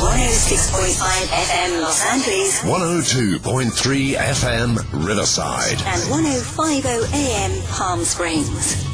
Heard 0.00 0.06
on 0.06 0.18
106.5 0.18 1.26
FM 1.26 1.82
Los 1.82 2.04
Angeles 2.06 2.60
102.3 2.62 4.14
FM 4.14 5.06
Riverside. 5.06 5.72
and 5.72 6.02
105.0 6.02 7.12
AM 7.12 7.62
Palm 7.68 8.04
Springs. 8.04 8.86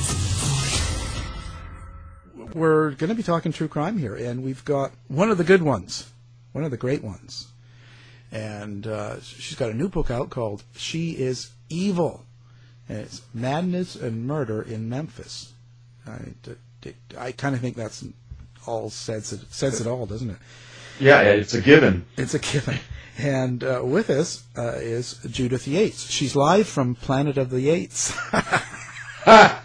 we're 2.55 2.91
going 2.93 3.09
to 3.11 3.15
be 3.15 3.23
talking 3.23 3.53
true 3.53 3.69
crime 3.69 3.99
here, 3.99 4.17
and 4.17 4.43
we've 4.43 4.65
got 4.65 4.93
one 5.09 5.31
of 5.31 5.39
the 5.39 5.44
good 5.44 5.62
ones, 5.62 6.11
one 6.53 6.65
of 6.65 6.71
the 6.71 6.77
great 6.77 7.05
ones. 7.05 7.49
And 8.33 8.87
uh, 8.87 9.21
she's 9.21 9.56
got 9.56 9.71
a 9.71 9.75
new 9.75 9.88
book 9.88 10.11
out 10.11 10.31
called 10.31 10.65
She 10.75 11.12
is 11.12 11.50
Evil. 11.69 12.25
And 12.88 12.99
it's 12.99 13.23
Madness 13.33 13.94
and 13.94 14.27
Murder 14.27 14.62
in 14.62 14.88
Memphis. 14.88 15.53
I 16.06 17.33
kind 17.33 17.55
of 17.55 17.61
think 17.61 17.77
that's 17.77 18.05
all 18.67 18.91
says 18.91 19.33
it, 19.33 19.41
says 19.50 19.81
it 19.81 19.87
all, 19.87 20.06
doesn't 20.06 20.31
it? 20.31 20.38
Yeah, 20.99 21.21
it's 21.23 21.55
a 21.55 21.61
given. 21.61 22.07
It's 22.17 22.34
a 22.34 22.39
given. 22.39 22.79
And 23.19 23.65
uh, 23.65 23.83
with 23.84 24.11
us 24.11 24.45
uh, 24.57 24.75
is 24.77 25.15
Judith 25.31 25.67
Yates. 25.67 26.11
She's 26.11 26.37
live 26.37 26.69
from 26.69 26.95
Planet 26.95 27.39
of 27.39 27.51
the 27.51 27.61
Yates. 27.61 28.17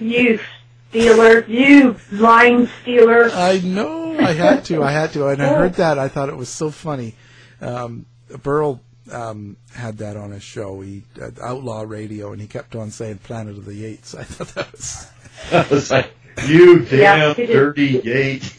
You 0.00 0.40
stealer, 0.88 1.44
you 1.44 1.96
lying 2.10 2.68
stealer. 2.82 3.30
I 3.30 3.60
know. 3.60 4.18
I 4.18 4.32
had 4.32 4.64
to. 4.66 4.82
I 4.82 4.92
had 4.92 5.12
to. 5.12 5.28
And 5.28 5.42
I 5.42 5.48
heard 5.48 5.74
that. 5.74 5.98
I 5.98 6.08
thought 6.08 6.30
it 6.30 6.36
was 6.36 6.48
so 6.48 6.70
funny. 6.70 7.14
Um, 7.60 8.06
Burl 8.42 8.80
um, 9.12 9.56
had 9.74 9.98
that 9.98 10.16
on 10.16 10.30
his 10.30 10.42
show. 10.42 10.80
He 10.80 11.02
uh, 11.20 11.30
Outlaw 11.42 11.82
Radio, 11.82 12.32
and 12.32 12.40
he 12.40 12.46
kept 12.46 12.74
on 12.74 12.90
saying 12.90 13.18
"Planet 13.18 13.58
of 13.58 13.66
the 13.66 13.74
Yates." 13.74 14.14
I 14.18 14.24
thought 14.24 14.54
that 14.54 14.72
was. 14.72 15.06
I 15.52 15.66
was 15.70 15.90
like, 15.90 16.12
you 16.46 16.80
damn 16.80 17.34
he 17.34 17.46
did. 17.46 17.52
dirty 17.52 18.00
gate. 18.00 18.54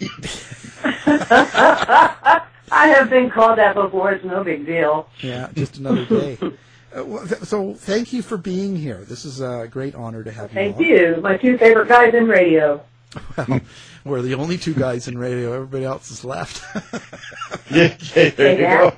I 2.74 2.88
have 2.88 3.10
been 3.10 3.30
called 3.30 3.58
that 3.58 3.76
before. 3.76 4.12
It's 4.12 4.24
no 4.26 4.44
big 4.44 4.66
deal. 4.66 5.10
Yeah, 5.20 5.50
just 5.54 5.78
another 5.78 6.06
day. 6.06 6.38
Uh, 6.42 7.06
well, 7.06 7.26
th- 7.28 7.42
so 7.44 7.74
thank 7.74 8.12
you 8.14 8.22
for 8.22 8.38
being 8.38 8.76
here. 8.76 9.04
This 9.06 9.24
is 9.26 9.40
a 9.42 9.68
great 9.70 9.96
honor 9.96 10.24
to 10.24 10.32
have 10.32 10.52
Thank 10.52 10.80
you. 10.80 10.98
Thank 10.98 11.16
you. 11.18 11.22
My 11.22 11.38
two 11.38 11.58
favorite 11.58 11.88
guys 11.88 12.14
in 12.14 12.28
radio. 12.28 12.82
Well, 14.04 14.14
we're 14.16 14.22
the 14.24 14.34
only 14.34 14.58
two 14.58 14.74
guys 14.74 15.08
in 15.08 15.16
radio. 15.18 15.54
Everybody 15.54 15.84
else 15.86 16.10
has 16.10 16.26
left. 16.26 16.64
yeah, 17.72 17.96
yeah, 18.16 18.30
there 18.30 18.56
you 18.56 18.62
Yeah. 18.62 18.78
go. 18.90 18.96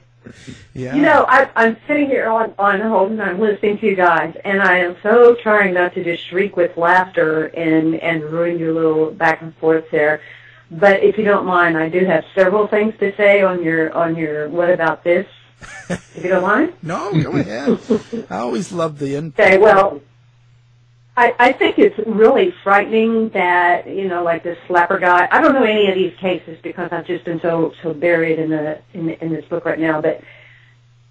yeah. 0.73 0.95
You 0.95 1.01
know, 1.01 1.25
I, 1.27 1.49
I'm 1.57 1.75
sitting 1.87 2.07
here 2.07 2.27
on, 2.29 2.53
on 2.57 2.79
hold 2.79 3.11
and 3.11 3.21
I'm 3.21 3.37
listening 3.39 3.79
to 3.79 3.85
you 3.85 3.95
guys, 3.97 4.33
and 4.45 4.61
I 4.61 4.77
am 4.77 4.95
so 5.03 5.35
trying 5.35 5.73
not 5.73 5.93
to 5.95 6.03
just 6.05 6.23
shriek 6.25 6.55
with 6.55 6.77
laughter 6.77 7.47
and, 7.47 7.95
and 7.95 8.23
ruin 8.23 8.57
your 8.57 8.71
little 8.73 9.11
back 9.11 9.41
and 9.41 9.53
forth 9.57 9.83
there. 9.91 10.21
But 10.79 11.03
if 11.03 11.17
you 11.17 11.23
don't 11.23 11.45
mind, 11.45 11.77
I 11.77 11.89
do 11.89 12.03
have 12.05 12.23
several 12.33 12.67
things 12.67 12.93
to 12.99 13.15
say 13.15 13.41
on 13.41 13.63
your 13.63 13.93
on 13.93 14.15
your 14.15 14.49
what 14.49 14.69
about 14.69 15.03
this? 15.03 15.27
If 15.89 16.23
you 16.23 16.29
don't 16.29 16.43
mind. 16.43 16.73
No, 16.83 17.11
go 17.11 17.31
ahead. 17.31 17.79
I 18.29 18.37
always 18.39 18.71
love 18.71 18.99
the 18.99 19.15
input. 19.15 19.45
Okay, 19.45 19.57
well, 19.57 20.01
I, 21.15 21.33
I 21.39 21.51
think 21.53 21.77
it's 21.77 21.97
really 22.07 22.53
frightening 22.63 23.29
that 23.29 23.87
you 23.87 24.07
know, 24.07 24.23
like 24.23 24.43
this 24.43 24.57
slapper 24.67 24.99
guy. 24.99 25.27
I 25.31 25.41
don't 25.41 25.53
know 25.53 25.63
any 25.63 25.87
of 25.89 25.95
these 25.95 26.15
cases 26.17 26.57
because 26.63 26.89
I've 26.91 27.05
just 27.05 27.23
been 27.23 27.39
so 27.39 27.73
so 27.83 27.93
buried 27.93 28.39
in 28.39 28.49
the 28.49 28.79
in, 28.93 29.09
in 29.09 29.31
this 29.31 29.45
book 29.45 29.65
right 29.65 29.79
now. 29.79 30.01
But 30.01 30.21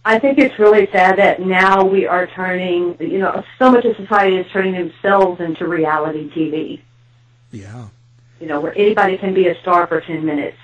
I 0.04 0.18
think 0.18 0.38
it's 0.38 0.58
really 0.58 0.88
sad 0.90 1.18
that 1.18 1.40
now 1.40 1.84
we 1.84 2.06
are 2.06 2.26
turning. 2.26 2.96
You 2.98 3.18
know, 3.18 3.44
so 3.58 3.70
much 3.70 3.84
of 3.84 3.96
society 3.96 4.36
is 4.36 4.46
turning 4.52 4.72
themselves 4.74 5.40
into 5.40 5.68
reality 5.68 6.28
TV. 6.30 6.80
Yeah. 7.52 7.88
You 8.42 8.48
know, 8.48 8.60
where 8.60 8.76
anybody 8.76 9.18
can 9.18 9.34
be 9.34 9.46
a 9.46 9.54
star 9.60 9.86
for 9.86 10.00
ten 10.00 10.26
minutes, 10.26 10.58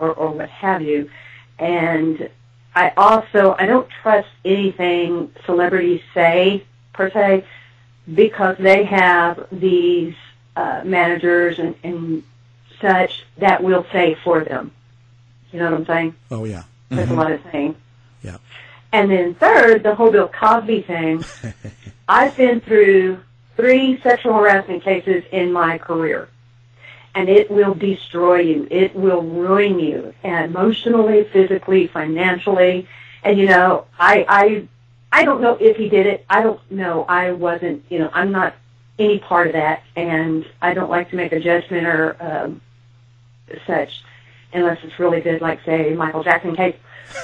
or 0.00 0.10
or 0.12 0.32
what 0.32 0.50
have 0.50 0.82
you, 0.82 1.08
and 1.56 2.28
I 2.74 2.92
also 2.96 3.54
I 3.56 3.66
don't 3.66 3.88
trust 4.02 4.28
anything 4.44 5.32
celebrities 5.46 6.00
say 6.14 6.64
per 6.92 7.10
se 7.10 7.44
because 8.12 8.56
they 8.58 8.82
have 8.84 9.46
these 9.52 10.16
uh, 10.56 10.82
managers 10.84 11.60
and, 11.60 11.76
and 11.84 12.24
such 12.80 13.24
that 13.38 13.62
will 13.62 13.86
say 13.92 14.16
for 14.24 14.42
them. 14.42 14.72
You 15.52 15.60
know 15.60 15.70
what 15.70 15.74
I'm 15.74 15.86
saying? 15.86 16.14
Oh 16.32 16.44
yeah. 16.44 16.64
That's 16.88 17.10
a 17.10 17.14
lot 17.14 17.30
of 17.30 17.40
saying. 17.52 17.76
Yeah. 18.22 18.38
And 18.92 19.10
then 19.10 19.34
third, 19.34 19.84
the 19.84 19.94
whole 19.94 20.10
Bill 20.10 20.28
Cosby 20.28 20.82
thing. 20.82 21.24
I've 22.08 22.36
been 22.36 22.60
through 22.60 23.20
three 23.56 24.00
sexual 24.02 24.34
harassment 24.34 24.82
cases 24.82 25.24
in 25.30 25.52
my 25.52 25.78
career. 25.78 26.28
And 27.14 27.28
it 27.28 27.50
will 27.50 27.74
destroy 27.74 28.40
you. 28.40 28.66
It 28.70 28.94
will 28.94 29.22
ruin 29.22 29.78
you 29.78 30.14
emotionally, 30.24 31.24
physically, 31.24 31.86
financially. 31.86 32.88
And 33.22 33.38
you 33.38 33.46
know, 33.46 33.86
I, 33.98 34.24
I, 34.28 34.68
I 35.12 35.24
don't 35.24 35.42
know 35.42 35.56
if 35.60 35.76
he 35.76 35.88
did 35.88 36.06
it. 36.06 36.24
I 36.30 36.42
don't 36.42 36.60
know. 36.70 37.04
I 37.04 37.32
wasn't, 37.32 37.84
you 37.90 37.98
know, 37.98 38.10
I'm 38.14 38.32
not 38.32 38.54
any 38.98 39.18
part 39.18 39.48
of 39.48 39.52
that. 39.52 39.82
And 39.94 40.46
I 40.62 40.72
don't 40.72 40.90
like 40.90 41.10
to 41.10 41.16
make 41.16 41.32
a 41.32 41.40
judgment 41.40 41.86
or, 41.86 42.16
um, 42.18 42.60
such 43.66 44.02
unless 44.52 44.78
it's 44.82 44.98
really 44.98 45.20
good, 45.20 45.40
like 45.40 45.62
say 45.64 45.94
Michael 45.94 46.22
Jackson 46.22 46.56
case. 46.56 46.76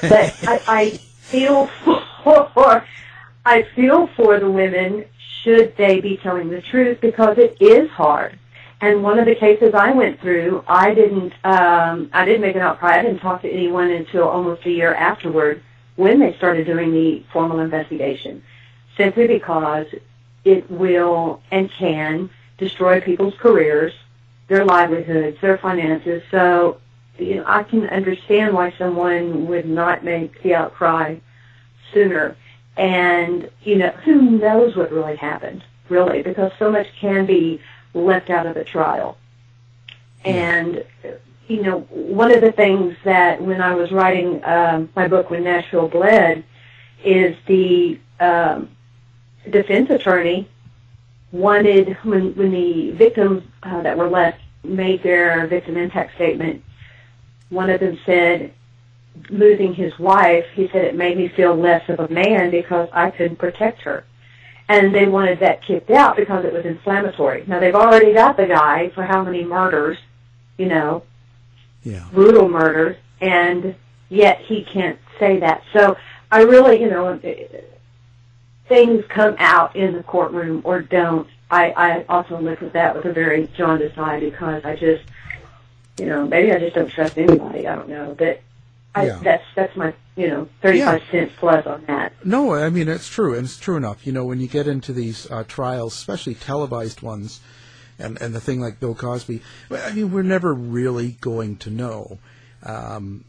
But 0.03 0.35
I, 0.47 0.61
I 0.67 0.91
feel 0.91 1.67
for 2.25 2.85
I 3.45 3.63
feel 3.75 4.07
for 4.09 4.39
the 4.39 4.51
women 4.51 5.05
should 5.43 5.77
they 5.77 6.01
be 6.01 6.17
telling 6.17 6.51
the 6.51 6.61
truth 6.61 7.01
because 7.01 7.39
it 7.39 7.57
is 7.61 7.89
hard. 7.91 8.39
And 8.81 9.03
one 9.03 9.19
of 9.19 9.27
the 9.27 9.35
cases 9.35 9.75
I 9.75 9.91
went 9.93 10.21
through, 10.21 10.63
I 10.69 10.95
didn't 10.95 11.33
um, 11.45 12.11
I 12.13 12.25
didn't 12.25 12.43
make 12.43 12.55
an 12.55 12.63
outcry. 12.63 12.99
I 12.99 13.03
didn't 13.03 13.19
talk 13.19 13.43
to 13.43 13.51
anyone 13.51 13.91
until 13.91 14.29
almost 14.29 14.65
a 14.67 14.71
year 14.71 14.95
afterward 14.95 15.63
when 15.97 16.21
they 16.21 16.33
started 16.37 16.65
doing 16.67 16.93
the 16.93 17.25
formal 17.33 17.59
investigation, 17.59 18.43
simply 18.97 19.27
because 19.27 19.87
it 20.45 20.71
will 20.71 21.43
and 21.51 21.71
can 21.73 22.31
destroy 22.57 23.01
people's 23.01 23.35
careers, 23.39 23.93
their 24.47 24.65
livelihoods, 24.65 25.41
their 25.41 25.59
finances. 25.59 26.23
So, 26.31 26.81
you 27.19 27.37
know, 27.37 27.45
I 27.47 27.65
can 27.65 27.89
understand 27.89 28.55
why 28.55 28.73
someone 28.79 29.49
would 29.49 29.67
not 29.67 30.05
make 30.05 30.41
the 30.43 30.55
outcry 30.55 31.17
sooner. 31.93 32.37
And, 32.77 33.51
you 33.63 33.77
know, 33.77 33.91
who 34.05 34.21
knows 34.23 34.77
what 34.77 34.93
really 34.93 35.17
happened, 35.17 35.65
really, 35.89 36.23
because 36.23 36.53
so 36.61 36.71
much 36.71 36.87
can 37.01 37.27
be 37.27 37.61
left 37.95 38.31
out 38.31 38.47
of 38.47 38.55
the 38.55 38.65
trial. 38.65 39.17
And, 40.25 40.85
you 41.47 41.63
know, 41.63 41.81
one 41.91 42.31
of 42.33 42.41
the 42.41 42.53
things 42.53 42.97
that 43.05 43.41
when 43.41 43.61
I 43.61 43.75
was 43.75 43.91
writing 43.93 44.45
um, 44.45 44.89
my 44.95 45.09
book, 45.09 45.31
When 45.31 45.45
Nashville 45.45 45.89
Bled, 45.89 46.45
is 47.05 47.37
the 47.47 47.99
um, 48.21 48.71
defense 49.49 49.91
attorney 49.91 50.49
wanted, 51.31 51.97
when, 52.03 52.35
when 52.35 52.51
the 52.51 52.91
victims 52.93 53.45
uh, 53.63 53.83
that 53.83 53.97
were 53.97 54.09
left 54.09 54.41
made 54.65 55.03
their 55.03 55.47
victim 55.47 55.77
impact 55.77 56.15
statement, 56.17 56.65
one 57.51 57.71
of 57.71 57.81
them 57.81 57.99
said, 58.05 58.53
losing 59.31 59.75
his 59.75 59.99
wife, 59.99 60.47
he 60.55 60.69
said 60.69 60.85
it 60.85 60.95
made 60.95 61.17
me 61.17 61.29
feel 61.29 61.55
less 61.55 61.89
of 61.89 61.99
a 62.01 62.09
man 62.09 62.51
because 62.51 62.89
I 62.93 63.11
couldn't 63.11 63.37
protect 63.37 63.83
her. 63.83 64.05
And 64.69 64.95
they 64.95 65.07
wanted 65.07 65.41
that 65.41 65.63
kicked 65.63 65.91
out 65.91 66.17
because 66.17 66.45
it 66.45 66.53
was 66.53 66.67
inflammatory. 66.67 67.45
Now 67.47 67.59
they've 67.59 67.75
already 67.75 68.13
got 68.13 68.37
the 68.37 68.47
guy 68.47 68.91
for 68.91 69.03
how 69.03 69.23
many 69.25 69.45
murders, 69.45 69.97
you 70.59 70.67
know, 70.67 71.05
Yeah. 71.85 72.05
brutal 72.13 72.49
murders, 72.49 72.97
and 73.21 73.75
yet 74.11 74.41
he 74.41 74.65
can't 74.65 74.99
say 75.19 75.39
that. 75.41 75.63
So 75.73 75.97
I 76.31 76.43
really, 76.43 76.81
you 76.83 76.91
know, 76.91 77.19
things 78.69 79.05
come 79.09 79.37
out 79.39 79.75
in 79.75 79.95
the 79.95 80.03
courtroom 80.03 80.61
or 80.65 80.83
don't. 80.83 81.27
I, 81.51 81.71
I 81.71 82.05
also 82.11 82.39
look 82.39 82.63
at 82.63 82.75
that 82.75 82.95
with 82.95 83.07
a 83.07 83.13
very 83.13 83.49
jaundiced 83.57 83.97
eye 83.97 84.21
because 84.21 84.63
I 84.67 84.77
just, 84.77 85.03
you 85.99 86.05
know, 86.05 86.27
maybe 86.27 86.53
I 86.53 86.59
just 86.59 86.75
don't 86.75 86.91
trust 86.91 87.17
anybody. 87.17 87.67
I 87.67 87.75
don't 87.75 87.89
know, 87.89 88.15
but 88.19 88.43
I, 88.95 89.07
Yeah. 89.07 89.21
that's 89.23 89.45
that's 89.55 89.77
my, 89.77 89.95
you 90.17 90.29
know, 90.29 90.49
thirty-five 90.63 91.03
cents 91.11 91.33
plus 91.39 91.67
on 91.67 91.85
that. 91.87 92.13
No, 92.25 92.55
I 92.55 92.71
mean 92.71 92.89
it's 92.89 93.09
true, 93.09 93.35
and 93.35 93.45
it's 93.45 93.59
true 93.59 93.77
enough. 93.77 94.07
You 94.07 94.13
know, 94.13 94.25
when 94.25 94.41
you 94.41 94.49
get 94.49 94.67
into 94.67 94.93
these 94.93 95.31
uh, 95.31 95.45
trials, 95.47 95.95
especially 95.95 96.35
televised 96.35 97.03
ones, 97.03 97.41
and 97.99 98.21
and 98.21 98.35
the 98.35 98.41
thing 98.41 98.61
like 98.61 98.81
Bill 98.81 98.95
Cosby, 98.95 99.43
I 99.71 99.93
mean, 99.93 100.11
we're 100.11 100.23
never 100.23 100.55
really 100.55 101.13
going 101.21 101.57
to 101.59 101.71
know. 101.71 102.19
Um, 102.65 103.25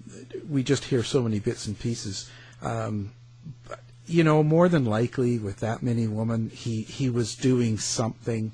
we 0.49 0.63
just 0.63 0.85
hear 0.85 1.03
so 1.03 1.21
many 1.21 1.39
bits 1.39 1.67
and 1.67 1.77
pieces. 1.77 2.29
Um, 2.63 3.11
but, 3.67 3.79
you 4.07 4.23
know, 4.23 4.41
more 4.41 4.67
than 4.69 4.85
likely, 4.85 5.37
with 5.37 5.59
that 5.59 5.83
many 5.83 6.07
women, 6.07 6.49
he 6.49 6.81
he 6.81 7.09
was 7.09 7.35
doing 7.35 7.77
something, 7.77 8.53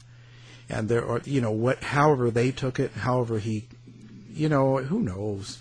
and 0.69 0.90
there 0.90 1.06
are 1.08 1.22
you 1.24 1.40
know 1.40 1.51
what, 1.51 1.81
however 1.81 2.30
they 2.30 2.51
took 2.51 2.80
it, 2.80 2.92
however 2.92 3.40
he, 3.40 3.68
you 4.34 4.50
know, 4.50 4.78
who 4.78 5.00
knows. 5.01 5.60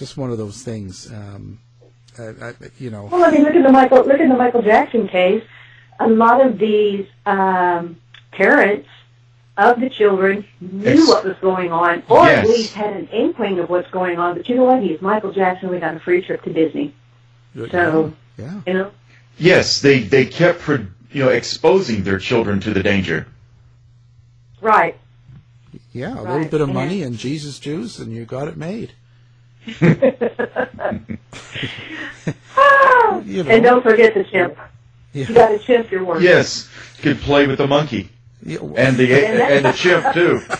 It's 0.00 0.08
just 0.08 0.16
one 0.16 0.30
of 0.30 0.38
those 0.38 0.62
things. 0.62 1.12
Um, 1.12 1.60
I, 2.18 2.22
I, 2.22 2.54
you 2.78 2.88
know. 2.90 3.04
Well, 3.12 3.22
I 3.22 3.30
mean, 3.30 3.42
look 3.42 3.54
at 3.54 3.62
the 3.62 3.70
Michael 3.70 3.98
look 3.98 4.18
at 4.18 4.28
the 4.28 4.34
Michael 4.34 4.62
Jackson 4.62 5.06
case. 5.08 5.44
A 5.98 6.08
lot 6.08 6.44
of 6.44 6.58
these 6.58 7.06
um, 7.26 8.00
parents 8.32 8.88
of 9.58 9.78
the 9.78 9.90
children 9.90 10.46
knew 10.62 10.88
Ex- 10.88 11.06
what 11.06 11.24
was 11.26 11.36
going 11.42 11.70
on, 11.70 12.02
or 12.08 12.24
Yes. 12.24 12.44
at 12.44 12.48
least 12.48 12.72
had 12.72 12.96
an 12.96 13.08
inkling 13.08 13.58
of 13.58 13.68
what's 13.68 13.90
going 13.90 14.18
on. 14.18 14.36
But 14.38 14.48
you 14.48 14.54
know 14.54 14.64
what? 14.64 14.82
He's 14.82 15.02
Michael 15.02 15.32
Jackson. 15.32 15.68
We 15.68 15.78
got 15.78 15.94
a 15.94 16.00
free 16.00 16.22
trip 16.22 16.42
to 16.44 16.52
Disney. 16.52 16.94
So 17.70 18.14
yeah. 18.38 18.60
you 18.66 18.72
know, 18.72 18.92
Yes, 19.36 19.82
they 19.82 20.00
they 20.00 20.24
kept 20.24 20.66
you 20.66 20.86
know 21.12 21.28
exposing 21.28 22.04
their 22.04 22.18
children 22.18 22.58
to 22.60 22.72
the 22.72 22.82
danger. 22.82 23.26
right? 24.62 24.96
Yeah, 25.92 26.18
a 26.18 26.22
little 26.22 26.44
bit 26.48 26.62
of 26.62 26.68
and 26.68 26.74
money 26.74 27.02
and 27.02 27.18
Jesus 27.18 27.58
juice, 27.58 27.98
and 27.98 28.12
you 28.12 28.24
got 28.24 28.48
it 28.48 28.56
made. 28.56 28.94
You 33.24 33.44
know. 33.44 33.50
And 33.50 33.62
don't 33.62 33.82
forget 33.82 34.14
the 34.14 34.24
chimp. 34.24 34.56
Yeah. 35.12 35.28
You 35.28 35.34
got 35.34 35.52
a 35.52 35.58
chimp, 35.58 35.90
you're 35.90 36.04
working. 36.04 36.24
Yes, 36.24 36.68
could 37.00 37.18
play 37.20 37.46
with 37.46 37.58
the 37.58 37.66
monkey 37.66 38.10
Yeah, 38.42 38.58
and 38.76 38.96
the 38.96 39.12
and 39.12 39.64
the 39.64 39.72
chimp 39.72 40.12
too. 40.14 40.42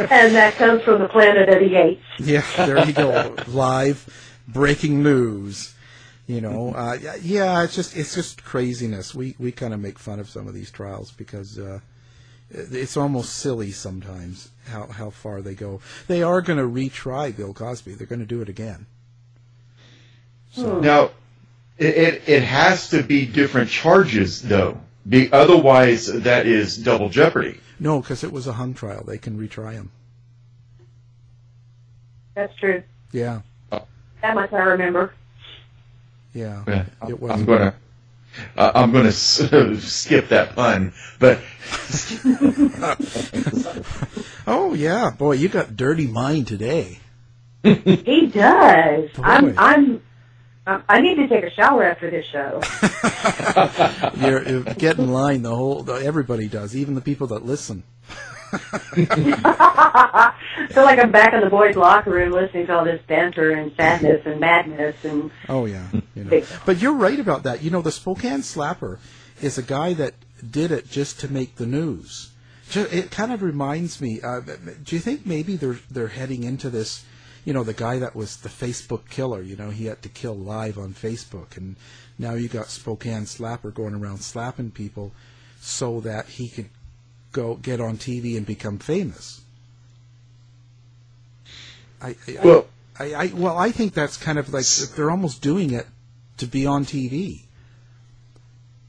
And 0.00 0.34
that 0.34 0.54
comes 0.56 0.82
from 0.82 1.00
the 1.00 1.08
planet 1.08 1.48
of 1.48 1.60
the 1.60 1.74
apes. 1.74 2.02
Yeah, 2.18 2.42
there 2.66 2.84
you 2.86 2.92
go. 2.92 3.34
Live 3.46 4.06
breaking 4.46 5.02
news. 5.02 5.74
You 6.26 6.40
know, 6.40 6.74
uh, 6.74 6.98
yeah, 7.00 7.14
yeah, 7.22 7.62
it's 7.64 7.74
just 7.76 7.96
it's 7.96 8.14
just 8.14 8.44
craziness. 8.44 9.14
We 9.14 9.36
we 9.38 9.52
kind 9.52 9.72
of 9.72 9.80
make 9.80 9.98
fun 9.98 10.20
of 10.20 10.28
some 10.28 10.46
of 10.48 10.54
these 10.54 10.70
trials 10.70 11.12
because 11.12 11.58
uh, 11.58 11.80
it's 12.50 12.96
almost 12.96 13.34
silly 13.36 13.70
sometimes 13.70 14.50
how 14.70 14.86
how 14.86 15.10
far 15.10 15.42
they 15.42 15.54
go. 15.54 15.80
They 16.06 16.22
are 16.22 16.40
going 16.40 16.58
to 16.58 16.64
retry 16.64 17.36
Bill 17.36 17.52
Cosby. 17.52 17.94
They're 17.94 18.06
going 18.06 18.20
to 18.20 18.26
do 18.26 18.40
it 18.42 18.48
again. 18.48 18.86
Hmm. 20.54 20.80
Now, 20.80 21.10
it, 21.78 21.94
it 21.96 22.28
it 22.28 22.42
has 22.42 22.88
to 22.90 23.02
be 23.02 23.26
different 23.26 23.70
charges 23.70 24.42
though. 24.42 24.80
Be, 25.08 25.32
otherwise, 25.32 26.06
that 26.06 26.46
is 26.46 26.76
double 26.76 27.08
jeopardy. 27.08 27.58
No, 27.78 28.00
because 28.00 28.22
it 28.22 28.32
was 28.32 28.46
a 28.46 28.52
hung 28.54 28.74
trial. 28.74 29.02
They 29.06 29.16
can 29.18 29.38
retry 29.38 29.72
him. 29.72 29.90
That's 32.34 32.54
true. 32.56 32.82
Yeah, 33.12 33.40
That 33.70 34.34
much 34.34 34.52
I 34.52 34.58
remember. 34.58 35.12
yeah. 36.34 36.62
Yeah, 36.66 36.84
It 37.08 37.20
was. 37.20 37.32
I'm 37.32 37.44
gonna. 37.44 37.74
Uh, 38.56 38.72
I'm 38.74 38.92
gonna 38.92 39.08
s- 39.08 39.42
skip 39.80 40.28
that 40.28 40.54
pun, 40.54 40.92
but 41.18 41.40
Oh 44.46 44.74
yeah, 44.74 45.10
boy, 45.10 45.32
you 45.32 45.48
got 45.48 45.76
dirty 45.76 46.06
mind 46.06 46.48
today. 46.48 46.98
He 47.62 48.26
does. 48.26 49.10
Boy. 49.12 49.22
I'm. 49.22 49.58
I'm. 49.58 50.02
um, 50.66 50.82
I 50.88 51.00
need 51.00 51.16
to 51.16 51.28
take 51.28 51.44
a 51.44 51.50
shower 51.50 51.84
after 51.84 52.10
this 52.10 52.26
show. 52.26 52.60
You're, 54.16 54.48
you 54.48 54.64
get 54.64 54.98
in 54.98 55.12
line. 55.12 55.42
The 55.42 55.54
whole 55.54 55.82
the, 55.82 55.94
everybody 55.94 56.48
does, 56.48 56.74
even 56.74 56.94
the 56.94 57.00
people 57.00 57.26
that 57.28 57.44
listen. 57.44 57.82
I 58.52 60.32
feel 60.70 60.84
like 60.84 60.98
I'm 60.98 61.12
back 61.12 61.32
in 61.32 61.40
the 61.40 61.50
boys' 61.50 61.76
locker 61.76 62.10
room 62.10 62.32
listening 62.32 62.66
to 62.66 62.76
all 62.76 62.84
this 62.84 63.00
banter 63.06 63.52
and 63.52 63.72
sadness 63.76 64.22
and 64.24 64.40
madness 64.40 64.96
and 65.04 65.30
Oh 65.48 65.66
yeah, 65.66 65.86
you 66.14 66.24
know. 66.24 66.42
But 66.66 66.80
you're 66.80 66.94
right 66.94 67.18
about 67.18 67.44
that. 67.44 67.62
You 67.62 67.70
know, 67.70 67.82
the 67.82 67.92
Spokane 67.92 68.40
Slapper 68.40 68.98
is 69.40 69.58
a 69.58 69.62
guy 69.62 69.94
that 69.94 70.14
did 70.48 70.72
it 70.72 70.90
just 70.90 71.20
to 71.20 71.32
make 71.32 71.56
the 71.56 71.66
news. 71.66 72.30
It 72.72 73.10
kind 73.10 73.32
of 73.32 73.42
reminds 73.42 74.00
me. 74.00 74.20
Uh, 74.22 74.40
do 74.40 74.94
you 74.94 75.00
think 75.00 75.26
maybe 75.26 75.56
they're 75.56 75.78
they're 75.90 76.08
heading 76.08 76.44
into 76.44 76.70
this? 76.70 77.04
You 77.44 77.52
know, 77.52 77.64
the 77.64 77.72
guy 77.72 77.98
that 77.98 78.14
was 78.14 78.36
the 78.36 78.48
Facebook 78.48 79.08
killer. 79.08 79.42
You 79.42 79.56
know, 79.56 79.70
he 79.70 79.86
had 79.86 80.02
to 80.02 80.08
kill 80.08 80.34
live 80.36 80.78
on 80.78 80.94
Facebook, 80.94 81.56
and 81.56 81.76
now 82.18 82.34
you 82.34 82.48
got 82.48 82.68
Spokane 82.68 83.24
Slapper 83.24 83.72
going 83.72 83.94
around 83.94 84.18
slapping 84.18 84.70
people 84.70 85.12
so 85.60 86.00
that 86.00 86.26
he 86.26 86.48
could 86.48 86.70
go 87.32 87.56
get 87.56 87.80
on 87.80 87.96
TV 87.96 88.36
and 88.36 88.46
become 88.46 88.78
famous. 88.78 89.40
I, 92.02 92.16
I, 92.26 92.38
well, 92.42 92.66
I, 92.98 93.12
I 93.14 93.26
well, 93.34 93.58
I 93.58 93.70
think 93.70 93.94
that's 93.94 94.16
kind 94.16 94.38
of 94.38 94.52
like 94.52 94.64
they're 94.96 95.10
almost 95.10 95.42
doing 95.42 95.72
it 95.72 95.86
to 96.38 96.46
be 96.46 96.66
on 96.66 96.84
TV. 96.84 97.42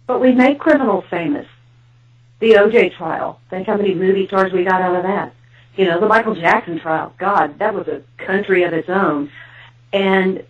But 0.07 0.21
we 0.21 0.31
make 0.31 0.59
criminals 0.59 1.05
famous. 1.09 1.47
The 2.39 2.53
OJ 2.53 2.95
trial. 2.95 3.39
Think 3.49 3.67
how 3.67 3.77
many 3.77 3.93
movie 3.93 4.27
stars 4.27 4.51
we 4.51 4.63
got 4.63 4.81
out 4.81 4.95
of 4.95 5.03
that. 5.03 5.33
You 5.75 5.85
know, 5.85 5.99
the 5.99 6.07
Michael 6.07 6.35
Jackson 6.35 6.79
trial. 6.79 7.13
God, 7.17 7.59
that 7.59 7.73
was 7.73 7.87
a 7.87 8.01
country 8.17 8.63
of 8.63 8.73
its 8.73 8.89
own. 8.89 9.31
And 9.93 10.43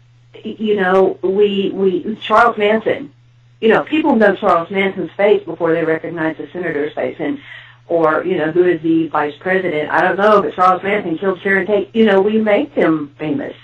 you 0.44 0.76
know, 0.76 1.18
we 1.22 1.72
we 1.72 2.16
Charles 2.22 2.58
Manson. 2.58 3.14
You 3.60 3.70
know, 3.70 3.84
people 3.84 4.16
know 4.16 4.36
Charles 4.36 4.72
Manson's 4.72 5.12
face 5.12 5.44
before 5.44 5.74
they 5.74 5.84
recognize 5.84 6.38
the 6.38 6.48
senator's 6.52 6.94
face, 6.94 7.18
and 7.20 7.40
or 7.88 8.24
you 8.26 8.38
know, 8.38 8.52
who 8.52 8.64
is 8.66 8.82
the 8.82 9.08
vice 9.10 9.34
president? 9.40 9.90
I 9.90 10.02
don't 10.02 10.18
know, 10.18 10.42
but 10.42 10.54
Charles 10.54 10.84
Manson 10.84 11.18
killed 11.18 11.42
Sharon 11.42 11.68
Tate. 11.68 11.96
You 11.96 12.06
know, 12.06 12.22
we 12.22 12.40
make 12.40 12.74
them 12.76 13.14
famous. 13.18 13.56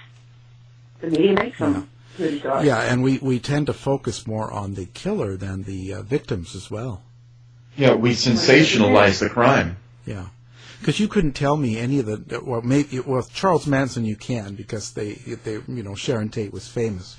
The 0.99 1.09
media 1.09 1.33
makes 1.33 1.59
them 1.59 1.89
movie 2.19 2.39
stars. 2.39 2.65
Yeah, 2.65 2.79
and 2.81 3.03
we, 3.03 3.19
we 3.19 3.39
tend 3.39 3.67
to 3.67 3.73
focus 3.73 4.27
more 4.27 4.51
on 4.51 4.73
the 4.73 4.85
killer 4.85 5.37
than 5.37 5.63
the 5.63 5.93
uh, 5.93 6.01
victims 6.01 6.55
as 6.55 6.69
well. 6.71 7.03
yeah, 7.75 7.93
we 7.93 8.11
sensationalize 8.11 9.19
the 9.19 9.29
crime. 9.29 9.77
Yeah, 10.05 10.27
because 10.79 10.99
you 10.99 11.07
couldn't 11.07 11.33
tell 11.33 11.57
me 11.57 11.77
any 11.77 11.99
of 11.99 12.05
the 12.05 12.41
well, 12.41 12.61
maybe 12.61 12.99
well 12.99 13.23
Charles 13.23 13.67
Manson 13.67 14.05
you 14.05 14.15
can 14.15 14.55
because 14.55 14.93
they 14.93 15.13
they 15.13 15.53
you 15.67 15.83
know 15.83 15.95
Sharon 15.95 16.29
Tate 16.29 16.53
was 16.53 16.67
famous, 16.67 17.15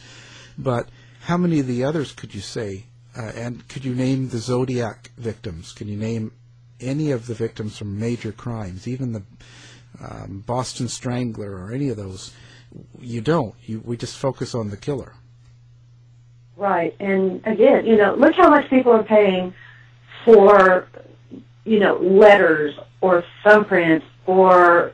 but 0.56 0.88
how 1.22 1.36
many 1.36 1.60
of 1.60 1.66
the 1.66 1.84
others 1.84 2.12
could 2.12 2.34
you 2.34 2.40
say? 2.40 2.84
Uh, 3.16 3.32
and 3.34 3.66
could 3.68 3.84
you 3.84 3.94
name 3.94 4.28
the 4.28 4.38
Zodiac 4.38 5.10
victims? 5.16 5.72
Can 5.72 5.88
you 5.88 5.96
name 5.96 6.32
any 6.80 7.10
of 7.10 7.26
the 7.26 7.34
victims 7.34 7.78
from 7.78 7.98
major 7.98 8.32
crimes, 8.32 8.86
even 8.86 9.12
the 9.12 9.22
um, 10.02 10.44
Boston 10.46 10.88
Strangler 10.88 11.52
or 11.52 11.72
any 11.72 11.88
of 11.88 11.96
those? 11.96 12.32
You 13.00 13.20
don't. 13.20 13.54
You 13.62 13.80
we 13.84 13.96
just 13.96 14.16
focus 14.16 14.54
on 14.54 14.70
the 14.70 14.76
killer. 14.76 15.14
Right. 16.56 16.94
And 16.98 17.40
again, 17.46 17.86
you 17.86 17.96
know, 17.96 18.14
look 18.14 18.34
how 18.34 18.50
much 18.50 18.68
people 18.68 18.92
are 18.92 19.04
paying 19.04 19.54
for, 20.24 20.88
you 21.64 21.78
know, 21.78 21.96
letters 21.98 22.74
or 23.00 23.24
thumbprints 23.44 24.02
or, 24.26 24.92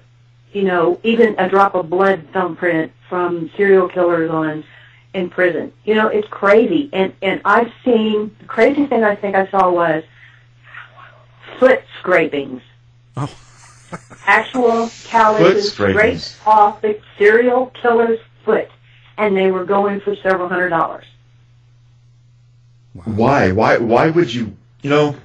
you 0.52 0.62
know, 0.62 1.00
even 1.02 1.34
a 1.38 1.48
drop 1.48 1.74
of 1.74 1.88
blood 1.88 2.28
thumbprint 2.32 2.92
from 3.08 3.50
serial 3.56 3.88
killers 3.88 4.30
on 4.30 4.62
in 5.14 5.30
prison. 5.30 5.72
You 5.84 5.94
know, 5.94 6.08
it's 6.08 6.28
crazy. 6.28 6.90
And 6.92 7.14
and 7.22 7.40
I've 7.44 7.72
seen 7.84 8.36
the 8.40 8.46
crazy 8.46 8.86
thing 8.86 9.02
I 9.02 9.16
think 9.16 9.34
I 9.34 9.50
saw 9.50 9.70
was 9.70 10.04
foot 11.58 11.82
scrapings. 12.00 12.62
Oh. 13.16 13.32
Actual 14.26 14.86
Foot 14.88 15.10
calluses 15.10 15.72
scraped 15.72 16.36
off 16.46 16.80
the 16.82 16.98
serial 17.18 17.66
killer's 17.80 18.18
foot, 18.44 18.68
and 19.18 19.36
they 19.36 19.50
were 19.50 19.64
going 19.64 20.00
for 20.00 20.16
several 20.16 20.48
hundred 20.48 20.70
dollars. 20.70 21.04
Why? 23.04 23.52
Why? 23.52 23.78
Why 23.78 24.10
would 24.10 24.32
you? 24.32 24.56
You 24.82 24.90
know, 24.90 25.16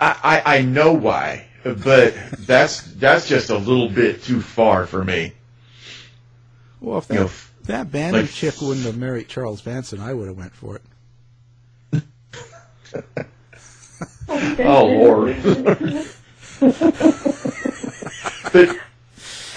I, 0.00 0.42
I 0.46 0.58
I 0.58 0.62
know 0.62 0.92
why, 0.92 1.46
but 1.64 2.14
that's 2.38 2.82
that's 2.82 3.28
just 3.28 3.50
a 3.50 3.56
little 3.58 3.88
bit 3.88 4.22
too 4.22 4.40
far 4.40 4.86
for 4.86 5.04
me. 5.04 5.32
Well, 6.80 6.98
if 6.98 7.08
You 7.08 7.14
that, 7.16 7.20
know, 7.22 7.30
that 7.64 7.90
Bandy 7.90 8.20
like- 8.22 8.30
chick 8.30 8.54
wouldn't 8.60 8.86
have 8.86 8.96
married 8.96 9.28
Charles 9.28 9.64
Manson, 9.66 9.98
I 10.00 10.12
would 10.14 10.28
have 10.28 10.36
went 10.36 10.52
for 10.54 10.80
it. 11.92 12.02
Oh 14.28 14.86
Lord. 14.86 15.36
but 18.52 18.76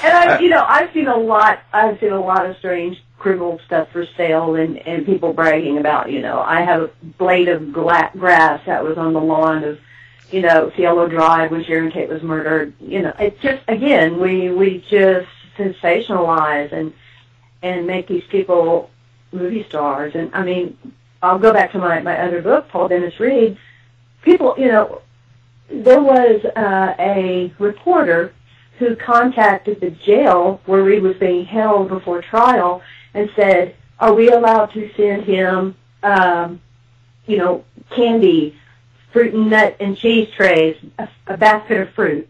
And 0.01 0.13
I, 0.13 0.39
you 0.39 0.49
know, 0.49 0.63
I've 0.67 0.93
seen 0.93 1.07
a 1.07 1.17
lot. 1.17 1.61
I've 1.73 1.99
seen 1.99 2.11
a 2.11 2.21
lot 2.21 2.45
of 2.45 2.57
strange 2.57 3.01
criminal 3.17 3.59
stuff 3.65 3.91
for 3.91 4.05
sale, 4.17 4.55
and 4.55 4.77
and 4.87 5.05
people 5.05 5.33
bragging 5.33 5.77
about. 5.77 6.11
You 6.11 6.21
know, 6.21 6.39
I 6.39 6.61
have 6.61 6.83
a 6.83 6.87
blade 7.17 7.49
of 7.49 7.73
gla- 7.73 8.11
grass 8.17 8.65
that 8.65 8.83
was 8.83 8.97
on 8.97 9.13
the 9.13 9.19
lawn 9.19 9.63
of, 9.63 9.79
you 10.31 10.41
know, 10.41 10.71
Cielo 10.75 11.07
Drive 11.07 11.51
when 11.51 11.63
Sharon 11.63 11.91
Tate 11.91 12.09
was 12.09 12.23
murdered. 12.23 12.73
You 12.79 13.01
know, 13.01 13.13
it's 13.19 13.41
just 13.41 13.61
again 13.67 14.19
we 14.19 14.49
we 14.49 14.85
just 14.89 15.27
sensationalize 15.57 16.71
and 16.71 16.93
and 17.61 17.85
make 17.85 18.07
these 18.07 18.23
people 18.29 18.89
movie 19.31 19.63
stars. 19.65 20.15
And 20.15 20.33
I 20.33 20.43
mean, 20.43 20.77
I'll 21.21 21.39
go 21.39 21.51
back 21.51 21.71
to 21.73 21.77
my 21.77 21.99
my 22.01 22.17
other 22.19 22.41
book, 22.41 22.69
Paul 22.69 22.87
Dennis 22.87 23.19
Reid. 23.19 23.57
People, 24.21 24.55
you 24.57 24.67
know, 24.67 25.01
there 25.69 26.01
was 26.01 26.43
uh, 26.55 26.95
a 26.99 27.53
reporter 27.59 28.33
who 28.77 28.95
contacted 28.95 29.79
the 29.81 29.91
jail 29.91 30.61
where 30.65 30.83
Reid 30.83 31.03
was 31.03 31.17
being 31.17 31.45
held 31.45 31.89
before 31.89 32.21
trial 32.21 32.81
and 33.13 33.29
said, 33.35 33.75
"Are 33.99 34.13
we 34.13 34.29
allowed 34.29 34.67
to 34.73 34.89
send 34.95 35.23
him, 35.23 35.75
um, 36.03 36.61
you 37.27 37.37
know, 37.37 37.63
candy, 37.91 38.55
fruit 39.11 39.33
and 39.33 39.49
nut 39.49 39.75
and 39.79 39.97
cheese 39.97 40.29
trays, 40.31 40.77
a, 40.97 41.07
a 41.27 41.37
basket 41.37 41.81
of 41.81 41.89
fruit 41.89 42.27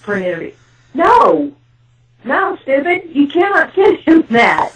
for 0.00 0.14
an 0.14 0.24
interview?" 0.24 0.52
No, 0.94 1.54
no, 2.22 2.58
stupid, 2.60 3.08
you 3.14 3.26
cannot 3.26 3.74
send 3.74 3.96
him 4.00 4.26
that. 4.28 4.72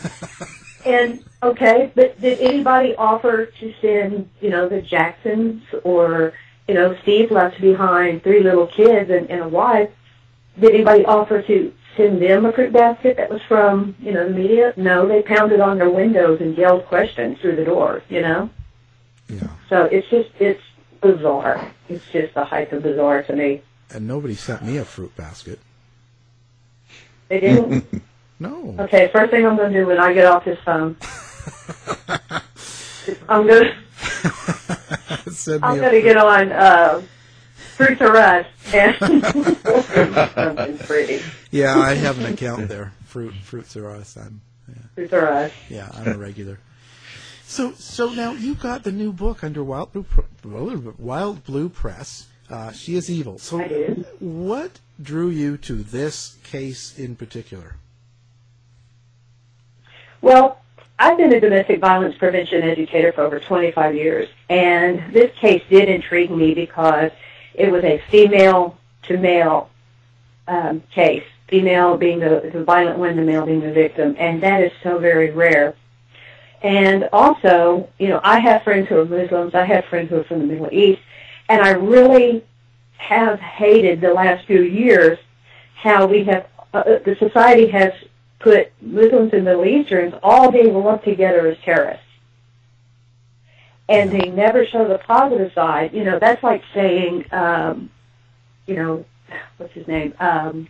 and 0.86 1.24
okay, 1.42 1.92
but 1.94 2.20
did 2.20 2.40
anybody 2.40 2.94
offer 2.96 3.46
to 3.46 3.74
send, 3.80 4.30
you 4.40 4.50
know, 4.50 4.68
the 4.68 4.80
Jacksons 4.80 5.62
or 5.84 6.32
you 6.68 6.74
know, 6.74 6.96
Steve 7.02 7.30
left 7.30 7.60
behind 7.60 8.22
three 8.22 8.42
little 8.42 8.66
kids 8.66 9.10
and, 9.10 9.30
and 9.30 9.42
a 9.42 9.48
wife. 9.48 9.90
Did 10.58 10.74
anybody 10.74 11.04
offer 11.04 11.42
to 11.42 11.72
send 11.96 12.20
them 12.20 12.44
a 12.44 12.52
fruit 12.52 12.72
basket 12.72 13.16
that 13.18 13.30
was 13.30 13.40
from, 13.42 13.94
you 14.00 14.12
know, 14.12 14.28
the 14.28 14.34
media? 14.34 14.72
No, 14.76 15.06
they 15.06 15.22
pounded 15.22 15.60
on 15.60 15.78
their 15.78 15.90
windows 15.90 16.40
and 16.40 16.56
yelled 16.56 16.86
questions 16.86 17.38
through 17.40 17.56
the 17.56 17.64
door, 17.64 18.02
you 18.08 18.20
know? 18.20 18.50
Yeah. 19.28 19.48
So 19.68 19.84
it's 19.84 20.08
just, 20.08 20.30
it's 20.40 20.62
bizarre. 21.00 21.72
It's 21.88 22.04
just 22.10 22.34
the 22.34 22.44
height 22.44 22.72
of 22.72 22.82
bizarre 22.82 23.22
to 23.24 23.36
me. 23.36 23.62
And 23.90 24.08
nobody 24.08 24.34
sent 24.34 24.64
me 24.64 24.78
a 24.78 24.84
fruit 24.84 25.14
basket. 25.16 25.60
They 27.28 27.40
didn't? 27.40 28.02
No. 28.38 28.74
okay, 28.80 29.08
first 29.12 29.30
thing 29.30 29.46
I'm 29.46 29.56
going 29.56 29.72
to 29.72 29.80
do 29.80 29.86
when 29.86 29.98
I 29.98 30.12
get 30.12 30.26
off 30.26 30.44
this 30.44 30.58
phone, 30.60 30.96
I'm 33.28 33.46
going 33.46 33.64
to, 35.24 35.60
I'm 35.62 35.78
going 35.78 35.92
to 35.92 36.02
get 36.02 36.16
on, 36.16 36.52
uh, 36.52 37.02
Fruits 37.76 38.00
or 38.00 38.16
Us 38.16 38.46
and 38.72 38.96
something 40.34 40.78
pretty. 40.78 41.22
Yeah, 41.50 41.78
I 41.78 41.92
have 41.92 42.18
an 42.18 42.32
account 42.32 42.68
there. 42.68 42.92
Fruit, 43.04 43.34
fruits 43.34 43.76
are 43.76 43.90
us. 43.90 44.16
I'm, 44.16 44.40
Fruits 44.94 45.12
or 45.12 45.26
Us. 45.26 45.52
yeah, 45.68 45.90
I'm 45.92 46.08
a 46.08 46.18
regular. 46.18 46.58
So, 47.44 47.72
so 47.72 48.10
now 48.10 48.32
you 48.32 48.54
got 48.54 48.82
the 48.82 48.92
new 48.92 49.12
book 49.12 49.44
under 49.44 49.62
Wild 49.62 49.92
Blue, 49.92 50.94
Wild 50.98 51.44
Blue 51.44 51.68
Press. 51.68 52.28
Uh, 52.48 52.72
she 52.72 52.96
is 52.96 53.10
evil. 53.10 53.38
So, 53.38 53.60
I 53.60 53.68
do. 53.68 54.04
what 54.20 54.80
drew 55.02 55.28
you 55.28 55.58
to 55.58 55.74
this 55.74 56.38
case 56.44 56.98
in 56.98 57.14
particular? 57.14 57.76
Well, 60.20 60.58
I've 60.98 61.18
been 61.18 61.32
a 61.32 61.40
domestic 61.40 61.80
violence 61.80 62.16
prevention 62.16 62.62
educator 62.62 63.12
for 63.12 63.22
over 63.22 63.38
25 63.38 63.94
years, 63.94 64.28
and 64.48 65.12
this 65.12 65.30
case 65.38 65.62
did 65.68 65.88
intrigue 65.88 66.30
me 66.30 66.54
because 66.54 67.10
it 67.54 67.70
was 67.70 67.84
a 67.84 68.02
female 68.10 68.78
to 69.02 69.18
male 69.18 69.68
um, 70.48 70.82
case, 70.90 71.24
female 71.48 71.96
being 71.96 72.20
the, 72.20 72.50
the 72.52 72.64
violent 72.64 72.98
one, 72.98 73.16
the 73.16 73.22
male 73.22 73.44
being 73.44 73.60
the 73.60 73.72
victim, 73.72 74.16
and 74.18 74.42
that 74.42 74.62
is 74.62 74.72
so 74.82 74.98
very 74.98 75.30
rare. 75.30 75.74
And 76.62 77.08
also, 77.12 77.90
you 77.98 78.08
know, 78.08 78.20
I 78.24 78.38
have 78.40 78.62
friends 78.62 78.88
who 78.88 78.98
are 78.98 79.04
Muslims, 79.04 79.54
I 79.54 79.64
have 79.64 79.84
friends 79.84 80.08
who 80.08 80.20
are 80.20 80.24
from 80.24 80.40
the 80.40 80.46
Middle 80.46 80.72
East, 80.72 81.02
and 81.48 81.60
I 81.60 81.72
really 81.72 82.42
have 82.96 83.38
hated 83.38 84.00
the 84.00 84.14
last 84.14 84.46
few 84.46 84.62
years 84.62 85.18
how 85.74 86.06
we 86.06 86.24
have, 86.24 86.48
uh, 86.72 86.82
the 87.04 87.16
society 87.18 87.68
has 87.68 87.92
put 88.38 88.72
Muslims 88.80 89.32
and 89.32 89.44
Middle 89.44 89.64
Easterns 89.64 90.14
all 90.22 90.50
being 90.50 90.74
lumped 90.74 91.04
together 91.04 91.46
as 91.46 91.58
terrorists. 91.58 92.02
And 93.88 94.10
they 94.10 94.30
never 94.30 94.66
show 94.66 94.86
the 94.86 94.98
positive 94.98 95.52
side. 95.52 95.92
You 95.94 96.04
know, 96.04 96.18
that's 96.18 96.42
like 96.42 96.62
saying, 96.74 97.26
um, 97.32 97.90
you 98.66 98.74
know, 98.74 99.04
what's 99.56 99.72
his 99.72 99.86
name? 99.86 100.14
Um, 100.18 100.68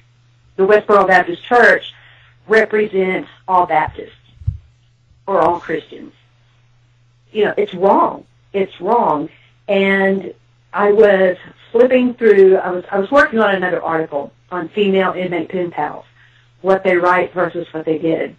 the 0.56 0.66
Westboro 0.66 1.06
Baptist 1.06 1.42
Church 1.42 1.94
represents 2.46 3.28
all 3.48 3.66
Baptists 3.66 4.12
or 5.26 5.40
all 5.40 5.58
Christians. 5.58 6.12
You 7.32 7.46
know, 7.46 7.54
it's 7.56 7.74
wrong. 7.74 8.26
It's 8.52 8.80
wrong. 8.80 9.28
And 9.66 10.32
I 10.72 10.92
was 10.92 11.36
flipping 11.72 12.14
through, 12.14 12.56
I 12.56 12.70
was, 12.70 12.84
I 12.90 12.98
was 12.98 13.10
working 13.10 13.38
on 13.38 13.54
another 13.54 13.82
article 13.82 14.32
on 14.50 14.68
female 14.68 15.12
inmate 15.12 15.48
pen 15.48 15.70
pals 15.70 16.04
what 16.66 16.82
they 16.82 16.96
write 16.96 17.32
versus 17.32 17.64
what 17.70 17.84
they 17.84 17.96
did. 17.96 18.34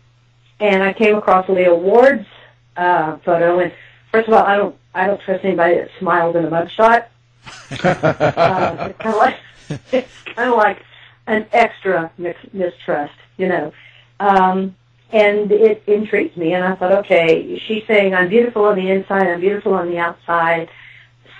And 0.60 0.84
I 0.84 0.92
came 0.92 1.16
across 1.16 1.48
Leah 1.48 1.74
Ward's 1.74 2.28
uh, 2.76 3.16
photo, 3.24 3.60
and 3.60 3.72
first 4.12 4.28
of 4.28 4.34
all, 4.34 4.44
I 4.44 4.58
don't 4.58 4.76
I 4.94 5.08
don't 5.08 5.22
trust 5.22 5.46
anybody 5.46 5.76
that 5.76 5.90
smiles 5.98 6.36
in 6.36 6.44
a 6.44 6.52
mugshot. 6.52 7.06
uh, 7.86 8.90
it's 8.90 9.00
kind 9.00 9.16
of 9.16 9.16
like 9.16 9.38
it's 9.94 10.12
kind 10.36 10.50
of 10.50 10.58
like 10.58 10.84
an 11.28 11.46
extra 11.54 12.12
mis- 12.18 12.36
mistrust, 12.52 13.14
you 13.38 13.48
know. 13.48 13.72
Um, 14.20 14.76
and 15.14 15.50
it 15.50 15.84
intrigued 15.88 16.36
me, 16.36 16.54
and 16.54 16.66
I 16.66 16.76
thought, 16.76 16.92
okay, 17.06 17.58
she's 17.66 17.88
saying 17.88 18.14
I'm 18.14 18.28
beautiful 18.28 18.66
on 18.66 18.76
the 18.76 18.92
inside, 18.92 19.28
I'm 19.28 19.40
beautiful 19.40 19.74
on 19.74 19.90
the 19.90 20.00
outside. 20.00 20.68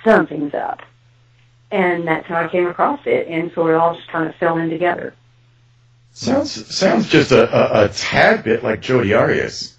Something's 0.04 0.54
up, 0.54 0.80
and 1.70 2.08
that's 2.08 2.26
how 2.26 2.36
I 2.44 2.48
came 2.48 2.66
across 2.66 3.00
it, 3.04 3.26
and 3.28 3.52
so 3.54 3.66
it 3.68 3.74
all 3.74 3.94
just 3.94 4.08
kind 4.08 4.26
of 4.26 4.34
fell 4.36 4.56
in 4.56 4.70
together. 4.70 5.12
Sounds 6.18 6.74
sounds 6.74 7.08
just 7.08 7.32
a, 7.32 7.42
a, 7.80 7.84
a 7.84 7.88
tad 7.90 8.44
bit 8.44 8.64
like 8.64 8.80
Jodi 8.80 9.14
Arias. 9.14 9.76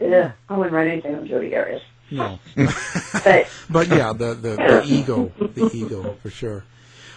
Ugh, 0.00 0.32
I 0.48 0.56
wouldn't 0.56 0.74
write 0.74 0.88
anything 0.88 1.14
on 1.14 1.26
Jodi 1.26 1.54
Arias. 1.56 1.82
No. 2.10 2.38
But 3.24 3.48
But 3.68 3.88
yeah, 3.88 4.12
the, 4.12 4.34
the, 4.34 4.56
the 4.56 4.82
ego, 4.86 5.32
the 5.38 5.70
ego 5.74 6.16
for 6.22 6.30
sure. 6.30 6.64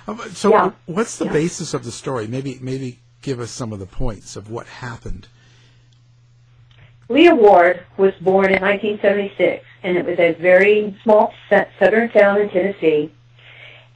Um, 0.07 0.19
so, 0.33 0.49
Yeah. 0.49 0.71
what's 0.85 1.17
the 1.17 1.25
Yeah. 1.25 1.33
basis 1.33 1.73
of 1.73 1.83
the 1.83 1.91
story? 1.91 2.27
Maybe, 2.27 2.57
maybe 2.61 2.99
give 3.21 3.39
us 3.39 3.51
some 3.51 3.71
of 3.71 3.79
the 3.79 3.85
points 3.85 4.35
of 4.35 4.49
what 4.49 4.65
happened. 4.67 5.27
Leah 7.07 7.35
Ward 7.35 7.83
was 7.97 8.13
born 8.21 8.51
in 8.51 8.61
1976, 8.61 9.63
and 9.83 9.97
it 9.97 10.05
was 10.05 10.17
a 10.19 10.33
very 10.33 10.97
small 11.03 11.33
southern 11.79 12.09
town 12.09 12.41
in 12.41 12.49
Tennessee. 12.49 13.11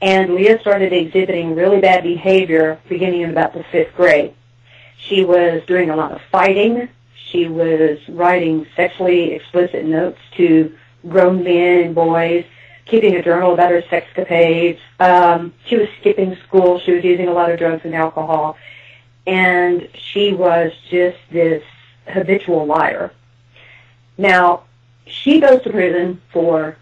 And 0.00 0.34
Leah 0.34 0.60
started 0.60 0.92
exhibiting 0.92 1.54
really 1.54 1.80
bad 1.80 2.02
behavior 2.02 2.78
beginning 2.88 3.22
in 3.22 3.30
about 3.30 3.54
the 3.54 3.64
fifth 3.64 3.94
grade. 3.96 4.34
She 4.98 5.24
was 5.24 5.62
doing 5.66 5.90
a 5.90 5.96
lot 5.96 6.12
of 6.12 6.20
fighting. 6.30 6.88
She 7.14 7.48
was 7.48 7.98
writing 8.08 8.66
sexually 8.76 9.32
explicit 9.32 9.84
notes 9.84 10.18
to 10.36 10.74
grown 11.08 11.42
men 11.42 11.84
and 11.84 11.94
boys, 11.94 12.44
keeping 12.84 13.16
a 13.16 13.22
journal 13.22 13.54
about 13.54 13.70
her 13.70 13.82
sexcapades. 13.82 14.78
Um, 15.00 15.54
she 15.66 15.76
was 15.76 15.88
skipping 16.00 16.36
school. 16.46 16.78
She 16.80 16.92
was 16.92 17.04
using 17.04 17.28
a 17.28 17.32
lot 17.32 17.50
of 17.50 17.58
drugs 17.58 17.84
and 17.84 17.94
alcohol. 17.94 18.56
And 19.26 19.88
she 19.94 20.32
was 20.32 20.72
just 20.90 21.18
this 21.30 21.64
habitual 22.06 22.66
liar. 22.66 23.12
Now, 24.18 24.64
she 25.06 25.40
goes 25.40 25.62
to 25.62 25.70
prison 25.70 26.20
for 26.32 26.76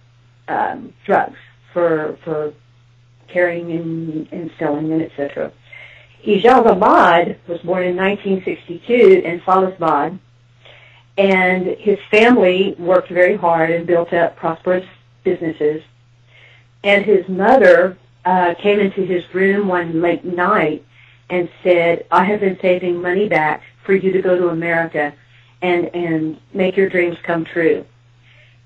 um, 0.48 0.92
drugs, 1.04 1.38
for 1.72 2.18
for 2.22 2.52
carrying 3.34 3.72
and, 3.72 4.28
and 4.32 4.50
selling 4.58 4.92
and 4.92 5.02
etc. 5.02 5.52
Ijaz 6.24 6.64
Ahmad 6.64 7.38
was 7.46 7.60
born 7.60 7.84
in 7.84 7.96
1962 7.96 9.22
in 9.24 9.40
Falasbad, 9.40 10.18
and 11.18 11.66
his 11.78 11.98
family 12.10 12.74
worked 12.78 13.10
very 13.10 13.36
hard 13.36 13.70
and 13.70 13.86
built 13.86 14.12
up 14.14 14.36
prosperous 14.36 14.86
businesses. 15.22 15.82
And 16.82 17.04
his 17.04 17.28
mother 17.28 17.98
uh, 18.24 18.54
came 18.54 18.80
into 18.80 19.02
his 19.02 19.22
room 19.34 19.68
one 19.68 20.00
late 20.00 20.24
night 20.24 20.84
and 21.28 21.48
said, 21.62 22.06
"I 22.10 22.24
have 22.24 22.40
been 22.40 22.58
saving 22.60 23.02
money 23.02 23.28
back 23.28 23.62
for 23.84 23.94
you 23.94 24.12
to 24.12 24.22
go 24.22 24.38
to 24.38 24.48
America 24.48 25.12
and 25.60 25.94
and 25.94 26.38
make 26.54 26.76
your 26.76 26.88
dreams 26.88 27.18
come 27.22 27.44
true." 27.44 27.84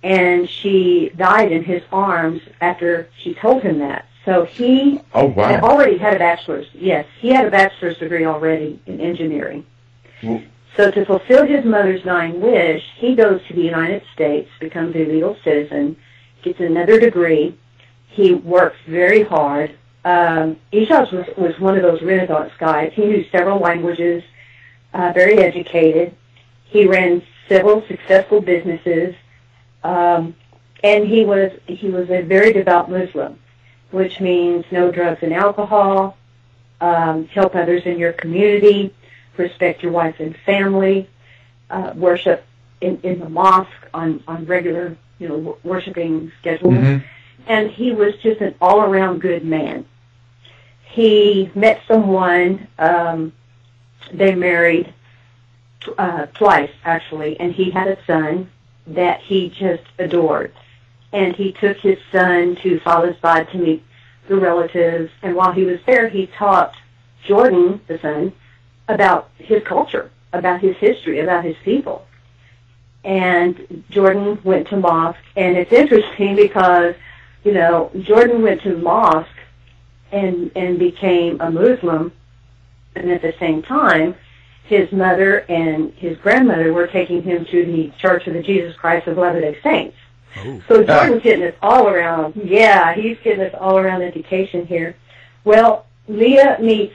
And 0.03 0.49
she 0.49 1.11
died 1.17 1.51
in 1.51 1.65
his 1.65 1.83
arms 1.91 2.41
after 2.61 3.09
she 3.19 3.35
told 3.35 3.63
him 3.63 3.81
that. 3.81 4.05
So 4.29 4.45
he 4.45 5.01
Oh, 5.15 5.25
wow. 5.25 5.49
had 5.49 5.63
already 5.63 5.97
had 5.97 6.15
a 6.15 6.19
bachelor's. 6.19 6.67
Yes, 6.75 7.07
he 7.19 7.31
had 7.31 7.47
a 7.47 7.51
bachelor's 7.51 7.97
degree 7.97 8.27
already 8.27 8.79
in 8.85 9.01
engineering. 9.01 9.65
Well- 10.23 10.43
So 10.77 10.91
to 10.91 11.05
fulfill 11.07 11.47
his 11.47 11.65
mother's 11.65 12.03
dying 12.03 12.39
wish, 12.43 12.85
he 12.97 13.15
goes 13.15 13.41
to 13.49 13.55
the 13.55 13.63
United 13.63 14.03
States, 14.13 14.51
becomes 14.61 14.95
a 14.95 15.07
legal 15.07 15.35
citizen, 15.43 15.97
gets 16.43 16.61
another 16.61 17.01
degree. 17.01 17.57
He 18.09 18.35
works 18.35 18.77
very 18.87 19.23
hard. 19.23 19.71
Um, 20.05 20.57
Ijaz 20.75 21.11
was, 21.11 21.27
was 21.39 21.59
one 21.59 21.77
of 21.77 21.83
those 21.83 22.03
Renaissance 22.03 22.53
guys. 22.59 22.93
He 22.95 23.07
knew 23.07 23.25
several 23.33 23.59
languages, 23.61 24.23
uh, 24.93 25.11
very 25.15 25.39
educated. 25.39 26.15
He 26.65 26.87
ran 26.87 27.23
several 27.49 27.83
successful 27.89 28.43
businesses, 28.43 29.15
um, 29.83 30.35
and 30.85 31.09
he 31.09 31.25
was 31.25 31.51
he 31.67 31.89
was 31.89 32.09
a 32.11 32.21
very 32.23 32.53
devout 32.53 32.91
Muslim, 32.91 33.39
which 33.91 34.21
means 34.21 34.65
no 34.71 34.91
drugs 34.91 35.21
and 35.23 35.33
alcohol, 35.33 36.17
um, 36.81 37.27
help 37.29 37.55
others 37.55 37.83
in 37.87 37.99
your 37.99 38.13
community, 38.13 38.95
respect 39.37 39.83
your 39.83 39.93
wife 39.93 40.17
and 40.21 40.37
family, 40.45 41.09
uh, 41.71 41.93
worship 41.95 42.45
in, 42.81 42.99
in 43.03 43.19
the 43.21 43.29
mosque 43.29 43.71
on, 43.95 44.23
on 44.29 44.45
regular, 44.47 44.97
you 45.19 45.29
know, 45.29 45.59
worshiping 45.65 46.31
schedules. 46.41 46.75
Mhm. 46.75 47.03
And 47.47 47.71
he 47.71 47.93
was 47.93 48.15
just 48.17 48.41
an 48.41 48.55
all-around 48.61 49.21
good 49.21 49.45
man. 49.45 49.87
He 50.83 51.51
met 51.55 51.81
someone, 51.89 52.67
um, 52.79 53.33
they 54.13 54.35
married 54.35 54.93
uh, 55.97 56.27
twice, 56.35 56.71
actually, 56.85 57.39
and 57.41 57.53
he 57.53 57.71
had 57.71 57.89
a 57.89 57.99
son 58.07 58.51
that 58.87 59.21
he 59.21 59.49
just 59.49 59.85
adored. 59.99 60.53
And 61.13 61.35
he 61.35 61.53
took 61.53 61.79
his 61.79 61.99
son 62.13 62.57
to 62.63 62.81
Falasbad 62.81 63.51
to 63.53 63.59
meet 63.59 63.83
the 64.29 64.37
relatives, 64.37 65.11
and 65.23 65.35
while 65.35 65.53
he 65.53 65.65
was 65.65 65.81
there, 65.87 66.09
he 66.09 66.27
taught 66.27 66.75
Jordan, 67.25 67.81
the 67.87 67.99
son, 67.99 68.33
about 68.89 69.31
his 69.39 69.63
culture, 69.65 70.11
about 70.35 70.61
his 70.61 70.77
history, 70.77 71.21
about 71.21 71.45
his 71.45 71.57
people. 71.65 72.07
And 73.05 73.85
Jordan 73.89 74.39
went 74.45 74.69
to 74.69 74.77
mosque, 74.77 75.19
and 75.35 75.57
it's 75.57 75.73
interesting 75.73 76.37
because, 76.37 76.95
you 77.43 77.53
know, 77.53 77.91
Jordan 78.03 78.43
went 78.43 78.61
to 78.63 78.77
mosque 78.77 79.31
and 80.13 80.51
and 80.55 80.79
became 80.79 81.41
a 81.41 81.51
Muslim, 81.51 82.13
and 82.95 83.11
at 83.11 83.23
the 83.23 83.35
same 83.39 83.63
time, 83.63 84.15
his 84.65 84.93
mother 84.93 85.39
and 85.49 85.93
his 85.95 86.19
grandmother 86.19 86.75
were 86.75 86.87
taking 86.87 87.23
him 87.23 87.47
to 87.47 87.65
the 87.65 87.91
Church 87.99 88.27
of 88.27 88.35
the 88.35 88.43
Jesus 88.43 88.77
Christ 88.77 89.07
of 89.07 89.17
Latter-day 89.17 89.59
Saints. 89.63 89.97
So 90.69 90.83
Jordan's 90.85 91.23
getting 91.23 91.41
this 91.41 91.57
all 91.63 91.89
around. 91.89 92.35
Yeah, 92.37 92.95
he's 92.95 93.19
getting 93.25 93.41
this 93.41 93.55
all 93.59 93.79
around 93.79 94.03
education 94.03 94.67
here. 94.67 94.97
Well, 95.45 95.87
Leah 96.07 96.59
meets 96.61 96.95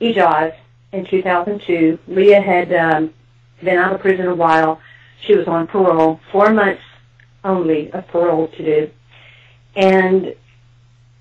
Ijaz 0.00 0.54
in 0.92 1.06
2002. 1.06 1.98
Leah 2.08 2.40
had 2.40 2.72
um, 2.72 3.14
been 3.62 3.78
out 3.78 3.94
of 3.94 4.00
prison 4.00 4.26
a 4.26 4.34
while. 4.34 4.80
She 5.20 5.34
was 5.34 5.46
on 5.48 5.66
parole, 5.66 6.20
four 6.30 6.52
months 6.52 6.82
only 7.44 7.90
of 7.92 8.06
parole 8.08 8.48
to 8.48 8.64
do. 8.64 8.90
And 9.74 10.34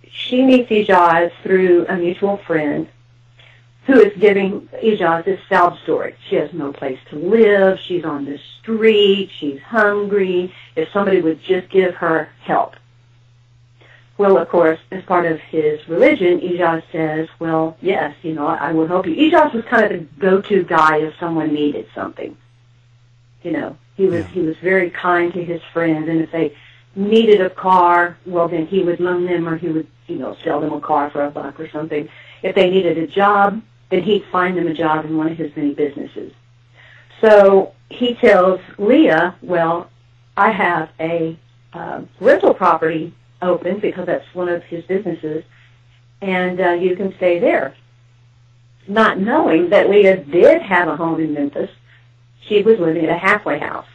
she 0.10 0.44
meets 0.44 0.70
Ijaz 0.70 1.32
through 1.44 1.86
a 1.88 1.96
mutual 1.96 2.38
friend 2.38 2.88
who 3.86 4.00
is 4.00 4.18
giving 4.20 4.68
Ijaz 4.84 5.26
this 5.26 5.40
sad 5.48 5.78
story. 5.84 6.16
She 6.28 6.36
has 6.36 6.52
no 6.54 6.74
place 6.74 7.00
to 7.10 7.18
live. 7.18 7.80
She's 7.80 8.04
on 8.04 8.26
the 8.26 8.40
street. 8.60 9.30
She's 9.38 9.62
hungry. 9.62 10.54
If 10.76 10.90
somebody 10.92 11.22
would 11.22 11.42
just 11.44 11.70
give 11.70 11.94
her 11.96 12.30
help. 12.42 12.76
Well, 14.18 14.38
of 14.38 14.48
course, 14.50 14.80
as 14.92 15.04
part 15.04 15.26
of 15.26 15.40
his 15.40 15.88
religion, 15.90 16.40
Ijaz 16.40 16.84
says, 16.92 17.28
well, 17.38 17.78
yes, 17.82 18.16
you 18.24 18.34
know, 18.34 18.48
I 18.48 18.72
will 18.72 18.88
help 18.88 19.06
you. 19.06 19.16
Ijaz 19.16 19.54
was 19.54 19.66
kind 19.66 19.84
of 19.84 19.92
the 19.92 20.06
go-to 20.20 20.64
guy 20.64 20.98
if 20.98 21.14
someone 21.20 21.54
needed 21.54 21.88
something. 21.94 22.36
You 23.44 23.52
know, 23.52 23.78
he 23.98 24.08
was, 24.08 24.26
he 24.28 24.40
was 24.40 24.56
very 24.58 24.90
kind 24.90 25.34
to 25.34 25.44
his 25.44 25.62
friends, 25.74 26.08
and 26.08 26.22
if 26.22 26.32
they 26.32 26.56
needed 26.96 27.42
a 27.42 27.50
car, 27.50 28.18
well, 28.26 28.48
then 28.48 28.66
he 28.66 28.84
would 28.84 29.02
loan 29.02 29.26
them 29.26 29.48
or 29.48 29.58
he 29.58 29.68
would, 29.68 29.88
you 30.08 30.16
know, 30.16 30.36
sell 30.44 30.62
them 30.62 30.72
a 30.72 30.80
car 30.80 31.10
for 31.12 31.26
a 31.26 31.30
buck 31.30 31.60
or 31.60 31.70
something. 31.70 32.08
If 32.42 32.56
they 32.56 32.70
needed 32.70 32.98
a 32.98 33.08
job, 33.08 33.62
then 33.90 34.02
he'd 34.04 34.26
find 34.32 34.58
them 34.58 34.68
a 34.68 34.74
job 34.74 35.06
in 35.06 35.18
one 35.18 35.28
of 35.32 35.38
his 35.38 35.56
many 35.56 35.74
businesses. 35.74 36.34
So 37.22 37.74
he 37.90 38.16
tells 38.16 38.60
Leah, 38.78 39.36
well, 39.42 39.90
I 40.36 40.52
have 40.52 40.90
a 41.00 41.38
uh, 41.74 42.02
rental 42.20 42.54
property 42.54 43.14
open 43.42 43.80
because 43.80 44.06
that's 44.06 44.26
one 44.34 44.50
of 44.50 44.64
his 44.64 44.84
businesses, 44.86 45.44
and 46.22 46.60
uh, 46.60 46.72
you 46.72 46.96
can 46.96 47.16
stay 47.16 47.40
there. 47.40 47.76
Not 48.88 49.20
knowing 49.20 49.70
that 49.70 49.90
Leah 49.90 50.18
did 50.24 50.62
have 50.62 50.88
a 50.88 50.96
home 50.96 51.20
in 51.20 51.34
Memphis, 51.34 51.70
she 52.42 52.62
was 52.62 52.80
living 52.80 53.04
at 53.06 53.10
a 53.10 53.18
halfway 53.18 53.60
house. 53.60 53.88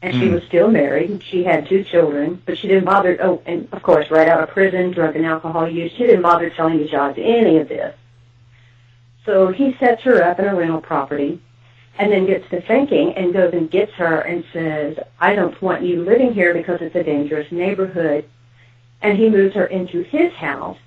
And 0.00 0.14
she 0.14 0.28
Hmm. 0.28 0.34
was 0.34 0.44
still 0.44 0.70
married. 0.70 1.22
She 1.24 1.42
had 1.42 1.66
two 1.66 1.82
children, 1.82 2.40
but 2.46 2.56
she 2.56 2.68
didn't 2.68 2.84
bother. 2.84 3.18
Oh, 3.20 3.42
and 3.46 3.66
of 3.72 3.82
course, 3.82 4.10
right 4.12 4.28
out 4.28 4.42
of 4.42 4.50
prison, 4.50 4.92
drug 4.92 5.16
and 5.16 5.26
alcohol 5.26 5.68
use, 5.68 5.90
she 5.92 6.06
didn't 6.06 6.22
bother 6.22 6.50
telling 6.50 6.78
Ijaz 6.78 7.18
any 7.18 7.56
of 7.58 7.68
this. 7.68 7.96
So 9.28 9.52
he 9.52 9.76
sets 9.78 10.00
her 10.04 10.24
up 10.24 10.38
in 10.38 10.46
a 10.46 10.54
rental 10.54 10.80
property 10.80 11.38
and 11.98 12.10
then 12.10 12.24
gets 12.24 12.48
to 12.48 12.62
thinking 12.62 13.12
and 13.12 13.34
goes 13.34 13.52
and 13.52 13.70
gets 13.70 13.92
her 13.92 14.20
and 14.20 14.42
says, 14.54 14.96
I 15.20 15.34
don't 15.34 15.60
want 15.60 15.82
you 15.82 16.02
living 16.02 16.32
here 16.32 16.54
because 16.54 16.80
it's 16.80 16.96
a 16.96 17.02
dangerous 17.02 17.52
neighborhood. 17.52 18.24
And 19.02 19.18
he 19.18 19.28
moves 19.28 19.54
her 19.54 19.66
into 19.66 20.02
his 20.02 20.32
house, 20.32 20.78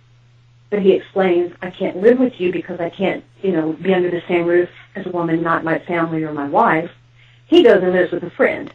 but 0.71 0.81
he 0.81 0.93
explains, 0.93 1.53
I 1.61 1.69
can't 1.69 1.97
live 1.97 2.17
with 2.17 2.39
you 2.39 2.51
because 2.51 2.79
I 2.79 2.89
can't, 2.89 3.23
you 3.43 3.51
know, 3.51 3.73
be 3.73 3.93
under 3.93 4.09
the 4.09 4.23
same 4.27 4.47
roof 4.47 4.69
as 4.95 5.05
a 5.05 5.11
woman, 5.11 5.43
not 5.43 5.63
my 5.63 5.77
family 5.77 6.23
or 6.23 6.33
my 6.33 6.49
wife. 6.49 6.89
He 7.45 7.61
goes 7.61 7.83
and 7.83 7.91
lives 7.91 8.11
with 8.11 8.23
a 8.23 8.31
friend. 8.31 8.73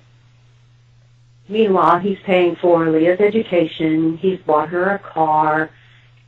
Meanwhile, 1.48 1.98
he's 1.98 2.20
paying 2.20 2.54
for 2.54 2.88
Leah's 2.88 3.18
education. 3.18 4.16
He's 4.18 4.38
bought 4.38 4.68
her 4.68 4.90
a 4.90 5.00
car. 5.00 5.70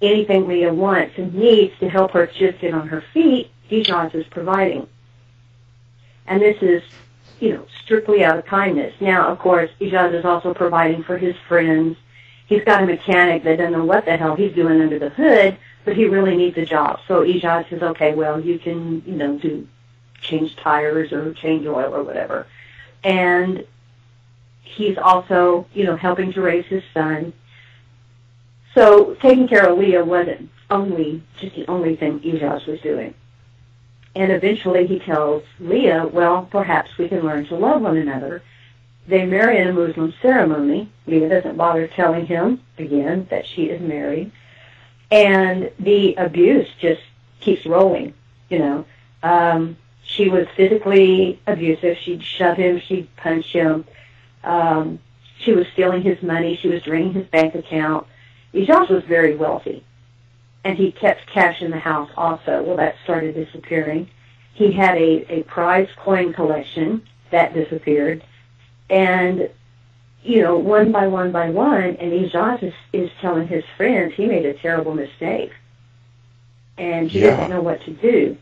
Anything 0.00 0.46
Leah 0.46 0.72
wants 0.72 1.14
and 1.18 1.34
needs 1.34 1.76
to 1.80 1.88
help 1.88 2.12
her 2.12 2.26
just 2.26 2.60
get 2.60 2.72
on 2.72 2.88
her 2.88 3.02
feet, 3.12 3.50
Ijaz 3.70 4.14
is 4.14 4.26
providing. 4.28 4.86
And 6.26 6.40
this 6.40 6.56
is, 6.62 6.82
you 7.40 7.54
know, 7.54 7.66
strictly 7.82 8.24
out 8.24 8.38
of 8.38 8.46
kindness. 8.46 8.94
Now, 9.00 9.28
of 9.28 9.38
course, 9.38 9.70
Ijaz 9.80 10.14
is 10.14 10.24
also 10.24 10.54
providing 10.54 11.02
for 11.02 11.18
his 11.18 11.34
friends. 11.48 11.96
He's 12.46 12.64
got 12.64 12.82
a 12.82 12.86
mechanic 12.86 13.42
that 13.44 13.56
doesn't 13.56 13.72
know 13.72 13.84
what 13.84 14.04
the 14.04 14.16
hell 14.16 14.36
he's 14.36 14.54
doing 14.54 14.80
under 14.80 14.98
the 14.98 15.10
hood, 15.10 15.56
but 15.84 15.96
he 15.96 16.04
really 16.04 16.36
needs 16.36 16.56
a 16.58 16.64
job. 16.64 17.00
So 17.08 17.22
Ijaz 17.22 17.68
says, 17.68 17.82
okay, 17.82 18.14
well, 18.14 18.40
you 18.40 18.58
can, 18.58 19.02
you 19.04 19.16
know, 19.16 19.38
do 19.38 19.66
change 20.20 20.56
tires 20.56 21.12
or 21.12 21.32
change 21.34 21.66
oil 21.66 21.94
or 21.94 22.02
whatever. 22.02 22.46
And 23.02 23.64
he's 24.62 24.98
also, 24.98 25.66
you 25.72 25.84
know, 25.84 25.96
helping 25.96 26.32
to 26.34 26.40
raise 26.40 26.66
his 26.66 26.82
son. 26.92 27.32
So 28.74 29.14
taking 29.14 29.48
care 29.48 29.68
of 29.68 29.78
Leah 29.78 30.04
wasn't 30.04 30.50
only 30.70 31.22
just 31.38 31.56
the 31.56 31.66
only 31.66 31.96
thing 31.96 32.20
Ijaz 32.20 32.66
was 32.66 32.80
doing. 32.80 33.14
And 34.14 34.32
eventually 34.32 34.86
he 34.86 34.98
tells 34.98 35.44
Leah, 35.60 36.06
well, 36.06 36.48
perhaps 36.50 36.96
we 36.98 37.08
can 37.08 37.20
learn 37.20 37.46
to 37.46 37.56
love 37.56 37.82
one 37.82 37.96
another. 37.96 38.42
They 39.06 39.24
marry 39.24 39.58
in 39.58 39.68
a 39.68 39.72
Muslim 39.72 40.12
ceremony. 40.20 40.90
Leah 41.06 41.28
doesn't 41.28 41.56
bother 41.56 41.86
telling 41.86 42.26
him, 42.26 42.60
again, 42.76 43.26
that 43.30 43.46
she 43.46 43.66
is 43.66 43.80
married. 43.80 44.32
And 45.10 45.70
the 45.78 46.14
abuse 46.16 46.68
just 46.78 47.00
keeps 47.40 47.64
rolling, 47.64 48.12
you 48.50 48.58
know. 48.58 48.84
Um, 49.22 49.76
she 50.02 50.28
was 50.28 50.46
physically 50.56 51.40
abusive. 51.46 51.96
She'd 51.98 52.22
shove 52.22 52.56
him. 52.56 52.80
She'd 52.80 53.14
punch 53.16 53.46
him. 53.46 53.84
Um, 54.44 54.98
she 55.38 55.52
was 55.52 55.66
stealing 55.68 56.02
his 56.02 56.22
money. 56.22 56.56
She 56.56 56.68
was 56.68 56.82
draining 56.82 57.14
his 57.14 57.26
bank 57.26 57.54
account. 57.54 58.06
Ijaz 58.54 58.88
was 58.88 59.04
very 59.04 59.36
wealthy, 59.36 59.84
and 60.64 60.76
he 60.76 60.90
kept 60.92 61.26
cash 61.26 61.62
in 61.62 61.70
the 61.70 61.78
house 61.78 62.10
also. 62.16 62.62
Well, 62.62 62.76
that 62.76 62.96
started 63.04 63.34
disappearing. 63.34 64.08
He 64.54 64.72
had 64.72 64.96
a, 64.98 65.24
a 65.32 65.42
prize 65.44 65.88
coin 65.96 66.32
collection 66.32 67.02
that 67.30 67.54
disappeared, 67.54 68.24
And, 68.90 69.50
you 70.22 70.42
know, 70.42 70.56
one 70.58 70.90
by 70.92 71.06
one 71.06 71.30
by 71.30 71.50
one, 71.50 71.96
and 71.96 72.12
Ijaz 72.12 72.62
is, 72.62 72.74
is 72.92 73.10
telling 73.20 73.46
his 73.48 73.64
friends 73.76 74.14
he 74.14 74.26
made 74.26 74.46
a 74.46 74.54
terrible 74.54 74.94
mistake. 74.94 75.52
And 76.78 77.10
he 77.10 77.20
Yeah. 77.20 77.30
doesn't 77.30 77.50
know 77.50 77.60
what 77.60 77.82
to 77.82 77.90
do. 77.90 78.36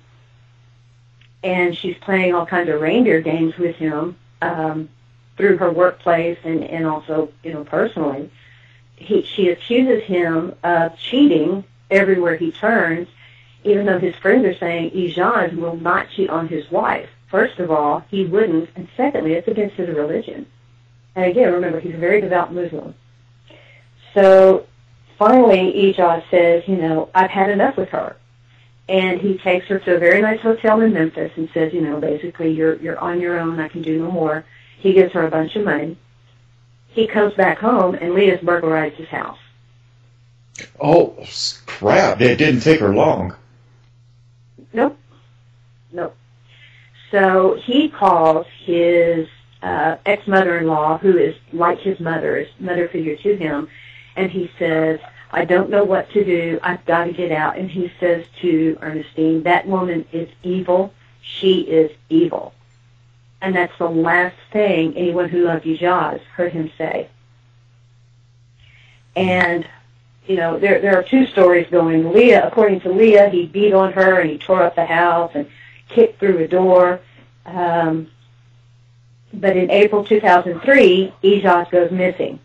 And 1.42 1.76
she's 1.76 1.96
playing 1.98 2.34
all 2.34 2.46
kinds 2.46 2.68
of 2.70 2.80
reindeer 2.80 3.20
games 3.20 3.56
with 3.58 3.76
him 3.76 4.16
um, 4.42 4.88
through 5.36 5.58
her 5.58 5.70
workplace 5.70 6.38
and, 6.44 6.64
and 6.64 6.86
also, 6.86 7.28
you 7.42 7.52
know, 7.52 7.64
personally. 7.64 8.30
He, 8.96 9.22
she 9.22 9.48
accuses 9.48 10.02
him 10.04 10.54
of 10.62 10.98
cheating 10.98 11.64
everywhere 11.90 12.36
he 12.36 12.50
turns, 12.50 13.08
even 13.64 13.86
though 13.86 13.98
his 13.98 14.16
friends 14.16 14.44
are 14.44 14.56
saying 14.56 14.90
Ijaz 14.90 15.54
will 15.56 15.76
not 15.76 16.08
cheat 16.10 16.30
on 16.30 16.48
his 16.48 16.70
wife. 16.70 17.08
First 17.28 17.58
of 17.58 17.70
all, 17.70 18.04
he 18.10 18.24
wouldn't, 18.24 18.70
and 18.76 18.88
secondly, 18.96 19.34
it's 19.34 19.48
against 19.48 19.76
his 19.76 19.88
religion. 19.88 20.46
And 21.14 21.26
again, 21.26 21.52
remember, 21.52 21.80
he's 21.80 21.94
a 21.94 21.98
very 21.98 22.20
devout 22.20 22.52
Muslim. 22.52 22.94
So 24.14 24.66
finally, 25.18 25.72
Ijaz 25.72 26.22
says, 26.30 26.64
you 26.66 26.76
know, 26.76 27.10
I've 27.14 27.30
had 27.30 27.50
enough 27.50 27.76
with 27.76 27.88
her. 27.90 28.16
And 28.88 29.20
he 29.20 29.36
takes 29.38 29.66
her 29.66 29.80
to 29.80 29.96
a 29.96 29.98
very 29.98 30.22
nice 30.22 30.40
hotel 30.40 30.80
in 30.80 30.92
Memphis 30.92 31.32
and 31.36 31.48
says, 31.52 31.72
you 31.72 31.80
know, 31.80 31.98
basically, 31.98 32.52
you're, 32.52 32.76
you're 32.76 32.98
on 32.98 33.20
your 33.20 33.38
own, 33.38 33.58
I 33.58 33.68
can 33.68 33.82
do 33.82 33.98
no 33.98 34.10
more. 34.12 34.44
He 34.78 34.92
gives 34.92 35.12
her 35.14 35.26
a 35.26 35.30
bunch 35.30 35.56
of 35.56 35.64
money. 35.64 35.98
He 36.96 37.06
comes 37.06 37.34
back 37.34 37.58
home, 37.58 37.94
and 37.94 38.14
Leah's 38.14 38.40
burglarized 38.40 38.96
his 38.96 39.08
house. 39.08 39.36
Oh, 40.80 41.14
crap. 41.66 42.22
It 42.22 42.36
didn't 42.36 42.62
take 42.62 42.80
her 42.80 42.94
long. 42.94 43.36
Nope. 44.72 44.96
Nope. 45.92 46.16
So 47.10 47.60
he 47.62 47.90
calls 47.90 48.46
his 48.64 49.28
uh, 49.62 49.96
ex-mother-in-law, 50.06 50.96
who 50.96 51.18
is 51.18 51.36
like 51.52 51.80
his 51.80 52.00
mother, 52.00 52.38
is 52.38 52.48
mother 52.58 52.88
figure 52.88 53.16
to 53.16 53.36
him, 53.36 53.68
and 54.16 54.30
he 54.30 54.50
says, 54.58 54.98
I 55.30 55.44
don't 55.44 55.68
know 55.68 55.84
what 55.84 56.08
to 56.12 56.24
do. 56.24 56.58
I've 56.62 56.86
got 56.86 57.04
to 57.04 57.12
get 57.12 57.30
out. 57.30 57.58
And 57.58 57.70
he 57.70 57.92
says 58.00 58.24
to 58.40 58.78
Ernestine, 58.80 59.42
that 59.42 59.68
woman 59.68 60.06
is 60.12 60.30
evil. 60.42 60.94
She 61.20 61.60
is 61.60 61.90
evil. 62.08 62.54
And 63.40 63.54
that's 63.54 63.76
the 63.78 63.88
last 63.88 64.36
thing 64.52 64.96
anyone 64.96 65.28
who 65.28 65.44
loved 65.44 65.64
Ijaz 65.64 66.20
heard 66.34 66.52
him 66.52 66.70
say. 66.78 67.08
And, 69.14 69.66
you 70.26 70.36
know, 70.36 70.58
there, 70.58 70.80
there 70.80 70.98
are 70.98 71.02
two 71.02 71.26
stories 71.26 71.66
going. 71.70 72.12
Leah, 72.12 72.46
according 72.46 72.80
to 72.80 72.92
Leah, 72.92 73.28
he 73.28 73.46
beat 73.46 73.72
on 73.72 73.92
her 73.92 74.20
and 74.20 74.30
he 74.30 74.38
tore 74.38 74.62
up 74.62 74.74
the 74.74 74.86
house 74.86 75.32
and 75.34 75.48
kicked 75.88 76.18
through 76.18 76.38
a 76.38 76.48
door. 76.48 77.00
Um, 77.44 78.10
but 79.32 79.56
in 79.56 79.70
April 79.70 80.04
2003, 80.04 81.14
Ijaz 81.22 81.70
goes 81.70 81.90
missing. 81.90 82.38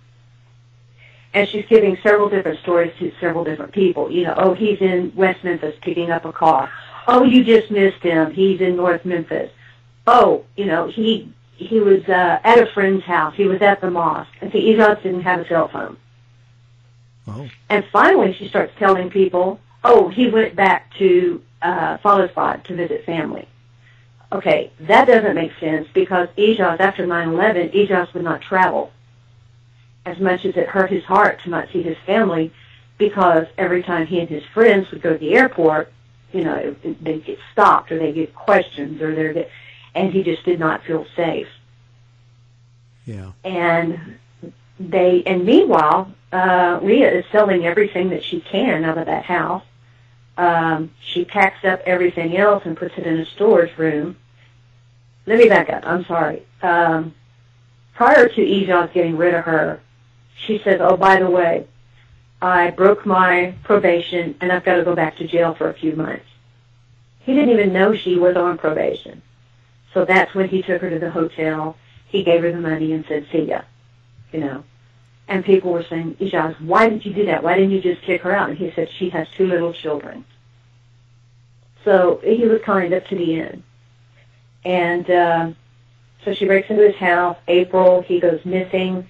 And 1.34 1.48
she's 1.48 1.66
giving 1.68 1.98
several 2.04 2.30
different 2.30 2.60
stories 2.60 2.94
to 3.00 3.14
several 3.22 3.46
different 3.46 3.72
people. 3.72 4.12
You 4.12 4.26
know, 4.26 4.34
oh, 4.38 4.54
he's 4.54 4.82
in 4.82 5.14
West 5.16 5.44
Memphis 5.44 5.76
picking 5.82 6.12
up 6.12 6.26
a 6.26 6.34
car. 6.34 6.70
Oh, 7.08 7.24
you 7.24 7.44
just 7.44 7.72
missed 7.72 8.04
him. 8.04 8.32
He's 8.32 8.60
in 8.60 8.76
North 8.76 9.06
Memphis. 9.06 9.52
Oh, 10.14 10.44
you 10.58 10.66
know, 10.66 10.88
he 10.88 11.32
he 11.56 11.80
was 11.80 12.04
uh, 12.10 12.40
at 12.44 12.60
a 12.60 12.66
friend's 12.74 13.06
house. 13.06 13.34
He 13.36 13.46
was 13.46 13.62
at 13.62 13.80
the 13.80 13.90
mosque. 13.90 14.34
And 14.42 14.52
see, 14.52 14.74
Ijaz 14.74 15.02
didn't 15.02 15.22
have 15.22 15.40
a 15.40 15.48
cell 15.48 15.70
phone. 15.70 15.96
Oh. 17.28 17.48
And 17.70 17.86
finally, 17.94 18.34
she 18.34 18.50
starts 18.50 18.74
telling 18.78 19.10
people, 19.10 19.60
oh, 19.86 20.10
he 20.10 20.28
went 20.28 20.54
back 20.56 20.92
to 20.98 21.42
uh, 21.62 21.98
Fallerspot 22.00 22.66
to 22.66 22.76
visit 22.76 23.06
family. 23.06 23.48
Okay, 24.34 24.72
that 24.82 25.06
doesn't 25.06 25.36
make 25.36 25.52
sense 25.60 25.88
because 25.94 26.28
Ijaz, 26.38 26.80
after 26.82 27.08
9-11, 27.08 27.74
Ijaz 27.74 28.14
would 28.14 28.24
not 28.24 28.42
travel 28.42 28.92
as 30.06 30.20
much 30.20 30.44
as 30.44 30.58
it 30.58 30.68
hurt 30.68 30.90
his 30.90 31.04
heart 31.06 31.40
to 31.44 31.50
not 31.50 31.70
see 31.72 31.84
his 31.84 31.98
family 32.06 32.52
because 32.98 33.46
every 33.58 33.84
time 33.84 34.08
he 34.08 34.20
and 34.20 34.30
his 34.30 34.44
friends 34.54 34.92
would 34.92 35.02
go 35.02 35.14
to 35.14 35.20
the 35.20 35.36
airport, 35.36 35.92
you 36.34 36.44
know, 36.44 36.76
they'd 37.02 37.24
get 37.24 37.40
stopped 37.52 37.92
or 37.92 38.00
they'd 38.00 38.14
get 38.14 38.34
questions 38.34 39.02
or 39.02 39.14
they'd 39.14 39.34
get, 39.34 39.52
and 39.96 40.12
he 40.12 40.24
just 40.24 40.44
did 40.46 40.60
not 40.60 40.84
feel 40.84 41.06
safe. 41.16 41.48
Yeah. 43.06 43.32
And 43.44 44.18
they, 44.80 45.24
and 45.26 45.46
meanwhile, 45.46 46.12
uh, 46.32 46.80
Leah 46.82 47.12
is 47.12 47.26
selling 47.32 47.66
everything 47.66 48.10
that 48.10 48.24
she 48.24 48.40
can 48.42 48.84
out 48.84 48.98
of 48.98 49.06
that 49.06 49.26
house. 49.26 49.64
Um, 50.38 50.92
she 51.02 51.26
packs 51.26 51.66
up 51.66 51.82
everything 51.86 52.38
else 52.38 52.64
and 52.66 52.78
puts 52.78 52.98
it 52.98 53.06
in 53.06 53.20
a 53.20 53.26
storage 53.26 53.78
room. 53.78 54.18
Let 55.26 55.40
me 55.40 55.50
back 55.50 55.70
up. 55.70 55.86
I'm 55.86 56.06
sorry. 56.06 56.44
Um, 56.62 57.14
prior 57.94 58.28
to 58.28 58.42
Ijaz 58.42 58.94
getting 58.94 59.18
rid 59.18 59.34
of 59.34 59.44
her, 59.46 59.82
she 60.36 60.60
says, 60.64 60.80
"Oh, 60.82 60.98
by 60.98 61.20
the 61.20 61.30
way, 61.30 61.68
I 62.42 62.72
broke 62.72 63.06
my 63.06 63.54
probation 63.64 64.36
and 64.42 64.52
I've 64.52 64.64
got 64.64 64.78
to 64.78 64.84
go 64.84 64.96
back 64.96 65.18
to 65.18 65.28
jail 65.28 65.54
for 65.54 65.70
a 65.70 65.74
few 65.74 65.96
months." 65.96 66.26
He 67.20 67.36
didn't 67.36 67.52
even 67.52 67.74
know 67.74 67.94
she 67.94 68.18
was 68.18 68.36
on 68.36 68.58
probation. 68.58 69.22
So 69.94 70.06
that's 70.06 70.34
when 70.34 70.50
he 70.50 70.62
took 70.62 70.82
her 70.82 70.90
to 70.90 71.00
the 71.00 71.12
hotel. 71.12 71.76
He 72.08 72.24
gave 72.24 72.42
her 72.42 72.52
the 72.52 72.60
money 72.60 72.94
and 72.94 73.06
said, 73.08 73.28
"See 73.32 73.44
ya," 73.44 73.62
you 74.32 74.40
know. 74.40 74.64
And 75.32 75.46
people 75.46 75.72
were 75.72 75.86
saying, 75.90 76.16
Ijaz, 76.16 76.60
why 76.60 76.90
did 76.90 77.06
you 77.06 77.14
do 77.14 77.26
that? 77.28 77.42
Why 77.42 77.56
didn't 77.56 77.72
you 77.72 77.80
just 77.80 78.02
kick 78.02 78.22
her 78.24 78.36
out? 78.36 78.50
And 78.50 78.58
he 78.58 78.70
said, 78.76 78.90
she 78.92 79.10
has 79.12 79.30
two 79.30 79.48
little 79.48 79.72
children. 79.72 80.26
So 81.86 82.20
he 82.22 82.46
was 82.46 82.62
kind 82.64 82.94
up 82.94 83.06
to 83.08 83.16
the 83.16 83.40
end. 83.40 83.64
And 84.66 85.10
uh, 85.10 85.52
so 86.26 86.34
she 86.34 86.44
breaks 86.46 86.70
into 86.70 86.86
his 86.86 86.98
house. 86.98 87.38
April, 87.48 88.02
he 88.02 88.20
goes 88.20 88.44
missing. 88.44 89.08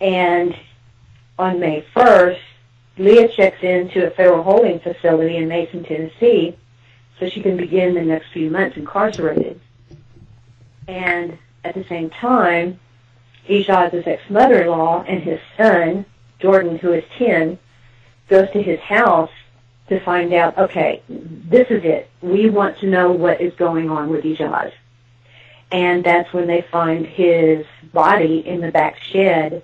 And 0.00 0.56
on 1.40 1.58
May 1.58 1.84
1st, 1.94 2.38
Leah 2.98 3.28
checks 3.28 3.64
into 3.64 4.06
a 4.06 4.10
federal 4.10 4.44
holding 4.44 4.78
facility 4.78 5.38
in 5.38 5.48
Mason, 5.48 5.82
Tennessee, 5.82 6.56
so 7.18 7.28
she 7.28 7.42
can 7.42 7.56
begin 7.56 7.94
the 7.94 8.02
next 8.02 8.28
few 8.32 8.48
months 8.48 8.76
incarcerated. 8.76 9.60
And 10.88 11.38
at 11.64 11.74
the 11.74 11.84
same 11.84 12.10
time, 12.10 12.78
Ijaz's 13.48 14.06
ex-mother-in-law 14.06 15.04
and 15.06 15.22
his 15.22 15.40
son, 15.56 16.04
Jordan, 16.40 16.78
who 16.78 16.92
is 16.92 17.04
10, 17.18 17.58
goes 18.28 18.50
to 18.52 18.62
his 18.62 18.80
house 18.80 19.30
to 19.88 20.00
find 20.00 20.32
out, 20.32 20.58
okay, 20.58 21.02
this 21.08 21.68
is 21.70 21.84
it. 21.84 22.10
We 22.20 22.50
want 22.50 22.78
to 22.78 22.86
know 22.86 23.12
what 23.12 23.40
is 23.40 23.54
going 23.54 23.88
on 23.88 24.10
with 24.10 24.24
Ijaz. 24.24 24.72
And 25.70 26.04
that's 26.04 26.32
when 26.32 26.46
they 26.46 26.62
find 26.62 27.06
his 27.06 27.66
body 27.92 28.46
in 28.46 28.60
the 28.60 28.70
back 28.70 28.98
shed 29.00 29.62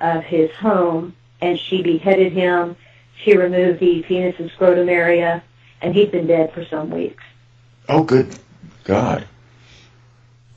of 0.00 0.24
his 0.24 0.50
home, 0.52 1.14
and 1.40 1.58
she 1.58 1.82
beheaded 1.82 2.32
him. 2.32 2.76
She 3.22 3.36
removed 3.36 3.80
the 3.80 4.02
penis 4.02 4.36
and 4.38 4.50
scrotum 4.50 4.88
area, 4.88 5.42
and 5.80 5.94
he'd 5.94 6.12
been 6.12 6.26
dead 6.26 6.52
for 6.52 6.64
some 6.64 6.90
weeks. 6.90 7.22
Oh, 7.88 8.02
good 8.02 8.38
God. 8.84 9.26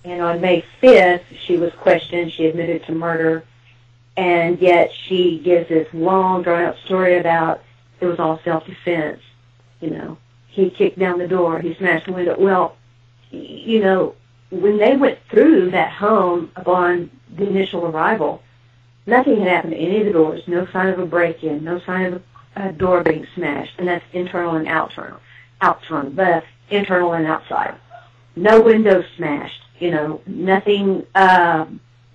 And 0.05 0.21
on 0.21 0.39
May 0.39 0.63
5th, 0.83 1.23
she 1.39 1.57
was 1.57 1.73
questioned. 1.73 2.31
She 2.31 2.45
admitted 2.45 2.85
to 2.85 2.91
murder. 2.91 3.43
And 4.15 4.59
yet 4.59 4.91
she 4.93 5.39
gives 5.39 5.67
this 5.67 5.87
long, 5.93 6.43
drawn-out 6.43 6.77
story 6.85 7.17
about 7.17 7.63
it 7.99 8.05
was 8.05 8.19
all 8.19 8.39
self-defense. 8.43 9.19
You 9.81 9.89
know, 9.89 10.17
he 10.47 10.69
kicked 10.69 10.99
down 10.99 11.17
the 11.17 11.27
door. 11.27 11.59
He 11.59 11.73
smashed 11.73 12.05
the 12.05 12.13
window. 12.13 12.35
Well, 12.37 12.77
you 13.31 13.81
know, 13.81 14.15
when 14.51 14.77
they 14.77 14.95
went 14.95 15.17
through 15.29 15.71
that 15.71 15.91
home 15.91 16.51
upon 16.55 17.09
the 17.35 17.47
initial 17.47 17.87
arrival, 17.87 18.43
nothing 19.07 19.39
had 19.39 19.47
happened 19.47 19.73
to 19.73 19.79
any 19.79 20.01
of 20.01 20.05
the 20.05 20.13
doors. 20.13 20.43
No 20.47 20.67
sign 20.67 20.89
of 20.89 20.99
a 20.99 21.05
break-in. 21.05 21.63
No 21.63 21.79
sign 21.79 22.05
of 22.05 22.21
a, 22.55 22.67
a 22.67 22.71
door 22.71 23.03
being 23.03 23.25
smashed. 23.33 23.73
And 23.79 23.87
that's 23.87 24.05
internal 24.13 24.55
and 24.55 24.67
outside. 24.67 25.15
Outside, 25.61 26.15
but 26.15 26.43
internal 26.69 27.13
and 27.13 27.25
outside. 27.25 27.75
No 28.35 28.61
windows 28.61 29.05
smashed 29.17 29.64
you 29.79 29.91
know, 29.91 30.21
nothing 30.25 31.05
uh, 31.13 31.65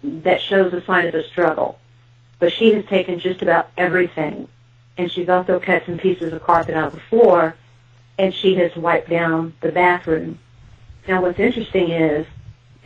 that 0.02 0.40
shows 0.40 0.72
a 0.72 0.82
sign 0.84 1.06
of 1.06 1.14
a 1.14 1.24
struggle. 1.28 1.78
But 2.38 2.52
she 2.52 2.72
has 2.74 2.84
taken 2.86 3.18
just 3.18 3.42
about 3.42 3.70
everything. 3.76 4.48
And 4.96 5.10
she's 5.10 5.28
also 5.28 5.60
cut 5.60 5.84
some 5.86 5.98
pieces 5.98 6.32
of 6.32 6.42
carpet 6.42 6.74
out 6.74 6.88
of 6.88 6.92
the 6.94 7.00
floor, 7.00 7.54
and 8.18 8.34
she 8.34 8.54
has 8.56 8.74
wiped 8.76 9.08
down 9.08 9.54
the 9.60 9.72
bathroom. 9.72 10.38
Now, 11.08 11.22
what's 11.22 11.38
interesting 11.38 11.90
is 11.90 12.26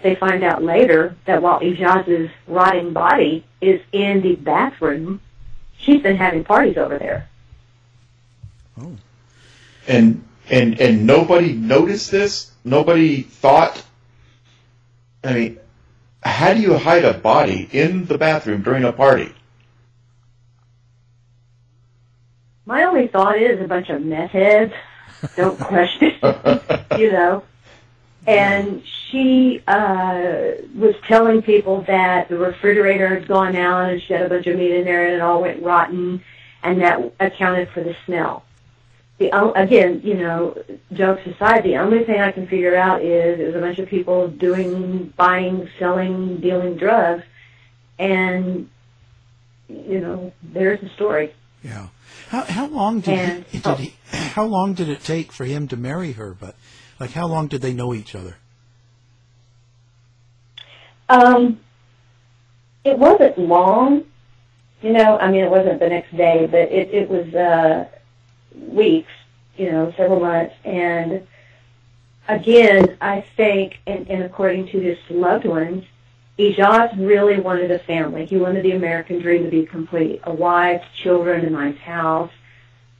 they 0.02 0.14
find 0.14 0.44
out 0.44 0.62
later 0.62 1.16
that 1.24 1.42
while 1.42 1.60
Ijaz's 1.60 2.30
rotting 2.46 2.92
body 2.92 3.44
is 3.60 3.80
in 3.90 4.20
the 4.20 4.36
bathroom, 4.36 5.20
she's 5.78 6.02
been 6.02 6.16
having 6.16 6.44
parties 6.44 6.76
over 6.76 6.98
there. 6.98 7.28
Oh. 8.80 8.96
And 9.88 10.24
and 10.50 10.80
and 10.80 11.06
nobody 11.06 11.52
noticed 11.52 12.10
this. 12.10 12.52
Nobody 12.64 13.22
thought. 13.22 13.82
I 15.24 15.32
mean, 15.32 15.58
how 16.22 16.54
do 16.54 16.60
you 16.60 16.76
hide 16.76 17.04
a 17.04 17.14
body 17.14 17.68
in 17.72 18.06
the 18.06 18.18
bathroom 18.18 18.62
during 18.62 18.84
a 18.84 18.92
party? 18.92 19.32
My 22.66 22.84
only 22.84 23.08
thought 23.08 23.38
is 23.38 23.60
a 23.60 23.68
bunch 23.68 23.90
of 23.90 24.02
meth 24.02 24.30
heads 24.30 24.72
don't 25.36 25.58
question, 25.58 26.12
you 26.98 27.12
know. 27.12 27.42
And 28.26 28.82
she 28.86 29.62
uh, 29.66 30.52
was 30.74 30.94
telling 31.06 31.42
people 31.42 31.82
that 31.82 32.28
the 32.28 32.38
refrigerator 32.38 33.08
had 33.08 33.28
gone 33.28 33.54
out 33.54 33.90
and 33.90 34.02
she 34.02 34.14
had 34.14 34.22
a 34.22 34.28
bunch 34.28 34.46
of 34.46 34.56
meat 34.56 34.72
in 34.72 34.84
there 34.84 35.06
and 35.06 35.14
it 35.14 35.20
all 35.20 35.42
went 35.42 35.62
rotten, 35.62 36.22
and 36.62 36.80
that 36.80 37.12
accounted 37.20 37.68
for 37.70 37.82
the 37.82 37.94
smell. 38.06 38.44
The 39.18 39.30
again, 39.56 40.00
you 40.02 40.14
know, 40.14 40.56
jokes 40.92 41.24
aside, 41.26 41.62
the 41.62 41.76
only 41.76 42.04
thing 42.04 42.20
I 42.20 42.32
can 42.32 42.48
figure 42.48 42.74
out 42.74 43.00
is 43.02 43.38
it 43.38 43.46
was 43.46 43.54
a 43.54 43.60
bunch 43.60 43.78
of 43.78 43.88
people 43.88 44.26
doing, 44.28 45.12
buying, 45.16 45.68
selling, 45.78 46.38
dealing 46.40 46.76
drugs, 46.76 47.22
and 47.98 48.68
you 49.68 50.00
know, 50.00 50.32
there's 50.42 50.80
the 50.80 50.88
story. 50.90 51.32
Yeah. 51.62 51.88
How 52.28 52.42
how 52.42 52.66
long 52.66 53.00
did 53.00 53.18
And- 53.18 53.44
he, 53.44 53.58
did 53.60 53.76
he 53.78 53.94
how 54.10 54.44
long 54.44 54.74
did 54.74 54.88
it 54.88 55.00
take 55.04 55.30
for 55.30 55.44
him 55.44 55.68
to 55.68 55.76
marry 55.76 56.12
her? 56.12 56.34
But 56.34 56.56
like 56.98 57.10
how 57.12 57.28
long 57.28 57.46
did 57.46 57.62
they 57.62 57.72
know 57.72 57.94
each 57.94 58.16
other? 58.16 58.38
Um, 61.08 61.60
it 62.84 62.98
wasn't 62.98 63.38
long, 63.38 64.04
you 64.82 64.92
know. 64.92 65.18
I 65.18 65.30
mean, 65.30 65.44
it 65.44 65.50
wasn't 65.50 65.78
the 65.80 65.88
next 65.88 66.16
day, 66.16 66.46
but 66.50 66.62
it 66.72 66.90
it 66.92 67.08
was 67.08 67.32
uh, 67.34 67.86
weeks, 68.54 69.10
you 69.56 69.70
know, 69.70 69.92
several 69.96 70.20
months. 70.20 70.54
And 70.64 71.26
again, 72.28 72.96
I 73.00 73.24
think, 73.36 73.78
and, 73.86 74.08
and 74.08 74.22
according 74.22 74.68
to 74.68 74.80
his 74.80 74.98
loved 75.10 75.44
ones, 75.44 75.84
Ijaz 76.38 76.96
really 76.98 77.38
wanted 77.38 77.70
a 77.70 77.78
family. 77.78 78.26
He 78.26 78.36
wanted 78.36 78.64
the 78.64 78.72
American 78.72 79.20
dream 79.20 79.44
to 79.44 79.50
be 79.50 79.66
complete: 79.66 80.20
a 80.24 80.34
wife, 80.34 80.82
children, 81.02 81.44
a 81.44 81.50
nice 81.50 81.78
house. 81.78 82.32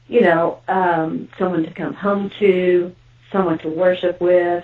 You 0.07 0.21
know, 0.21 0.59
um, 0.67 1.29
someone 1.37 1.63
to 1.63 1.71
come 1.71 1.93
home 1.93 2.31
to, 2.39 2.95
someone 3.31 3.57
to 3.59 3.69
worship 3.69 4.21
with, 4.21 4.63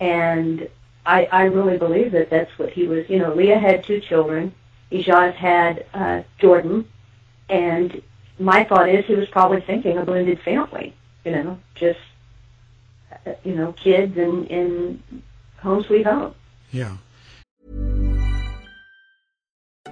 and 0.00 0.68
I, 1.04 1.26
I 1.30 1.44
really 1.44 1.78
believe 1.78 2.12
that 2.12 2.30
that's 2.30 2.58
what 2.58 2.70
he 2.70 2.88
was. 2.88 3.08
You 3.08 3.18
know, 3.18 3.34
Leah 3.34 3.58
had 3.58 3.84
two 3.84 4.00
children. 4.00 4.54
Ijaz 4.90 5.34
had 5.34 5.86
uh, 5.94 6.22
Jordan, 6.38 6.88
and 7.48 8.02
my 8.38 8.64
thought 8.64 8.88
is 8.88 9.04
he 9.06 9.14
was 9.14 9.28
probably 9.28 9.60
thinking 9.60 9.98
a 9.98 10.04
blended 10.04 10.40
family. 10.40 10.94
You 11.24 11.32
know, 11.32 11.58
just 11.74 12.00
uh, 13.26 13.32
you 13.44 13.54
know, 13.54 13.72
kids 13.72 14.16
and 14.16 14.50
and 14.50 15.22
home 15.58 15.84
sweet 15.84 16.06
home. 16.06 16.34
Yeah. 16.70 16.96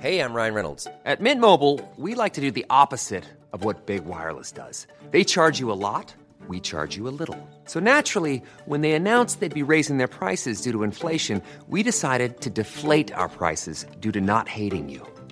Hey, 0.00 0.20
I'm 0.20 0.33
Ryan 0.33 0.55
Reynolds. 0.55 0.88
At 1.05 1.20
Mint 1.20 1.40
Mobile, 1.42 1.79
we 1.98 2.14
like 2.14 2.33
to 2.33 2.40
do 2.40 2.50
the 2.50 2.64
opposite 2.70 3.24
of 3.53 3.64
what 3.64 3.85
Big 3.85 4.07
Wireless 4.07 4.50
does. 4.50 4.87
They 5.11 5.24
charge 5.24 5.61
you 5.61 5.70
a 5.70 5.76
lot, 5.76 6.14
we 6.48 6.59
charge 6.59 6.96
you 6.96 7.07
a 7.07 7.12
little. 7.12 7.37
So 7.66 7.81
naturally, 7.81 8.42
when 8.64 8.81
they 8.81 8.92
announced 8.92 9.40
they'd 9.40 9.62
be 9.62 9.62
raising 9.74 9.98
their 9.98 10.09
prices 10.09 10.62
due 10.62 10.72
to 10.72 10.85
inflation, 10.85 11.42
we 11.68 11.83
decided 11.83 12.40
to 12.40 12.48
deflate 12.48 13.12
our 13.12 13.29
prices 13.29 13.85
due 14.00 14.12
to 14.12 14.22
not 14.22 14.48
hating 14.48 14.88
you. 14.88 15.07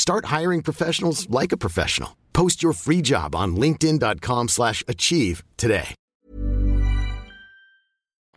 Start 0.00 0.24
hiring 0.36 0.62
professionals 0.62 1.28
like 1.28 1.52
a 1.52 1.58
professional. 1.58 2.16
Post 2.32 2.62
your 2.62 2.72
free 2.72 3.02
job 3.02 3.34
on 3.34 3.54
linkedin.com/achieve 3.54 4.48
slash 4.48 4.82
achieve 4.88 5.42
today. 5.58 5.94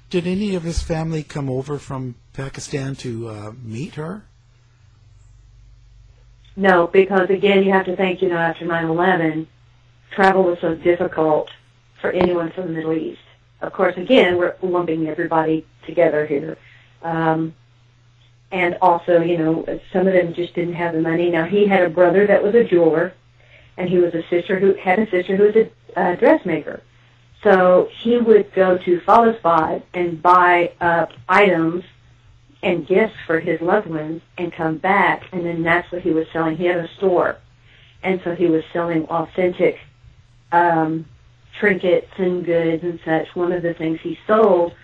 Did 0.10 0.28
any 0.28 0.56
of 0.56 0.64
his 0.64 0.84
family 0.84 1.24
come 1.24 1.50
over 1.50 1.80
from 1.80 2.16
Pakistan 2.34 2.96
to 2.96 3.30
uh, 3.30 3.54
meet 3.64 3.96
her? 3.96 4.26
No, 6.58 6.88
because 6.88 7.30
again, 7.30 7.64
you 7.64 7.72
have 7.72 7.86
to 7.86 7.96
think, 7.96 8.22
you 8.22 8.28
know, 8.28 8.36
after 8.36 8.66
9/11, 8.66 9.48
travel 10.12 10.44
was 10.44 10.60
so 10.60 10.76
difficult 10.76 11.50
for 12.02 12.12
anyone 12.12 12.52
from 12.52 12.66
the 12.66 12.74
Middle 12.74 12.92
East. 12.92 13.22
Of 13.62 13.72
course, 13.72 13.96
again, 13.96 14.36
we're 14.38 14.56
lumping 14.62 15.08
everybody 15.08 15.66
together 15.86 16.26
here. 16.26 16.58
Um, 17.04 17.56
and 18.54 18.78
also, 18.84 19.20
you 19.20 19.38
know, 19.38 19.66
some 19.92 20.06
of 20.06 20.14
them 20.14 20.32
just 20.36 20.54
didn't 20.54 20.76
have 20.76 20.94
the 20.94 21.02
money. 21.02 21.32
Now, 21.32 21.44
he 21.44 21.66
had 21.66 21.82
a 21.82 21.90
brother 21.90 22.28
that 22.28 22.44
was 22.44 22.54
a 22.54 22.64
jeweler, 22.64 23.12
and 23.78 23.90
he 23.90 23.98
was 23.98 24.14
a 24.14 24.22
sister 24.30 24.60
who 24.60 24.76
had 24.76 25.00
a 25.00 25.10
sister 25.10 25.36
who 25.36 25.44
was 25.46 25.56
a 25.56 26.00
uh, 26.00 26.16
dressmaker. 26.16 26.84
So 27.42 27.90
he 27.92 28.18
would 28.20 28.54
go 28.54 28.78
to 28.78 29.02
Falazbad 29.02 29.82
and 29.96 30.22
buy 30.22 30.72
up 30.80 31.12
items 31.28 31.84
and 32.62 32.88
gifts 32.88 33.16
for 33.26 33.40
his 33.40 33.60
loved 33.60 33.88
ones 33.88 34.22
and 34.38 34.54
come 34.54 34.78
back, 34.78 35.24
and 35.32 35.44
then 35.44 35.64
that's 35.64 35.92
what 35.92 36.04
he 36.04 36.12
was 36.12 36.28
selling. 36.32 36.56
He 36.56 36.66
had 36.66 36.78
a 36.78 36.88
store, 36.98 37.38
and 38.04 38.22
so 38.24 38.36
he 38.36 38.46
was 38.46 38.64
selling 38.72 39.06
authentic 39.06 39.80
um, 40.52 41.08
trinkets 41.60 42.12
and 42.18 42.46
goods 42.46 42.84
and 42.84 43.00
such. 43.04 43.36
One 43.36 43.52
of 43.52 43.64
the 43.64 43.74
things 43.74 44.00
he 44.02 44.18
sold 44.28 44.76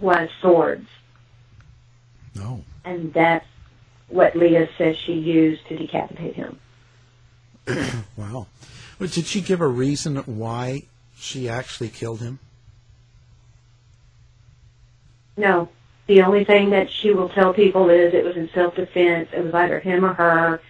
was 0.00 0.30
swords. 0.40 0.88
No. 2.34 2.64
And 2.88 3.12
that's 3.12 3.44
what 4.08 4.34
Leah 4.34 4.66
says 4.78 4.96
she 4.96 5.12
used 5.12 5.66
to 5.68 5.76
decapitate 5.76 6.34
him. 6.34 6.58
wow. 8.16 8.46
But 8.98 9.12
did 9.12 9.26
she 9.26 9.42
give 9.42 9.60
a 9.60 9.68
reason 9.68 10.16
why 10.24 10.84
she 11.14 11.50
actually 11.50 11.90
killed 11.90 12.20
him? 12.20 12.38
No. 15.36 15.68
The 16.06 16.22
only 16.22 16.46
thing 16.46 16.70
that 16.70 16.90
she 16.90 17.12
will 17.12 17.28
tell 17.28 17.52
people 17.52 17.90
is 17.90 18.14
it 18.14 18.24
was 18.24 18.36
in 18.36 18.48
self-defense. 18.54 19.28
It 19.34 19.44
was 19.44 19.52
either 19.52 19.80
him 19.80 20.06
or 20.06 20.14
her. 20.14 20.60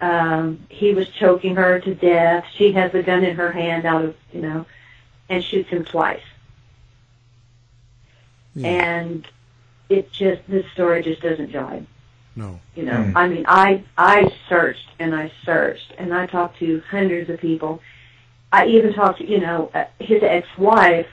Um, 0.00 0.64
he 0.70 0.94
was 0.94 1.10
choking 1.10 1.56
her 1.56 1.78
to 1.78 1.94
death. 1.94 2.46
She 2.54 2.72
has 2.72 2.90
the 2.90 3.02
gun 3.02 3.22
in 3.22 3.36
her 3.36 3.52
hand 3.52 3.84
out 3.84 4.02
of, 4.02 4.16
you 4.32 4.40
know, 4.40 4.64
and 5.28 5.44
shoots 5.44 5.68
him 5.68 5.84
twice. 5.84 6.22
And 8.56 9.28
it 9.90 10.10
just, 10.12 10.40
this 10.48 10.64
story 10.72 11.02
just 11.02 11.20
doesn't 11.20 11.52
jive. 11.52 11.84
No. 12.36 12.60
You 12.76 12.84
know, 12.84 13.12
I 13.16 13.28
mean, 13.28 13.44
I 13.48 13.82
I 13.98 14.32
searched 14.48 14.88
and 14.98 15.14
I 15.14 15.32
searched 15.44 15.92
and 15.98 16.14
I 16.14 16.26
talked 16.26 16.58
to 16.60 16.80
hundreds 16.88 17.28
of 17.28 17.40
people. 17.40 17.82
I 18.52 18.66
even 18.66 18.94
talked 18.94 19.18
to, 19.18 19.26
you 19.28 19.40
know, 19.40 19.70
uh, 19.74 19.84
his 19.98 20.22
ex-wife, 20.22 21.08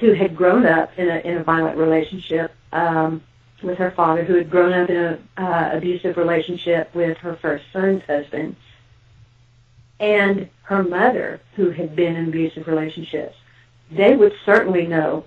who 0.00 0.12
had 0.12 0.36
grown 0.36 0.66
up 0.66 0.96
in 0.98 1.08
a 1.08 1.18
in 1.20 1.38
a 1.38 1.42
violent 1.42 1.78
relationship 1.78 2.52
um, 2.72 3.22
with 3.62 3.78
her 3.78 3.90
father, 3.92 4.24
who 4.24 4.34
had 4.34 4.50
grown 4.50 4.72
up 4.72 4.90
in 4.90 4.96
a 4.96 5.18
uh, 5.38 5.70
abusive 5.76 6.16
relationship 6.18 6.94
with 6.94 7.16
her 7.18 7.36
first 7.36 7.64
son's 7.72 8.02
husband, 8.04 8.56
and 9.98 10.48
her 10.62 10.82
mother, 10.82 11.40
who 11.56 11.70
had 11.70 11.96
been 11.96 12.14
in 12.14 12.28
abusive 12.28 12.66
relationships. 12.66 13.36
They 13.90 14.14
would 14.16 14.34
certainly 14.44 14.86
know, 14.86 15.24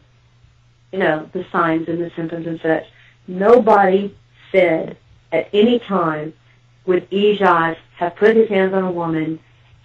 you 0.91 1.00
know, 1.00 1.30
the 1.34 1.45
signs 1.52 1.88
and 1.88 2.02
the 2.02 2.12
symptoms 2.15 2.47
and 2.47 2.60
such. 2.62 2.86
Nobody 3.28 4.15
said 4.52 4.97
at 5.32 5.50
any 5.54 5.80
time 5.80 6.34
would 6.86 7.10
Ijaz 7.12 7.78
have 7.97 8.15
put 8.15 8.36
his 8.36 8.50
hands 8.50 8.73
on 8.73 8.84
a 8.84 8.91
woman, 8.91 9.39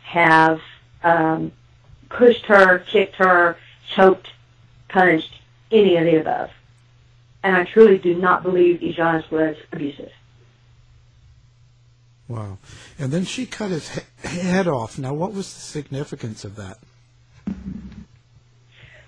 have 0.05 0.61
um, 1.03 1.53
pushed 2.09 2.47
her, 2.47 2.79
kicked 2.79 3.17
her, 3.17 3.57
choked, 3.95 4.29
punched, 4.89 5.41
any 5.71 5.97
of 5.97 6.05
the 6.05 6.21
above. 6.21 6.51
And 7.43 7.57
I 7.57 7.65
truly 7.65 7.99
do 7.99 8.15
not 8.15 8.43
believe 8.43 8.81
Ijaz 8.81 9.29
was 9.31 9.57
abusive. 9.73 10.13
Wow. 12.29 12.59
And 12.99 13.11
then 13.11 13.25
she 13.25 13.47
cut 13.47 13.71
his 13.71 13.89
he- 13.91 14.29
head 14.29 14.69
off. 14.69 14.99
Now, 14.99 15.13
what 15.13 15.33
was 15.33 15.53
the 15.53 15.61
significance 15.61 16.45
of 16.45 16.57
that? 16.57 16.79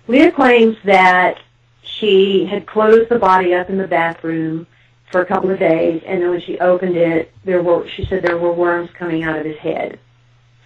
Leah 0.07 0.31
claims 0.31 0.75
that 0.83 1.39
she 1.85 2.45
had 2.45 2.65
closed 2.65 3.09
the 3.09 3.19
body 3.19 3.53
up 3.53 3.69
in 3.69 3.77
the 3.77 3.87
bathroom 3.87 4.67
for 5.11 5.21
a 5.21 5.25
couple 5.25 5.49
of 5.49 5.59
days, 5.59 6.01
and 6.05 6.21
then 6.21 6.29
when 6.29 6.41
she 6.41 6.59
opened 6.59 6.97
it, 6.97 7.31
there 7.43 7.61
were 7.61 7.87
she 7.87 8.05
said 8.05 8.23
there 8.23 8.37
were 8.37 8.51
worms 8.51 8.89
coming 8.97 9.23
out 9.23 9.37
of 9.37 9.45
his 9.45 9.57
head, 9.57 9.99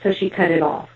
so 0.02 0.12
she 0.12 0.30
cut 0.30 0.52
it 0.52 0.62
off. 0.62 0.90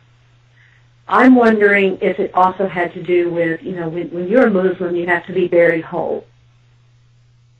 I'm 1.08 1.36
wondering 1.36 1.98
if 2.02 2.20
it 2.20 2.34
also 2.34 2.68
had 2.68 2.94
to 2.94 3.04
do 3.04 3.30
with 3.30 3.62
you 3.62 3.76
know 3.76 3.90
when, 3.90 4.10
when 4.10 4.28
you're 4.28 4.48
a 4.48 4.52
Muslim, 4.52 4.96
you 4.96 5.06
have 5.08 5.26
to 5.28 5.34
be 5.34 5.48
buried 5.48 5.84
whole, 5.84 6.26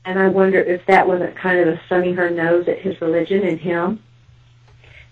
and 0.04 0.18
I 0.18 0.28
wonder 0.28 0.58
if 0.58 0.84
that 0.86 1.06
wasn't 1.06 1.36
kind 1.36 1.60
of 1.60 1.68
a 1.68 1.80
thumbing 1.88 2.16
her 2.16 2.30
nose 2.30 2.66
at 2.66 2.78
his 2.78 3.00
religion 3.00 3.46
and 3.46 3.60
him. 3.60 4.02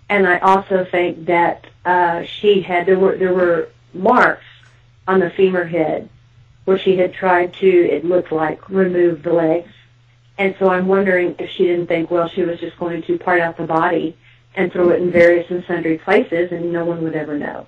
And 0.08 0.26
I 0.26 0.38
also 0.38 0.84
think 0.84 1.26
that 1.26 1.66
uh, 1.84 2.24
she 2.24 2.60
had 2.62 2.86
there 2.86 2.98
were 2.98 3.16
there 3.16 3.34
were 3.34 3.68
marks 3.94 4.44
on 5.06 5.20
the 5.20 5.30
femur 5.30 5.64
head 5.64 6.08
where 6.64 6.79
she 6.79 6.96
had 6.96 7.12
tried 7.12 7.53
to 7.55 7.66
it 7.66 8.05
looked 8.05 8.33
like 8.33 8.68
remove 8.68 9.22
the 9.22 9.33
legs 9.33 9.70
and 10.38 10.57
so 10.59 10.68
I'm 10.68 10.88
wondering 10.88 11.35
if 11.38 11.51
she 11.51 11.64
didn't 11.64 11.87
think, 11.87 12.11
well, 12.11 12.29
she 12.29 12.42
was 12.42 12.59
just 12.59 12.79
going 12.79 13.03
to 13.03 13.18
part 13.18 13.40
out 13.40 13.57
the 13.57 13.64
body 13.64 14.16
and 14.55 14.72
throw 14.72 14.90
it 14.90 15.01
in 15.01 15.11
various 15.11 15.51
and 15.51 15.64
sundry 15.66 15.98
places, 15.98 16.53
and 16.53 16.72
no 16.72 16.85
one 16.85 17.03
would 17.03 17.14
ever 17.14 17.38
know. 17.38 17.66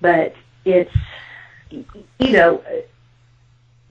But 0.00 0.34
it's, 0.64 0.94
you 1.70 2.32
know, 2.32 2.62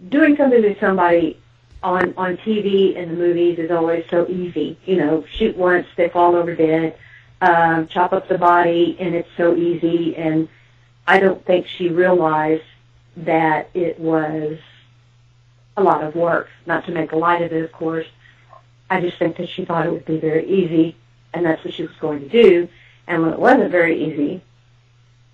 doing 0.10 0.38
something 0.38 0.62
to 0.62 0.80
somebody 0.80 1.40
on 1.82 2.14
on 2.18 2.36
TV 2.38 2.98
and 2.98 3.10
the 3.10 3.16
movies 3.16 3.58
is 3.58 3.72
always 3.72 4.06
so 4.10 4.28
easy. 4.28 4.78
You 4.86 4.98
know, 4.98 5.26
shoot 5.32 5.56
once, 5.56 5.88
they 5.96 6.10
fall 6.10 6.36
over 6.36 6.56
dead, 6.56 6.98
um, 7.42 7.88
chop 7.88 8.12
up 8.12 8.28
the 8.28 8.38
body, 8.38 8.98
and 9.00 9.16
it's 9.16 9.30
so 9.38 9.56
easy. 9.56 10.16
And 10.16 10.50
I 11.08 11.20
don't 11.20 11.44
think 11.46 11.68
she 11.68 11.90
realized 11.90 12.64
that 13.26 13.70
it 13.74 14.00
was 14.00 14.58
a 15.78 15.84
lot 15.84 16.04
of 16.04 16.16
work. 16.16 16.50
Not 16.66 16.86
to 16.86 16.92
make 16.92 17.12
a 17.12 17.16
light 17.16 17.42
of 17.42 17.52
it, 17.52 17.64
of 17.64 17.72
course. 17.72 18.08
I 18.90 19.02
just 19.02 19.18
think 19.18 19.38
that 19.38 19.50
she 19.50 19.66
thought 19.66 19.86
it 19.86 19.92
would 19.92 20.06
be 20.06 20.20
very 20.20 20.48
easy, 20.48 20.96
and 21.34 21.46
that's 21.46 21.64
what 21.64 21.74
she 21.74 21.84
was 21.84 21.96
going 22.00 22.22
to 22.22 22.30
do. 22.30 22.68
And 23.08 23.24
when 23.24 23.34
it 23.34 23.40
wasn't 23.40 23.72
very 23.72 24.04
easy, 24.04 24.42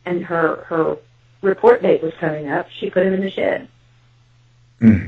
and 0.06 0.24
her 0.26 0.66
her 0.68 0.98
report 1.42 1.82
date 1.82 2.02
was 2.04 2.14
coming 2.20 2.50
up, 2.50 2.68
she 2.70 2.90
put 2.90 3.06
him 3.06 3.14
in 3.14 3.22
the 3.22 3.30
shed. 3.30 3.68
Hmm. 4.80 5.06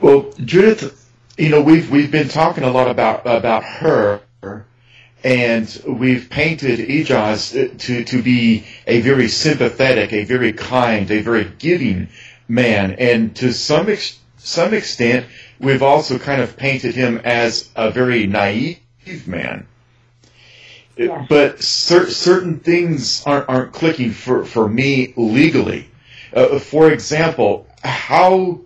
Well, 0.00 0.32
Judith, 0.44 1.10
you 1.36 1.48
know 1.48 1.60
we've 1.60 1.90
we've 1.90 2.10
been 2.10 2.28
talking 2.28 2.64
a 2.64 2.70
lot 2.70 2.90
about 2.90 3.26
about 3.26 3.62
her, 3.62 4.20
and 5.24 5.82
we've 5.86 6.28
painted 6.30 6.78
Ijaz 6.80 7.78
to 7.78 8.04
to 8.04 8.22
be 8.22 8.64
a 8.86 9.00
very 9.00 9.28
sympathetic, 9.28 10.12
a 10.12 10.24
very 10.24 10.52
kind, 10.52 11.10
a 11.10 11.20
very 11.20 11.50
giving 11.58 12.08
man, 12.48 12.92
and 12.98 13.34
to 13.36 13.52
some 13.52 13.88
ex- 13.88 14.18
some 14.38 14.74
extent, 14.74 15.26
we've 15.60 15.82
also 15.82 16.18
kind 16.18 16.40
of 16.42 16.56
painted 16.56 16.94
him 16.94 17.20
as 17.24 17.70
a 17.76 17.90
very 17.90 18.26
naive 18.26 18.78
man. 19.26 19.66
But 21.28 21.62
cer- 21.62 22.10
certain 22.10 22.58
things 22.58 23.22
aren't 23.24 23.48
aren't 23.48 23.72
clicking 23.72 24.10
for 24.10 24.44
for 24.44 24.68
me 24.68 25.14
legally. 25.16 25.88
Uh, 26.34 26.58
for 26.58 26.90
example, 26.90 27.66
how 27.84 28.60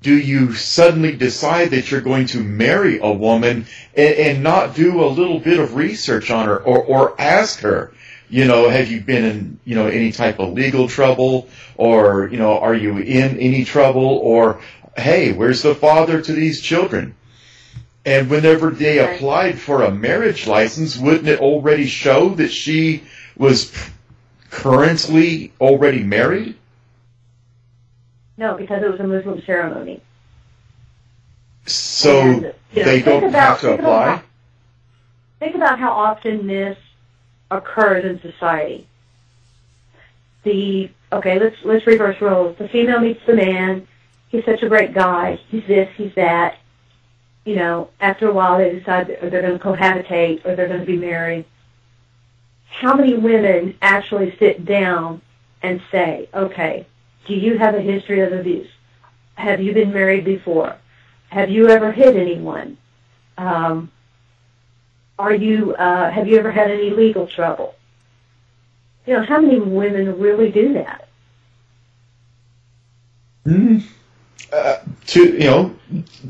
do 0.00 0.16
you 0.16 0.52
suddenly 0.54 1.16
decide 1.16 1.70
that 1.70 1.90
you're 1.90 2.00
going 2.00 2.26
to 2.26 2.42
marry 2.42 2.98
a 3.00 3.10
woman 3.10 3.66
and, 3.96 4.14
and 4.14 4.42
not 4.42 4.74
do 4.74 5.02
a 5.02 5.06
little 5.06 5.40
bit 5.40 5.58
of 5.58 5.74
research 5.74 6.30
on 6.30 6.46
her 6.46 6.58
or, 6.58 6.84
or 6.84 7.20
ask 7.20 7.60
her, 7.60 7.92
you 8.30 8.44
know, 8.44 8.68
have 8.68 8.90
you 8.90 9.00
been 9.00 9.24
in, 9.24 9.60
you 9.64 9.74
know, 9.74 9.86
any 9.86 10.12
type 10.12 10.38
of 10.38 10.52
legal 10.52 10.86
trouble 10.86 11.48
or, 11.76 12.28
you 12.28 12.38
know, 12.38 12.58
are 12.58 12.74
you 12.74 12.98
in 12.98 13.38
any 13.38 13.64
trouble 13.64 14.04
or, 14.04 14.60
hey, 14.96 15.32
where's 15.32 15.62
the 15.62 15.74
father 15.74 16.20
to 16.20 16.32
these 16.32 16.60
children? 16.60 17.14
And 18.04 18.30
whenever 18.30 18.70
they 18.70 18.98
applied 18.98 19.58
for 19.58 19.82
a 19.82 19.90
marriage 19.90 20.46
license, 20.46 20.96
wouldn't 20.96 21.28
it 21.28 21.40
already 21.40 21.86
show 21.86 22.30
that 22.30 22.50
she 22.50 23.02
was 23.36 23.72
currently 24.50 25.52
already 25.60 26.02
married? 26.02 26.57
No, 28.38 28.54
because 28.54 28.82
it 28.82 28.90
was 28.90 29.00
a 29.00 29.04
Muslim 29.06 29.42
ceremony. 29.42 30.00
So 31.66 32.20
And, 32.20 32.42
you 32.72 32.82
know, 32.82 32.84
they 32.84 33.02
don't 33.02 33.24
about- 33.24 33.40
have 33.40 33.60
to 33.60 33.66
think 33.66 33.80
apply? 33.80 34.06
how- 34.10 34.22
Think 35.40 35.54
about 35.54 35.78
how 35.78 35.92
often 35.92 36.46
this 36.46 36.76
occurs 37.50 38.04
in 38.04 38.20
society. 38.20 38.86
The 40.44 40.90
okay, 41.12 41.38
let's 41.38 41.56
let's 41.64 41.86
reverse 41.86 42.20
roles. 42.20 42.56
The 42.58 42.68
female 42.68 43.00
meets 43.00 43.24
the 43.26 43.34
man. 43.34 43.86
He's 44.30 44.44
such 44.44 44.62
a 44.62 44.68
great 44.68 44.94
guy. 44.94 45.38
He's 45.48 45.64
this. 45.66 45.88
He's 45.96 46.14
that. 46.14 46.56
You 47.44 47.54
know, 47.56 47.88
after 48.00 48.28
a 48.28 48.32
while, 48.32 48.58
they 48.58 48.70
decide 48.78 49.06
that 49.08 49.30
they're 49.30 49.42
going 49.42 49.58
to 49.58 49.64
cohabitate 49.64 50.44
or 50.44 50.54
they're 50.56 50.66
going 50.68 50.80
to 50.80 50.86
be 50.86 50.96
married. 50.98 51.44
How 52.68 52.94
many 52.94 53.14
women 53.14 53.76
actually 53.80 54.36
sit 54.38 54.64
down 54.64 55.22
and 55.62 55.80
say, 55.90 56.28
"Okay, 56.34 56.84
do 57.28 57.34
you 57.34 57.58
have 57.58 57.74
a 57.74 57.80
history 57.80 58.20
of 58.20 58.32
abuse? 58.32 58.68
Have 59.34 59.60
you 59.60 59.72
been 59.72 59.92
married 59.92 60.24
before? 60.24 60.76
Have 61.28 61.50
you 61.50 61.68
ever 61.68 61.92
hit 61.92 62.16
anyone? 62.16 62.78
Um, 63.36 63.92
are 65.18 65.34
you 65.34 65.74
uh, 65.74 66.10
have 66.10 66.26
you 66.26 66.38
ever 66.38 66.50
had 66.50 66.70
any 66.70 66.90
legal 66.90 67.26
trouble? 67.26 67.74
You 69.06 69.14
know, 69.14 69.22
how 69.22 69.40
many 69.40 69.60
women 69.60 70.18
really 70.18 70.50
do 70.50 70.72
that? 70.72 71.08
Mm, 73.46 73.82
uh, 74.52 74.78
to 75.06 75.24
you 75.24 75.38
know, 75.38 75.76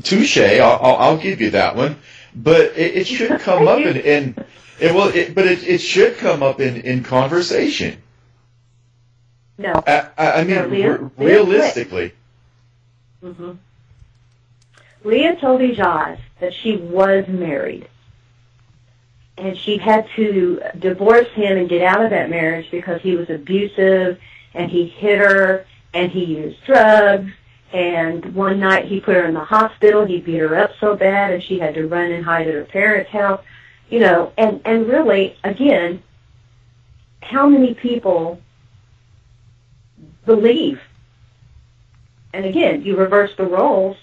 touche. 0.03 0.37
I'll, 0.37 0.79
I'll, 0.81 0.95
I'll 0.95 1.17
give 1.17 1.39
you 1.41 1.51
that 1.51 1.75
one. 1.75 1.97
But 2.35 2.77
it, 2.77 2.95
it 2.97 3.07
should 3.07 3.39
come 3.39 3.67
up 3.67 3.79
in, 3.89 3.97
in 3.97 4.35
it 4.79 4.93
will. 4.93 5.07
It, 5.07 5.33
but 5.33 5.47
it, 5.47 5.63
it 5.63 5.79
should 5.79 6.17
come 6.17 6.43
up 6.43 6.59
in, 6.59 6.81
in 6.81 7.03
conversation. 7.03 8.01
No. 9.59 9.73
I, 9.85 10.07
I 10.17 10.31
I 10.31 10.43
mean, 10.45 10.55
No, 10.55 10.65
Leah- 10.67 10.97
re- 10.97 11.09
Leah 11.17 11.43
realistically. 11.43 12.13
hmm 13.21 13.51
Leah 15.03 15.35
told 15.35 15.61
Ijaz 15.61 16.17
that 16.39 16.53
she 16.53 16.77
was 16.77 17.27
married. 17.27 17.87
And 19.37 19.57
she 19.57 19.77
had 19.77 20.07
to 20.15 20.61
divorce 20.79 21.27
him 21.29 21.57
and 21.57 21.69
get 21.69 21.81
out 21.81 22.03
of 22.03 22.09
that 22.09 22.29
marriage 22.29 22.69
because 22.71 23.01
he 23.01 23.15
was 23.15 23.29
abusive 23.29 24.19
and 24.53 24.69
he 24.71 24.87
hit 24.87 25.19
her 25.19 25.65
and 25.93 26.11
he 26.11 26.23
used 26.25 26.63
drugs. 26.65 27.31
And 27.71 28.33
one 28.35 28.59
night 28.59 28.85
he 28.85 28.99
put 28.99 29.15
her 29.15 29.25
in 29.25 29.33
the 29.33 29.43
hospital. 29.43 30.03
He 30.05 30.19
beat 30.19 30.37
her 30.39 30.57
up 30.57 30.71
so 30.79 30.95
bad 30.95 31.31
and 31.33 31.43
she 31.43 31.59
had 31.59 31.75
to 31.75 31.87
run 31.87 32.11
and 32.11 32.23
hide 32.25 32.47
at 32.47 32.53
her 32.53 32.65
parents' 32.65 33.11
house. 33.11 33.41
You 33.89 33.99
know, 33.99 34.33
and, 34.37 34.61
and 34.65 34.87
really, 34.87 35.35
again, 35.43 36.01
how 37.21 37.47
many 37.47 37.73
people 37.73 38.39
believe 40.25 40.81
and 42.33 42.45
again, 42.45 42.83
you 42.83 42.95
reverse 42.95 43.35
the 43.35 43.45
roles, 43.45 43.97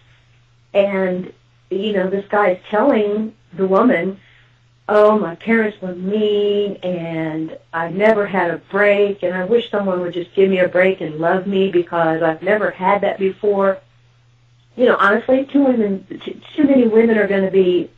and 0.74 1.32
you 1.70 1.92
know 1.92 2.10
this 2.10 2.26
guy 2.28 2.50
is 2.50 2.58
telling 2.68 3.34
the 3.52 3.66
woman, 3.66 4.18
"Oh, 4.88 5.18
my 5.18 5.36
parents 5.36 5.80
were 5.80 5.94
mean, 5.94 6.76
and 6.82 7.56
I've 7.72 7.94
never 7.94 8.26
had 8.26 8.50
a 8.50 8.58
break, 8.58 9.22
and 9.22 9.34
I 9.34 9.44
wish 9.44 9.70
someone 9.70 10.00
would 10.00 10.12
just 10.12 10.34
give 10.34 10.50
me 10.50 10.58
a 10.58 10.68
break 10.68 11.00
and 11.00 11.18
love 11.18 11.46
me 11.46 11.70
because 11.70 12.22
I've 12.22 12.42
never 12.42 12.70
had 12.70 13.00
that 13.02 13.18
before." 13.18 13.78
You 14.76 14.86
know, 14.86 14.96
honestly, 14.96 15.44
too 15.46 15.64
women, 15.64 16.04
too, 16.24 16.40
too 16.54 16.64
many 16.64 16.86
women 16.86 17.16
are 17.18 17.28
going 17.28 17.44
to 17.44 17.50
be, 17.50 17.90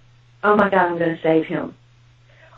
"Oh 0.45 0.55
my 0.55 0.69
God, 0.69 0.91
I'm 0.93 0.99
going 0.99 1.17
to 1.17 1.23
save 1.23 1.47
him," 1.47 1.75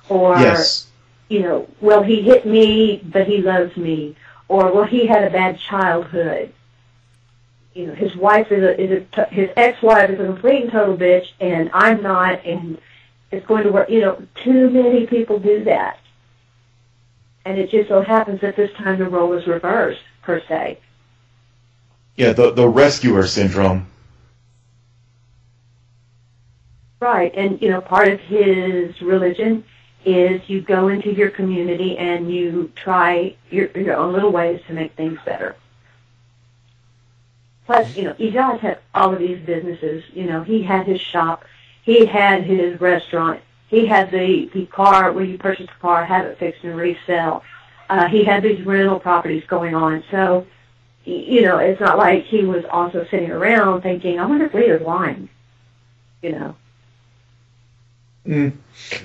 or 0.09 0.37
Yes. 0.39 0.89
you 1.29 1.41
know, 1.41 1.69
well, 1.81 2.03
he 2.03 2.21
hit 2.21 2.45
me, 2.45 3.01
but 3.05 3.29
he 3.29 3.39
loves 3.41 3.77
me, 3.77 4.17
or 4.51 4.73
well, 4.73 4.85
he 4.85 5.07
had 5.07 5.23
a 5.23 5.31
bad 5.31 5.61
childhood. 5.61 6.53
You 7.73 7.87
know, 7.87 7.95
his 7.95 8.17
wife 8.17 8.51
is 8.51 8.65
a, 8.65 8.81
is 8.81 9.07
a 9.17 9.25
his 9.27 9.49
ex-wife 9.57 10.11
is 10.11 10.19
a 10.19 10.25
complete 10.25 10.65
and 10.65 10.73
total 10.73 10.97
bitch, 10.97 11.29
and 11.39 11.71
I'm 11.73 12.03
not, 12.03 12.45
and 12.45 12.79
it's 13.31 13.47
going 13.47 13.63
to 13.63 13.71
work. 13.71 13.89
You 13.89 14.01
know, 14.01 14.23
too 14.43 14.69
many 14.69 15.07
people 15.07 15.39
do 15.39 15.63
that, 15.65 16.01
and 17.45 17.59
it 17.59 17.71
just 17.71 17.89
so 17.89 18.03
happens 18.03 18.41
that 18.41 18.57
this 18.57 18.73
time 18.73 18.99
the 18.99 19.09
role 19.09 19.33
is 19.35 19.47
reversed 19.47 20.03
per 20.23 20.43
se. 20.49 20.81
Yeah, 22.17 22.33
the 22.33 22.51
the 22.51 22.69
rescuer 22.69 23.29
syndrome. 23.29 23.87
Right, 26.99 27.33
and 27.37 27.63
you 27.63 27.71
know, 27.71 27.81
part 27.81 28.09
of 28.09 28.19
his 28.19 29.01
religion 29.01 29.65
is 30.05 30.41
you 30.49 30.61
go 30.61 30.89
into 30.89 31.13
your 31.13 31.31
community 31.31 31.99
and 31.99 32.33
you 32.33 32.71
try 32.75 33.35
your, 33.51 33.67
your 33.73 33.97
own 33.97 34.13
little 34.13 34.33
ways 34.33 34.61
to 34.67 34.73
make 34.73 34.93
things 34.95 35.19
better. 35.25 35.57
Plus, 37.67 37.97
you 37.97 38.05
know, 38.05 38.15
Ijaz 38.15 38.59
had 38.61 38.79
all 38.95 39.13
of 39.13 39.19
these 39.19 39.39
businesses. 39.45 40.03
You 40.13 40.25
know, 40.25 40.43
he 40.43 40.63
had 40.63 40.87
his 40.87 41.01
shop, 41.01 41.45
he 41.83 42.05
had 42.07 42.43
his 42.43 42.81
restaurant, 42.81 43.43
he 43.69 43.87
had 43.87 44.11
the 44.11 44.51
the 44.53 44.67
car 44.67 45.13
where 45.13 45.23
you 45.23 45.39
purchase 45.39 45.69
a 45.69 45.81
car, 45.81 46.05
have 46.05 46.27
it 46.27 46.39
fixed 46.39 46.65
and 46.65 46.77
resell. 46.77 47.45
Uh, 47.89 48.09
he 48.09 48.25
had 48.25 48.43
these 48.43 48.65
rental 48.67 48.99
properties 48.99 49.45
going 49.47 49.75
on. 49.75 50.03
So, 50.11 50.47
you 51.05 51.43
know, 51.43 51.59
it's 51.59 51.81
not 51.81 51.99
like 51.99 52.25
he 52.25 52.45
was 52.45 52.65
also 52.65 53.07
sitting 53.11 53.31
around 53.31 53.83
thinking, 53.83 54.19
"I 54.19 54.27
wonder 54.27 54.47
if 54.47 54.55
Leah's 54.55 54.83
lying." 54.83 55.29
You 56.23 56.33
know, 56.33 56.57
Mm. 58.27 58.53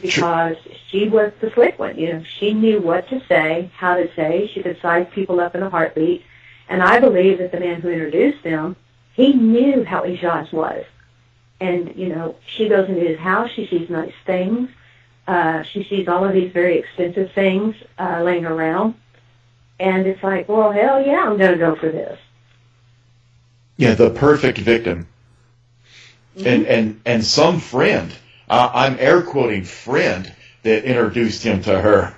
because 0.01 0.57
she 0.88 1.07
was 1.07 1.32
the 1.39 1.49
slick 1.51 1.80
one. 1.80 1.97
You 1.97 2.13
know, 2.13 2.24
she 2.24 2.53
knew 2.53 2.82
what 2.82 3.07
to 3.09 3.22
say, 3.28 3.72
how 3.76 3.95
to 3.95 4.13
say. 4.13 4.51
She 4.53 4.61
could 4.61 4.80
size 4.82 5.07
people 5.13 5.39
up 5.39 5.55
in 5.55 5.63
a 5.63 5.70
heartbeat. 5.70 6.24
And 6.68 6.84
I 6.84 6.99
believe 6.99 7.38
that 7.38 7.51
the 7.51 7.59
man 7.59 7.82
who 7.82 7.89
introduced 7.89 8.43
them, 8.43 8.76
he 9.13 9.34
knew 9.34 9.84
how 9.86 10.03
Ijaz 10.03 10.51
was. 10.51 10.84
And, 11.61 11.95
you 11.95 12.09
know, 12.09 12.36
she 12.45 12.68
goes 12.68 12.89
into 12.89 13.01
his 13.01 13.20
house, 13.20 13.49
she 13.51 13.68
sees 13.68 13.89
nice 13.89 14.13
things. 14.26 14.70
Uh, 15.28 15.63
she 15.63 15.84
sees 15.86 16.07
all 16.07 16.26
of 16.26 16.34
these 16.34 16.51
very 16.51 16.78
expensive 16.78 17.32
things 17.32 17.76
uh, 17.97 18.22
laying 18.22 18.45
around. 18.45 18.95
And 19.80 20.05
it's 20.05 20.22
like, 20.22 20.47
well, 20.49 20.72
hell 20.72 21.05
yeah, 21.05 21.24
I'm 21.26 21.38
going 21.38 21.53
to 21.53 21.57
go 21.57 21.76
for 21.76 21.89
this. 21.89 22.20
Yeah, 23.78 23.93
the 23.93 24.09
perfect 24.09 24.57
victim. 24.57 25.07
Mm-hmm. 26.38 26.47
And 26.47 26.66
and 26.66 27.01
and 27.05 27.26
some 27.26 27.59
friend. 27.59 28.13
Uh, 28.49 28.69
I'm 28.73 28.97
air 28.99 29.21
quoting 29.21 29.63
friend 29.63 30.31
that 30.63 30.83
introduced 30.83 31.43
him 31.43 31.61
to 31.63 31.79
her. 31.79 32.15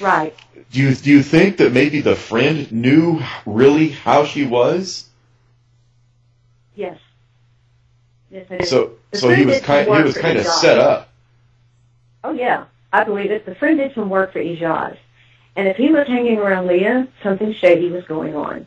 Right. 0.00 0.34
Do 0.70 0.80
you 0.80 0.94
do 0.94 1.10
you 1.10 1.22
think 1.22 1.58
that 1.58 1.72
maybe 1.72 2.00
the 2.00 2.14
friend 2.14 2.70
knew 2.70 3.20
really 3.46 3.88
how 3.88 4.24
she 4.24 4.44
was? 4.44 5.08
Yes. 6.74 6.98
Yes, 8.30 8.46
I 8.50 8.58
do. 8.58 8.66
So 8.66 8.92
The 9.10 9.18
so 9.18 9.28
he 9.30 9.46
was 9.46 9.60
kind 9.60 9.88
he 9.92 10.02
was 10.02 10.16
kind 10.16 10.38
of 10.38 10.46
set 10.46 10.78
up. 10.78 11.08
Oh 12.22 12.32
yeah, 12.32 12.64
I 12.92 13.04
believe 13.04 13.30
it. 13.30 13.46
The 13.46 13.54
friend 13.54 13.78
did 13.78 13.94
some 13.94 14.10
work 14.10 14.32
for 14.32 14.40
Ijaz, 14.40 14.96
and 15.56 15.66
if 15.68 15.76
he 15.76 15.90
was 15.90 16.06
hanging 16.06 16.38
around 16.38 16.66
Leah, 16.66 17.08
something 17.22 17.54
shady 17.54 17.90
was 17.90 18.04
going 18.04 18.36
on. 18.36 18.66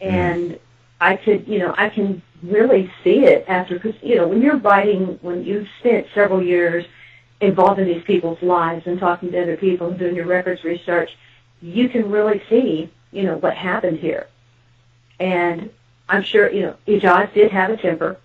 And 0.00 0.58
I 1.00 1.16
could, 1.16 1.46
you 1.46 1.60
know, 1.60 1.74
I 1.76 1.88
can 1.88 2.20
really 2.44 2.92
see 3.02 3.24
it 3.24 3.44
after, 3.48 3.78
because 3.78 4.00
you 4.02 4.16
know, 4.16 4.28
when 4.28 4.42
you're 4.42 4.58
writing, 4.58 5.18
when 5.22 5.44
you've 5.44 5.68
spent 5.80 6.06
several 6.14 6.42
years 6.42 6.84
involved 7.40 7.80
in 7.80 7.86
these 7.86 8.04
people's 8.04 8.42
lives 8.42 8.86
and 8.86 8.98
talking 8.98 9.30
to 9.32 9.42
other 9.42 9.56
people 9.56 9.88
and 9.88 9.98
doing 9.98 10.14
your 10.14 10.26
records 10.26 10.64
research, 10.64 11.10
you 11.60 11.88
can 11.88 12.10
really 12.10 12.42
see, 12.48 12.90
you 13.10 13.22
know, 13.22 13.36
what 13.36 13.54
happened 13.56 13.98
here. 13.98 14.28
And 15.18 15.70
I'm 16.08 16.22
sure, 16.22 16.50
you 16.50 16.62
know, 16.62 16.76
Ijaz 16.86 17.32
did 17.32 17.50
have 17.50 17.70
a 17.70 17.76
temper. 17.76 18.18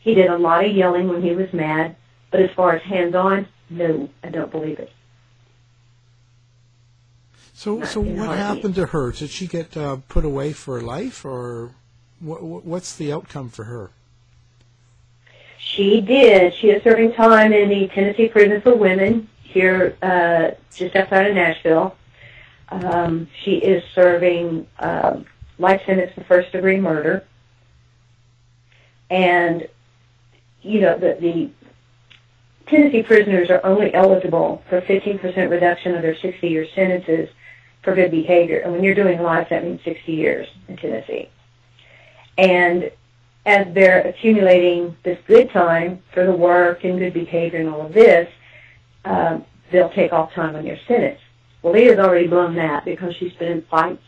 He 0.00 0.14
did 0.14 0.30
a 0.30 0.38
lot 0.38 0.64
of 0.64 0.72
yelling 0.72 1.08
when 1.08 1.22
he 1.22 1.32
was 1.32 1.52
mad, 1.52 1.96
but 2.30 2.40
as 2.40 2.50
far 2.50 2.74
as 2.74 2.82
hands-on, 2.82 3.46
no, 3.70 4.08
I 4.22 4.28
don't 4.30 4.50
believe 4.50 4.78
it. 4.78 4.92
So, 7.54 7.76
Not 7.76 7.88
so 7.88 8.00
what 8.00 8.36
happened 8.36 8.74
to 8.74 8.86
her? 8.86 9.12
Did 9.12 9.30
she 9.30 9.46
get 9.46 9.76
uh, 9.76 9.98
put 10.08 10.24
away 10.24 10.52
for 10.52 10.80
life, 10.80 11.24
or 11.24 11.76
what, 12.22 12.42
what's 12.42 12.96
the 12.96 13.12
outcome 13.12 13.48
for 13.48 13.64
her? 13.64 13.90
She 15.58 16.00
did. 16.00 16.54
She 16.54 16.70
is 16.70 16.82
serving 16.82 17.14
time 17.14 17.52
in 17.52 17.68
the 17.68 17.88
Tennessee 17.88 18.28
Prison 18.28 18.60
for 18.60 18.74
Women 18.74 19.28
here 19.42 19.96
uh, 20.02 20.52
just 20.74 20.94
outside 20.96 21.26
of 21.26 21.34
Nashville. 21.34 21.96
Um, 22.68 23.28
she 23.42 23.56
is 23.56 23.82
serving 23.94 24.66
um, 24.78 25.26
life 25.58 25.82
sentence 25.86 26.12
for 26.14 26.24
first 26.24 26.52
degree 26.52 26.80
murder. 26.80 27.24
And, 29.10 29.68
you 30.62 30.80
know, 30.80 30.98
the, 30.98 31.16
the 31.20 31.50
Tennessee 32.66 33.02
prisoners 33.02 33.50
are 33.50 33.64
only 33.64 33.92
eligible 33.92 34.62
for 34.68 34.80
15% 34.80 35.50
reduction 35.50 35.94
of 35.94 36.02
their 36.02 36.16
60 36.16 36.48
year 36.48 36.66
sentences 36.74 37.28
for 37.82 37.94
good 37.94 38.10
behavior. 38.10 38.60
And 38.60 38.72
when 38.72 38.82
you're 38.82 38.94
doing 38.94 39.20
life, 39.22 39.48
that 39.50 39.64
means 39.64 39.80
60 39.84 40.12
years 40.12 40.48
in 40.68 40.76
Tennessee. 40.76 41.28
And 42.38 42.90
as 43.44 43.66
they're 43.74 44.06
accumulating 44.06 44.96
this 45.02 45.18
good 45.26 45.50
time 45.50 46.02
for 46.12 46.24
the 46.24 46.32
work 46.32 46.84
and 46.84 46.98
good 46.98 47.12
behavior 47.12 47.60
and 47.60 47.68
all 47.68 47.86
of 47.86 47.92
this, 47.92 48.28
um, 49.04 49.44
they'll 49.70 49.90
take 49.90 50.12
off 50.12 50.32
time 50.32 50.54
on 50.54 50.64
their 50.64 50.78
sentence. 50.86 51.20
Well, 51.62 51.72
Leah's 51.72 51.98
already 51.98 52.26
blown 52.26 52.54
that 52.56 52.84
because 52.84 53.14
she's 53.16 53.32
been 53.34 53.52
in 53.52 53.62
fights. 53.62 54.02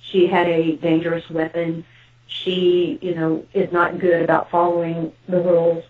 She 0.00 0.26
had 0.26 0.48
a 0.48 0.76
dangerous 0.76 1.28
weapon. 1.28 1.84
She, 2.26 2.98
you 3.00 3.14
know, 3.14 3.46
is 3.54 3.72
not 3.72 3.98
good 3.98 4.22
about 4.22 4.50
following 4.50 5.12
the 5.28 5.40
rules. 5.40 5.84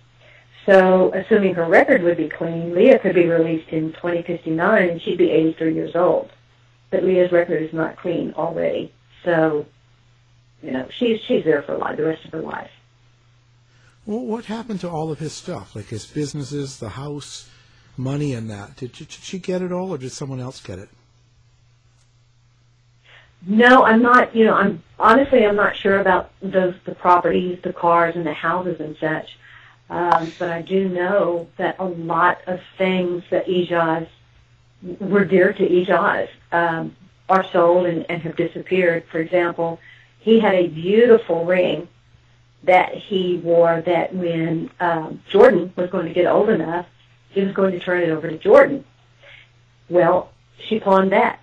So, 0.66 1.12
assuming 1.14 1.54
her 1.54 1.66
record 1.66 2.02
would 2.02 2.16
be 2.16 2.28
clean, 2.28 2.74
Leah 2.74 2.98
could 2.98 3.14
be 3.14 3.26
released 3.26 3.70
in 3.70 3.92
2059 3.94 4.88
and 4.88 5.00
she'd 5.00 5.18
be 5.18 5.30
83 5.30 5.74
years 5.74 5.96
old. 5.96 6.30
But 6.90 7.04
Leah's 7.04 7.32
record 7.32 7.62
is 7.62 7.72
not 7.72 7.96
clean 7.96 8.34
already. 8.36 8.92
So, 9.24 9.66
you 10.62 10.72
know, 10.72 10.88
she's 10.90 11.20
she's 11.20 11.44
there 11.44 11.62
for 11.62 11.76
life, 11.76 11.96
the 11.96 12.04
rest 12.04 12.24
of 12.24 12.32
her 12.32 12.40
life. 12.40 12.70
Well, 14.06 14.20
what 14.20 14.46
happened 14.46 14.80
to 14.80 14.88
all 14.88 15.10
of 15.10 15.18
his 15.18 15.32
stuff, 15.32 15.76
like 15.76 15.86
his 15.86 16.06
businesses, 16.06 16.78
the 16.78 16.88
house, 16.88 17.48
money, 17.96 18.32
and 18.32 18.48
that? 18.50 18.76
Did, 18.76 18.92
did 18.92 19.12
she 19.12 19.38
get 19.38 19.60
it 19.60 19.70
all, 19.70 19.90
or 19.90 19.98
did 19.98 20.12
someone 20.12 20.40
else 20.40 20.60
get 20.60 20.78
it? 20.78 20.88
No, 23.46 23.84
I'm 23.84 24.02
not. 24.02 24.34
You 24.34 24.46
know, 24.46 24.54
I'm 24.54 24.82
honestly, 24.98 25.46
I'm 25.46 25.56
not 25.56 25.76
sure 25.76 26.00
about 26.00 26.30
those 26.40 26.74
the 26.84 26.94
properties, 26.94 27.58
the 27.62 27.72
cars, 27.72 28.16
and 28.16 28.26
the 28.26 28.32
houses 28.32 28.80
and 28.80 28.96
such. 28.98 29.38
Um, 29.90 30.32
but 30.38 30.50
I 30.50 30.62
do 30.62 30.88
know 30.88 31.48
that 31.56 31.76
a 31.78 31.84
lot 31.84 32.40
of 32.46 32.60
things 32.76 33.24
that 33.30 33.46
Ijaz 33.46 34.08
were 34.82 35.24
dear 35.24 35.52
to 35.52 35.68
Ijaz 35.68 36.28
um, 36.52 36.94
are 37.28 37.44
sold 37.44 37.86
and, 37.86 38.06
and 38.10 38.22
have 38.22 38.36
disappeared. 38.36 39.04
For 39.10 39.18
example, 39.18 39.80
he 40.20 40.40
had 40.40 40.54
a 40.54 40.68
beautiful 40.68 41.44
ring 41.44 41.88
that 42.64 42.94
he 42.94 43.38
wore 43.38 43.80
that 43.82 44.14
when 44.14 44.70
um, 44.80 45.22
Jordan 45.30 45.72
was 45.76 45.90
going 45.90 46.06
to 46.06 46.12
get 46.12 46.26
old 46.26 46.48
enough, 46.48 46.86
he 47.30 47.42
was 47.42 47.54
going 47.54 47.72
to 47.72 47.80
turn 47.80 48.02
it 48.02 48.10
over 48.10 48.28
to 48.28 48.38
Jordan. 48.38 48.84
Well, 49.88 50.30
she 50.58 50.80
pawned 50.80 51.12
that. 51.12 51.40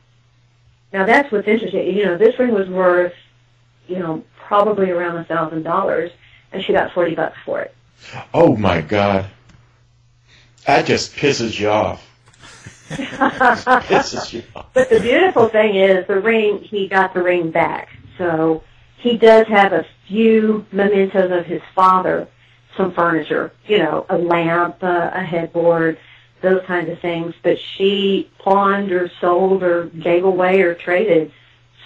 Now 0.92 1.06
that's 1.06 1.32
what's 1.32 1.48
interesting. 1.48 1.96
You 1.96 2.06
know, 2.06 2.18
this 2.18 2.38
ring 2.38 2.54
was 2.54 2.70
worth, 2.70 3.14
you 3.88 4.00
know, 4.00 4.24
probably 4.38 4.92
around 4.92 5.18
a 5.18 5.24
thousand 5.26 5.64
dollars, 5.64 6.12
and 6.52 6.64
she 6.64 6.74
got 6.74 6.94
forty 6.94 7.16
bucks 7.16 7.38
for 7.44 7.62
it. 7.62 7.76
Oh 8.34 8.56
my 8.56 8.82
god. 8.82 9.26
That 10.66 10.86
just 10.86 11.16
pisses 11.16 11.60
you 11.60 11.70
off. 11.70 12.08
pisses 12.90 14.34
you 14.34 14.44
off. 14.56 14.68
But 14.74 14.90
the 14.90 15.00
beautiful 15.00 15.48
thing 15.48 15.76
is 15.76 16.08
the 16.08 16.20
ring, 16.20 16.60
he 16.60 16.88
got 16.88 17.14
the 17.14 17.22
ring 17.22 17.52
back. 17.52 17.90
So 18.18 18.64
he 18.98 19.18
does 19.18 19.48
have 19.48 19.74
a 19.74 19.86
few 20.08 20.66
mementos 20.72 21.32
of 21.32 21.46
his 21.46 21.62
father, 21.74 22.28
some 22.78 22.94
furniture, 22.94 23.52
you 23.68 23.80
know, 23.80 24.06
a 24.10 24.18
lamp, 24.18 24.84
uh, 24.84 25.12
a 25.14 25.24
headboard, 25.24 25.98
those 26.42 26.64
kinds 26.66 26.90
of 26.90 27.00
things. 27.00 27.34
But 27.42 27.58
she 27.60 28.30
pawned 28.40 28.92
or 28.92 29.10
sold 29.20 29.64
or 29.64 29.86
gave 29.86 30.24
away 30.24 30.62
or 30.62 30.76
traded 30.76 31.32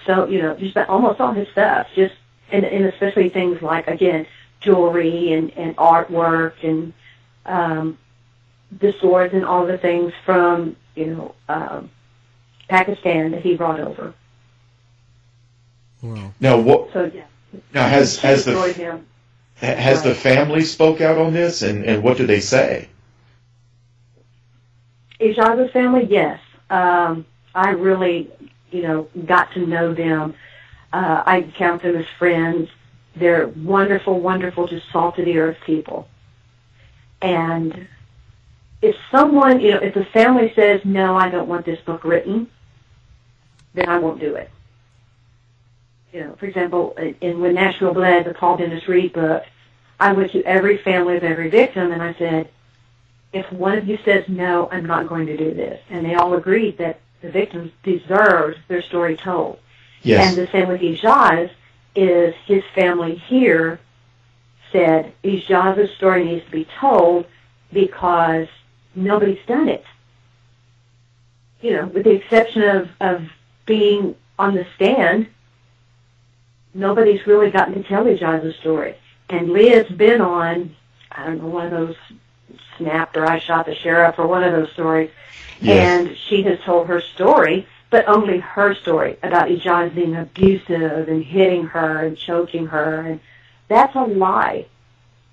so 0.10 0.26
you 0.26 0.42
know 0.42 0.56
just 0.56 0.76
almost 0.78 1.20
all 1.20 1.34
his 1.34 1.48
stuff, 1.50 1.88
just 1.96 2.16
and, 2.52 2.66
and 2.66 2.86
especially 2.86 3.30
things 3.30 3.62
like 3.62 3.88
again 3.88 4.26
jewelry 4.60 5.34
and 5.34 5.52
and 5.58 5.76
artwork 5.78 6.54
and 6.64 6.94
um, 7.46 7.98
the 8.80 8.94
swords 9.00 9.34
and 9.34 9.46
all 9.46 9.66
the 9.66 9.78
things 9.78 10.12
from 10.26 10.76
you 10.96 11.06
know 11.08 11.36
um, 11.48 11.92
Pakistan 12.68 13.32
that 13.32 13.42
he 13.42 13.56
brought 13.56 13.80
over. 13.80 14.14
Wow. 16.02 16.34
Now 16.40 16.60
what? 16.60 16.94
So 16.94 17.12
yeah. 17.14 17.26
Now 17.74 17.88
has 17.88 18.20
She 18.20 18.28
has 18.28 18.46
the 18.46 18.74
him. 18.74 19.08
has 19.56 20.04
the 20.04 20.16
family 20.16 20.62
spoke 20.62 21.02
out 21.02 21.18
on 21.18 21.34
this, 21.34 21.62
and 21.62 21.84
and 21.86 22.04
what 22.04 22.18
do 22.18 22.26
they 22.26 22.40
say? 22.40 22.90
Ijaz's 25.20 25.72
family, 25.72 26.06
yes. 26.06 26.40
Um, 26.70 27.26
I 27.54 27.72
really, 27.72 28.32
you 28.72 28.82
know, 28.84 29.08
got 29.26 29.52
to 29.54 29.66
know 29.66 29.94
them. 29.94 30.34
Uh, 30.94 31.24
I 31.26 31.42
count 31.42 31.82
them 31.84 31.96
as 31.98 32.06
friends. 32.18 32.70
They're 33.16 33.48
wonderful, 33.50 34.20
wonderful, 34.22 34.68
just 34.68 34.90
salt 34.92 35.20
of 35.20 35.26
the 35.26 35.38
earth 35.40 35.58
people. 35.66 36.08
And 37.22 37.88
if 38.82 38.96
someone, 39.12 39.60
you 39.60 39.72
know, 39.72 39.80
if 39.80 39.94
the 39.94 40.06
family 40.06 40.54
says, 40.56 40.82
no, 40.86 41.18
I 41.18 41.30
don't 41.30 41.50
want 41.50 41.66
this 41.66 41.80
book 41.82 42.04
written, 42.06 42.50
then 43.74 43.90
I 43.90 44.00
won't 44.00 44.20
do 44.22 44.36
it. 44.36 44.50
You 46.14 46.22
know, 46.22 46.36
for 46.40 46.46
example, 46.46 46.94
uh, 46.98 47.04
in- 47.04 47.16
in 47.22 47.40
When 47.42 47.54
Nashville 47.54 47.94
Bled, 47.94 48.26
the 48.26 48.34
Paul 48.34 48.58
Dennis 48.58 48.88
Reid 48.88 49.14
book, 49.14 49.44
I 50.00 50.14
went 50.14 50.32
to 50.32 50.44
every 50.44 50.78
family 50.78 51.18
of 51.18 51.24
every 51.24 51.50
victim 51.50 51.92
and 51.92 52.02
I 52.02 52.14
said, 52.14 52.50
if 53.32 53.52
one 53.52 53.78
of 53.78 53.88
you 53.88 53.98
says 54.04 54.24
no, 54.28 54.70
I'm 54.72 54.86
not 54.86 55.08
going 55.08 55.28
to 55.28 55.38
do 55.38 55.54
this. 55.54 55.80
And 55.90 56.06
they 56.06 56.16
all 56.16 56.34
agreed 56.34 56.78
that 56.80 57.00
the 57.22 57.30
victims 57.30 57.72
deserved 57.84 58.58
their 58.68 58.82
story 58.82 59.16
told. 59.18 59.60
Yes. 60.02 60.30
And 60.30 60.38
the 60.38 60.52
same 60.52 60.68
with 60.68 60.82
Ijaz 60.82 61.52
is 61.96 62.34
his 62.46 62.64
family 62.74 63.16
here 63.16 63.80
said 64.72 65.14
Ijaz's 65.24 65.92
story 65.96 66.24
needs 66.24 66.46
to 66.46 66.52
be 66.52 66.66
told 66.80 67.26
because 67.74 68.48
nobody's 68.96 69.44
done 69.48 69.68
it. 69.68 69.84
You 71.62 71.74
know, 71.74 71.86
with 71.88 72.06
the 72.06 72.12
exception 72.12 72.64
of, 72.64 72.90
of 73.02 73.30
being 73.66 74.16
on 74.38 74.56
the 74.56 74.66
stand, 74.76 75.28
nobody's 76.74 77.26
really 77.26 77.52
gotten 77.52 77.76
to 77.76 77.84
tell 77.84 78.06
Ijaz's 78.06 78.56
story. 78.58 78.96
And 79.30 79.52
Leah's 79.52 79.90
been 79.90 80.22
on, 80.22 80.76
I 81.12 81.26
don't 81.26 81.42
know, 81.42 81.48
one 81.48 81.66
of 81.66 81.72
those 81.72 81.96
snapped 82.78 83.18
or 83.18 83.26
I 83.26 83.40
shot 83.40 83.66
the 83.66 83.76
sheriff 83.76 84.18
or 84.18 84.28
one 84.28 84.44
of 84.44 84.54
those 84.54 84.72
stories. 84.72 85.12
Yes. 85.62 86.08
And 86.08 86.18
she 86.18 86.44
has 86.44 86.60
told 86.62 86.88
her 86.88 87.02
story, 87.02 87.68
but 87.90 88.08
only 88.08 88.40
her 88.40 88.74
story 88.76 89.18
about 89.22 89.50
Ijaz 89.50 89.94
being 89.94 90.16
abusive 90.16 91.10
and 91.10 91.24
hitting 91.24 91.66
her 91.66 92.06
and 92.06 92.18
choking 92.18 92.68
her. 92.68 93.02
And 93.02 93.20
that's 93.68 93.96
a 93.96 94.04
lie. 94.04 94.66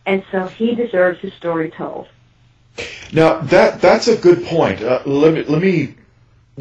And 0.05 0.25
so 0.31 0.47
he 0.47 0.75
deserves 0.75 1.21
his 1.21 1.33
story 1.35 1.71
told. 1.71 2.09
Now 3.13 3.41
that 3.41 3.81
that's 3.81 4.09
a 4.09 4.17
good 4.17 4.45
point. 4.45 4.83
Uh, 4.83 5.01
let 5.07 5.33
me 5.33 5.43
let 5.45 5.63
me 5.63 5.95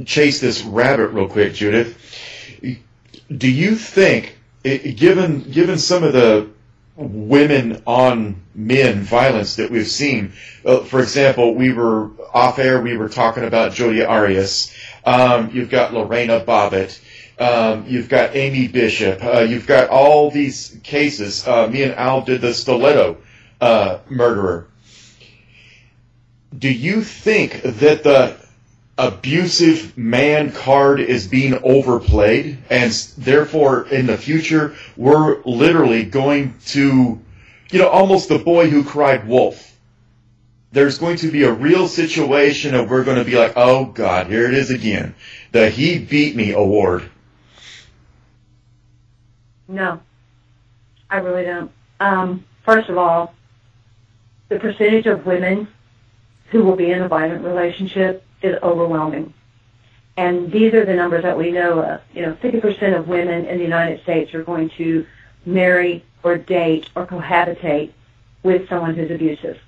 chase 0.06 0.40
this 0.40 0.64
rabbit 0.64 1.08
real 1.10 1.28
quick, 1.28 1.54
Judith. 1.54 1.98
Do 3.36 3.52
you 3.52 3.76
think, 3.76 4.38
i- 4.66 4.78
given 4.78 5.42
given 5.52 5.78
some 5.78 6.04
of 6.04 6.14
the 6.14 6.48
women 6.96 7.82
on 7.86 8.36
men 8.56 9.02
violence 9.02 9.58
that 9.58 9.70
we've 9.70 9.88
seen, 9.88 10.34
uh, 10.66 10.80
for 10.80 11.02
example, 11.02 11.54
we 11.56 11.74
were 11.74 12.10
off 12.34 12.58
air, 12.60 12.82
we 12.82 12.98
were 12.98 13.10
talking 13.10 13.44
about 13.44 13.74
Jodi 13.74 14.04
Arias. 14.04 14.74
Um, 15.06 15.52
you've 15.54 15.70
got 15.70 15.94
Lorena 15.94 16.40
Bobbitt. 16.40 17.00
Um, 17.38 17.86
you've 17.88 18.08
got 18.10 18.36
Amy 18.36 18.68
Bishop. 18.68 19.24
Uh, 19.24 19.42
you've 19.42 19.68
got 19.68 19.90
all 19.90 20.32
these 20.32 20.78
cases. 20.84 21.46
Uh, 21.46 21.68
me 21.68 21.84
and 21.84 21.94
Al 21.96 22.22
did 22.22 22.42
the 22.42 22.54
stiletto 22.54 23.18
uh, 23.60 24.00
murderer 24.10 24.68
do 26.58 26.72
you 26.72 27.02
think 27.02 27.62
that 27.64 28.04
the 28.04 28.36
abusive 28.98 29.98
man 29.98 30.52
card 30.52 31.02
is 31.02 31.28
being 31.28 31.60
overplayed 31.64 32.58
and 32.70 32.92
therefore 33.18 33.88
in 33.90 34.06
the 34.06 34.18
future 34.18 34.74
we're 34.96 35.42
literally 35.44 36.04
going 36.04 36.54
to 36.66 37.20
you 37.72 37.80
know 37.80 37.90
almost 37.90 38.30
the 38.30 38.40
boy 38.40 38.70
who 38.70 38.84
cried 38.84 39.28
wolf. 39.28 39.74
There's 40.72 40.98
going 40.98 41.18
to 41.18 41.32
be 41.32 41.44
a 41.44 41.52
real 41.52 41.88
situation 41.88 42.74
of 42.74 42.90
we're 42.90 43.04
going 43.04 43.18
to 43.18 43.26
be 43.26 43.38
like 43.38 43.54
oh 43.58 43.86
god 43.86 44.28
here 44.28 44.48
it 44.48 44.54
is 44.54 44.72
again. 44.72 45.14
The 45.52 45.70
he 45.70 46.00
beat 46.00 46.36
me 46.36 46.54
award. 46.54 47.10
No, 49.68 50.00
I 51.10 51.18
really 51.18 51.44
don't. 51.44 51.72
Um, 52.00 52.46
first 52.64 52.88
of 52.90 52.98
all, 52.98 53.34
the 54.50 54.60
percentage 54.60 55.08
of 55.08 55.26
women 55.26 55.68
who 56.52 56.64
will 56.64 56.76
be 56.76 56.92
in 56.92 57.02
a 57.02 57.08
violent 57.08 57.44
relationship 57.44 58.25
is 58.46 58.58
overwhelming. 58.64 59.34
And 60.18 60.52
these 60.52 60.74
are 60.74 60.86
the 60.86 60.94
numbers 60.94 61.24
that 61.24 61.38
we 61.38 61.52
know 61.52 61.80
of. 61.82 62.02
You 62.14 62.22
know, 62.22 62.34
50% 62.36 62.98
of 62.98 63.08
women 63.08 63.46
in 63.46 63.58
the 63.58 63.64
United 63.64 64.02
States 64.04 64.34
are 64.34 64.44
going 64.44 64.70
to 64.78 65.06
marry 65.46 66.06
or 66.24 66.38
date 66.38 66.90
or 66.96 67.06
cohabitate 67.06 67.92
with 68.44 68.70
someone 68.70 68.96
who's 68.96 69.12
abusive. 69.12 69.60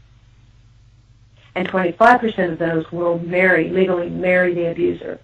And 1.55 1.67
25% 1.67 2.51
of 2.51 2.59
those 2.59 2.91
will 2.91 3.19
marry, 3.19 3.69
legally 3.69 4.09
marry 4.09 4.53
the 4.53 4.71
abuser. 4.71 5.19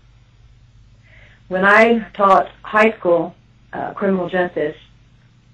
When 1.48 1.64
I 1.64 2.00
taught 2.14 2.50
high 2.64 2.92
school 2.94 3.36
uh, 3.72 3.94
criminal 3.94 4.28
justice, 4.30 4.76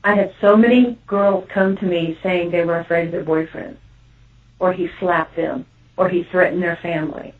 I 0.03 0.15
had 0.15 0.33
so 0.39 0.55
many 0.55 0.97
girls 1.07 1.47
come 1.49 1.75
to 1.77 1.85
me 1.85 2.17
saying 2.23 2.51
they 2.51 2.63
were 2.63 2.79
afraid 2.79 3.07
of 3.07 3.11
their 3.11 3.23
boyfriend, 3.23 3.77
or 4.59 4.71
he 4.71 4.89
slapped 4.99 5.35
them, 5.35 5.65
or 5.97 6.07
he 6.07 6.23
threatened 6.23 6.63
their 6.63 6.77
family. 6.77 7.33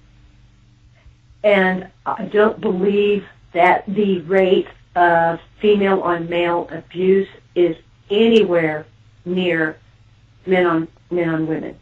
And 1.44 1.90
I 2.06 2.26
don't 2.26 2.60
believe 2.60 3.26
that 3.54 3.84
the 3.88 4.22
rate 4.22 4.68
of 4.96 5.40
female 5.60 6.02
on 6.02 6.30
male 6.30 6.68
abuse 6.72 7.28
is 7.56 7.76
anywhere 8.10 8.86
near 9.26 9.78
men 10.46 10.66
on 10.66 10.88
men 11.12 11.30
on 11.30 11.48
women. 11.48 11.78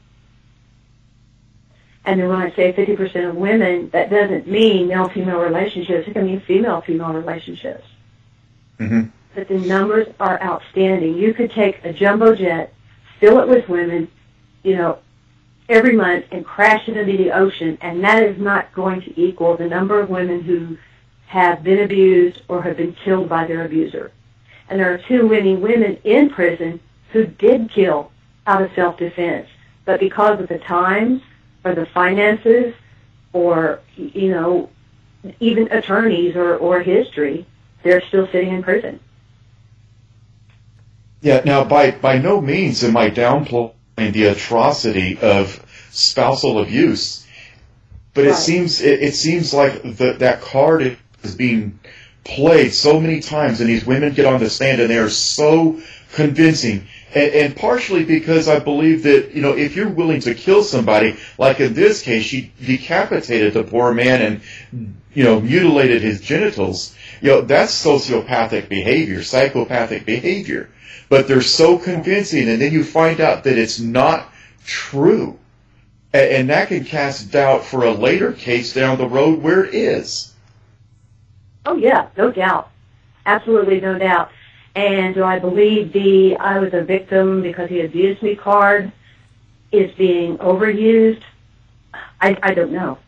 And 2.06 2.22
then 2.22 2.30
when 2.30 2.40
I 2.40 2.52
say 2.56 2.72
50% 2.72 3.30
of 3.30 3.36
women, 3.36 3.90
that 3.90 4.10
doesn't 4.10 4.48
mean 4.48 4.88
male-female 4.88 5.40
relationships. 5.40 6.08
It 6.08 6.14
can 6.14 6.26
mean 6.26 6.40
female-female 6.40 7.12
relationships 7.12 7.86
mm-hmm. 8.80 9.10
that 9.36 9.50
the 9.50 9.60
numbers 9.60 10.08
are 10.18 10.42
outstanding. 10.42 11.18
You 11.18 11.34
could 11.34 11.52
take 11.52 11.84
a 11.84 11.92
jumbo 11.92 12.34
jet, 12.34 12.74
fill 13.20 13.42
it 13.42 13.50
with 13.50 13.68
women, 13.68 14.08
you 14.64 14.78
know, 14.78 15.00
every 15.70 15.96
month 15.96 16.26
and 16.32 16.46
crash 16.46 16.88
into 16.88 17.04
the 17.04 17.32
ocean, 17.32 17.78
and 17.82 18.04
that 18.04 18.24
is 18.24 18.40
not 18.40 18.74
going 18.74 19.02
to 19.02 19.20
equal 19.20 19.58
the 19.58 19.68
number 19.68 20.00
of 20.00 20.10
women 20.10 20.42
who 20.42 20.78
have 21.28 21.64
been 21.64 21.80
abused 21.80 22.42
or 22.48 22.62
have 22.62 22.78
been 22.78 22.94
killed 22.94 23.28
by 23.28 23.46
their 23.46 23.66
abuser. 23.66 24.12
And 24.70 24.80
there 24.80 24.94
are 24.94 24.98
too 24.98 25.28
many 25.28 25.56
women 25.56 25.98
in 26.04 26.30
prison 26.30 26.80
who 27.12 27.26
did 27.26 27.70
kill 27.70 28.12
out 28.46 28.62
of 28.62 28.72
self-defense, 28.76 29.48
but 29.86 30.00
because 30.00 30.40
of 30.40 30.48
the 30.48 30.60
times 30.60 31.22
or 31.64 31.76
the 31.76 31.86
finances 31.88 32.74
or, 33.34 33.82
you 33.96 34.30
know, 34.30 34.70
even 35.40 35.70
attorneys 35.72 36.36
or, 36.36 36.56
or 36.56 36.82
history, 36.82 37.46
they're 37.84 38.02
still 38.08 38.28
sitting 38.28 38.54
in 38.54 38.64
prison. 38.64 39.00
Yeah, 41.22 41.42
now 41.44 41.64
by 41.64 41.92
by 41.92 42.20
no 42.20 42.40
means 42.40 42.84
am 42.84 42.96
I 42.96 43.10
downplaying 43.10 43.74
the 43.98 44.26
atrocity 44.26 45.18
of 45.20 45.64
spousal 45.90 46.60
abuse, 46.60 47.26
but 48.14 48.26
it 48.26 48.36
seems 48.36 48.80
it, 48.82 49.02
it 49.02 49.16
seems 49.16 49.54
like 49.54 49.82
that 49.98 50.20
that 50.20 50.42
card 50.42 50.98
is 51.24 51.36
being 51.36 51.80
played 52.24 52.74
so 52.74 53.00
many 53.00 53.22
times, 53.22 53.60
and 53.60 53.70
these 53.70 53.86
women 53.86 54.14
get 54.14 54.26
on 54.26 54.40
the 54.40 54.50
stand 54.50 54.80
and 54.80 54.90
they 54.90 55.00
are 55.00 55.10
so 55.10 55.82
convincing. 56.14 56.88
And, 57.16 57.34
and 57.34 57.56
partially 57.56 58.06
because 58.06 58.48
I 58.48 58.60
believe 58.60 59.04
that 59.04 59.32
you 59.34 59.42
know 59.42 59.58
if 59.58 59.76
you're 59.76 59.90
willing 59.90 60.22
to 60.22 60.36
kill 60.36 60.62
somebody, 60.62 61.18
like 61.40 61.60
in 61.60 61.74
this 61.74 62.04
case, 62.04 62.24
she 62.24 62.52
decapitated 62.64 63.54
the 63.54 63.64
poor 63.64 63.96
man 63.96 64.22
and 64.72 64.96
you 65.16 65.24
know 65.24 65.42
mutilated 65.42 66.04
his 66.04 66.22
genitals. 66.22 66.96
You 67.20 67.30
know 67.30 67.42
that's 67.42 67.84
sociopathic 67.84 68.70
behavior, 68.70 69.24
psychopathic 69.24 70.06
behavior 70.06 70.70
but 71.10 71.28
they're 71.28 71.42
so 71.42 71.78
convincing, 71.78 72.50
and 72.50 72.62
then 72.62 72.74
you 72.74 72.84
find 72.84 73.22
out 73.22 73.44
that 73.44 73.58
it's 73.58 73.80
not 73.80 74.32
true. 74.66 75.38
A- 76.14 76.38
And 76.40 76.50
that 76.50 76.68
can 76.70 76.84
cast 76.84 77.32
doubt 77.32 77.64
for 77.64 77.84
a 77.86 77.92
later 77.92 78.34
case 78.34 78.74
down 78.74 78.98
the 78.98 79.08
road 79.08 79.42
where 79.42 79.66
it 79.66 79.74
is. 79.74 80.34
Oh 81.66 81.76
yeah, 81.76 82.08
no 82.18 82.32
doubt. 82.32 82.70
Absolutely 83.26 83.82
no 83.82 83.98
doubt. 83.98 84.32
And 84.76 85.16
do 85.16 85.24
I 85.24 85.40
believe 85.40 85.92
the 85.92 86.38
I 86.38 86.60
was 86.60 86.74
a 86.74 86.82
victim 86.84 87.42
because 87.42 87.70
he 87.70 87.82
abused 87.82 88.22
me 88.22 88.36
card 88.36 88.92
is 89.72 89.92
being 89.96 90.38
overused? 90.38 91.24
I, 92.22 92.38
I 92.42 92.54
don't 92.54 92.72
know. 92.72 93.00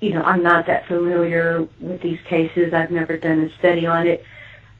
You 0.00 0.14
know, 0.14 0.22
I'm 0.22 0.42
not 0.42 0.66
that 0.66 0.86
familiar 0.86 1.66
with 1.80 2.02
these 2.02 2.20
cases. 2.28 2.74
I've 2.74 2.90
never 2.90 3.16
done 3.16 3.40
a 3.40 3.58
study 3.58 3.86
on 3.86 4.06
it. 4.06 4.24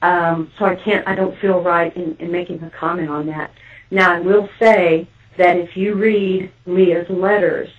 Um, 0.04 0.52
so 0.58 0.66
I 0.66 0.74
can't, 0.74 1.08
I 1.08 1.14
don't 1.14 1.34
feel 1.38 1.62
right 1.62 1.96
in, 1.96 2.14
in 2.18 2.30
making 2.30 2.62
a 2.62 2.68
comment 2.68 3.08
on 3.08 3.24
that. 3.28 3.50
Now 3.90 4.12
I 4.12 4.20
will 4.20 4.50
say 4.58 5.08
that 5.38 5.56
if 5.56 5.78
you 5.78 5.94
read 5.94 6.52
Leah's 6.66 7.08
letters, 7.08 7.70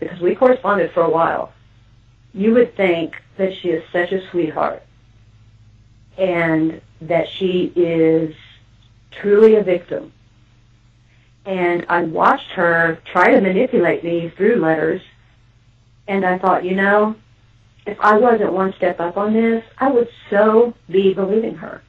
because 0.00 0.18
we 0.18 0.34
corresponded 0.34 0.92
for 0.92 1.02
a 1.02 1.10
while, 1.10 1.52
you 2.32 2.54
would 2.54 2.74
think 2.74 3.16
that 3.36 3.54
she 3.54 3.68
is 3.68 3.84
such 3.92 4.12
a 4.12 4.26
sweetheart 4.30 4.82
and 6.16 6.80
that 7.02 7.28
she 7.28 7.70
is 7.76 8.34
truly 9.10 9.56
a 9.56 9.62
victim. 9.62 10.10
And 11.44 11.84
I 11.90 12.04
watched 12.04 12.50
her 12.52 12.98
try 13.04 13.30
to 13.30 13.42
manipulate 13.42 14.02
me 14.02 14.32
through 14.34 14.56
letters, 14.56 15.02
and 16.06 16.24
I 16.24 16.38
thought, 16.38 16.64
you 16.64 16.76
know, 16.76 17.14
if 17.88 17.98
I 18.00 18.18
wasn't 18.18 18.52
one 18.52 18.74
step 18.74 19.00
up 19.00 19.16
on 19.16 19.32
this, 19.32 19.64
I 19.78 19.90
would 19.90 20.08
so 20.28 20.74
be 20.90 21.14
believing 21.14 21.54
her. 21.56 21.82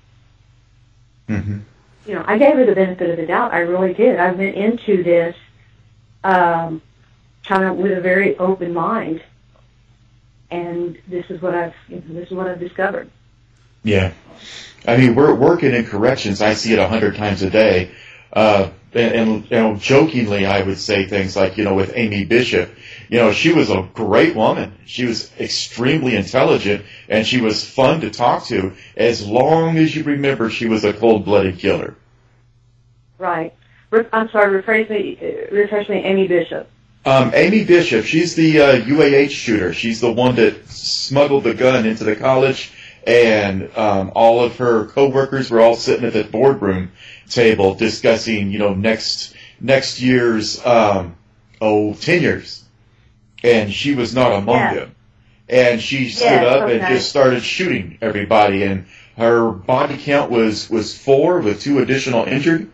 Mm-hmm. 1.28 1.60
You 2.06 2.16
know, 2.16 2.24
I 2.26 2.38
gave 2.38 2.56
her 2.56 2.66
the 2.66 2.74
benefit 2.74 3.10
of 3.10 3.18
the 3.18 3.26
doubt. 3.26 3.54
I 3.54 3.60
really 3.60 3.93
did. 3.93 4.18
I 4.18 4.32
went 4.32 4.56
into 4.56 5.04
this 5.04 5.36
um, 6.24 6.82
kind 7.43 7.66
of 7.66 7.78
with 7.78 7.97
a 7.97 8.02
very 8.02 8.38
open 8.38 8.74
mind, 8.74 9.22
and 10.50 10.97
this 11.08 11.30
is 11.30 11.41
what 11.41 11.54
I've 11.54 11.76
you 11.89 11.97
know, 11.97 12.20
this 12.20 12.30
is 12.30 12.34
what 12.34 12.47
I've 12.47 12.60
discovered. 12.60 13.10
Yeah. 13.84 14.14
I 14.88 14.95
mean, 14.97 15.16
we're 15.16 15.36
working 15.36 15.74
in 15.74 15.86
corrections. 15.86 16.41
I 16.41 16.54
see 16.54 16.74
it 16.74 16.80
a 16.80 16.88
hundred 16.88 17.16
times 17.16 17.41
a 17.41 17.50
day. 17.50 17.91
Uh, 18.32 18.70
and, 18.93 19.14
and, 19.14 19.43
you 19.52 19.58
know, 19.58 19.76
jokingly, 19.76 20.45
I 20.45 20.62
would 20.62 20.78
say 20.78 21.06
things 21.06 21.36
like, 21.36 21.58
you 21.58 21.64
know, 21.64 21.76
with 21.76 21.91
Amy 21.95 22.26
Bishop, 22.26 22.74
you 23.10 23.18
know, 23.18 23.32
she 23.34 23.51
was 23.51 23.70
a 23.70 23.89
great 23.93 24.36
woman. 24.36 24.74
She 24.86 25.05
was 25.05 25.32
extremely 25.39 26.16
intelligent 26.16 26.86
and 27.07 27.26
she 27.26 27.41
was 27.41 27.68
fun 27.68 28.01
to 28.01 28.12
talk 28.12 28.45
to 28.45 28.74
as 28.95 29.26
long 29.26 29.78
as 29.78 29.95
you 29.95 30.03
remember 30.03 30.49
she 30.49 30.68
was 30.68 30.84
a 30.84 30.93
cold-blooded 30.93 31.57
killer. 31.57 31.95
Right. 33.18 33.53
I'm 34.14 34.30
sorry, 34.30 34.55
refresh 34.55 34.89
me, 34.89 35.18
refresh 35.51 35.89
me, 35.89 35.97
Amy 35.97 36.28
Bishop. 36.28 36.70
Um, 37.05 37.32
Amy 37.34 37.66
Bishop, 37.66 38.05
she's 38.05 38.36
the 38.36 38.62
uh, 38.62 38.76
UAH 38.82 39.32
shooter. 39.32 39.74
She's 39.74 39.99
the 39.99 40.12
one 40.12 40.36
that 40.36 40.68
smuggled 40.70 41.43
the 41.43 41.55
gun 41.55 41.88
into 41.88 42.03
the 42.03 42.16
college 42.16 42.72
and 43.07 43.76
um, 43.76 44.12
all 44.14 44.43
of 44.43 44.57
her 44.57 44.86
coworkers 44.86 45.49
were 45.49 45.62
all 45.62 45.76
sitting 45.76 46.05
at 46.05 46.14
the 46.14 46.24
boardroom 46.24 46.91
table 47.30 47.74
discussing, 47.74 48.51
you 48.51 48.60
know, 48.60 48.74
next 48.74 49.34
next 49.60 49.99
year's 50.01 50.64
um, 50.66 51.16
oh 51.62 51.93
tenures, 51.95 52.64
and 53.44 53.74
she 53.74 53.96
was 53.96 54.14
not 54.14 54.34
among 54.34 54.60
Yeah. 54.60 54.74
them. 54.74 54.96
And 55.48 55.82
she 55.82 56.10
stood 56.10 56.30
Yes, 56.30 56.62
up 56.62 56.70
and 56.70 56.82
just 56.82 57.10
started 57.10 57.42
shooting 57.42 57.98
everybody, 58.02 58.64
and 58.64 58.86
her 59.18 59.52
body 59.52 59.98
count 59.98 60.30
was 60.30 60.70
was 60.70 60.96
four 60.98 61.40
with 61.40 61.62
two 61.62 61.80
additional 61.80 62.26
injured. 62.26 62.70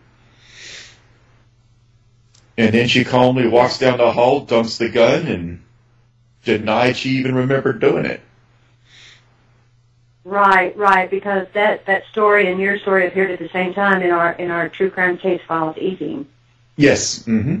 And 2.58 2.72
then 2.72 2.88
she 2.88 3.04
calmly 3.04 3.46
walks 3.48 3.78
down 3.78 3.98
the 3.98 4.12
hall, 4.12 4.40
dumps 4.40 4.78
the 4.78 4.88
gun, 4.88 5.26
and 5.26 5.62
denied 6.44 6.96
she 6.96 7.10
even 7.18 7.34
remembered 7.34 7.80
doing 7.80 8.06
it. 8.06 8.20
Right, 10.24 10.76
right, 10.76 11.08
because 11.08 11.46
that, 11.54 11.86
that 11.86 12.04
story 12.10 12.50
and 12.50 12.58
your 12.58 12.78
story 12.78 13.06
appeared 13.06 13.30
at 13.30 13.38
the 13.38 13.48
same 13.50 13.74
time 13.74 14.02
in 14.02 14.10
our 14.10 14.32
in 14.32 14.50
our 14.50 14.68
true 14.68 14.90
crime 14.90 15.18
case 15.18 15.40
files 15.46 15.78
evening. 15.78 16.26
Yes. 16.76 17.22
Mm-hmm. 17.24 17.60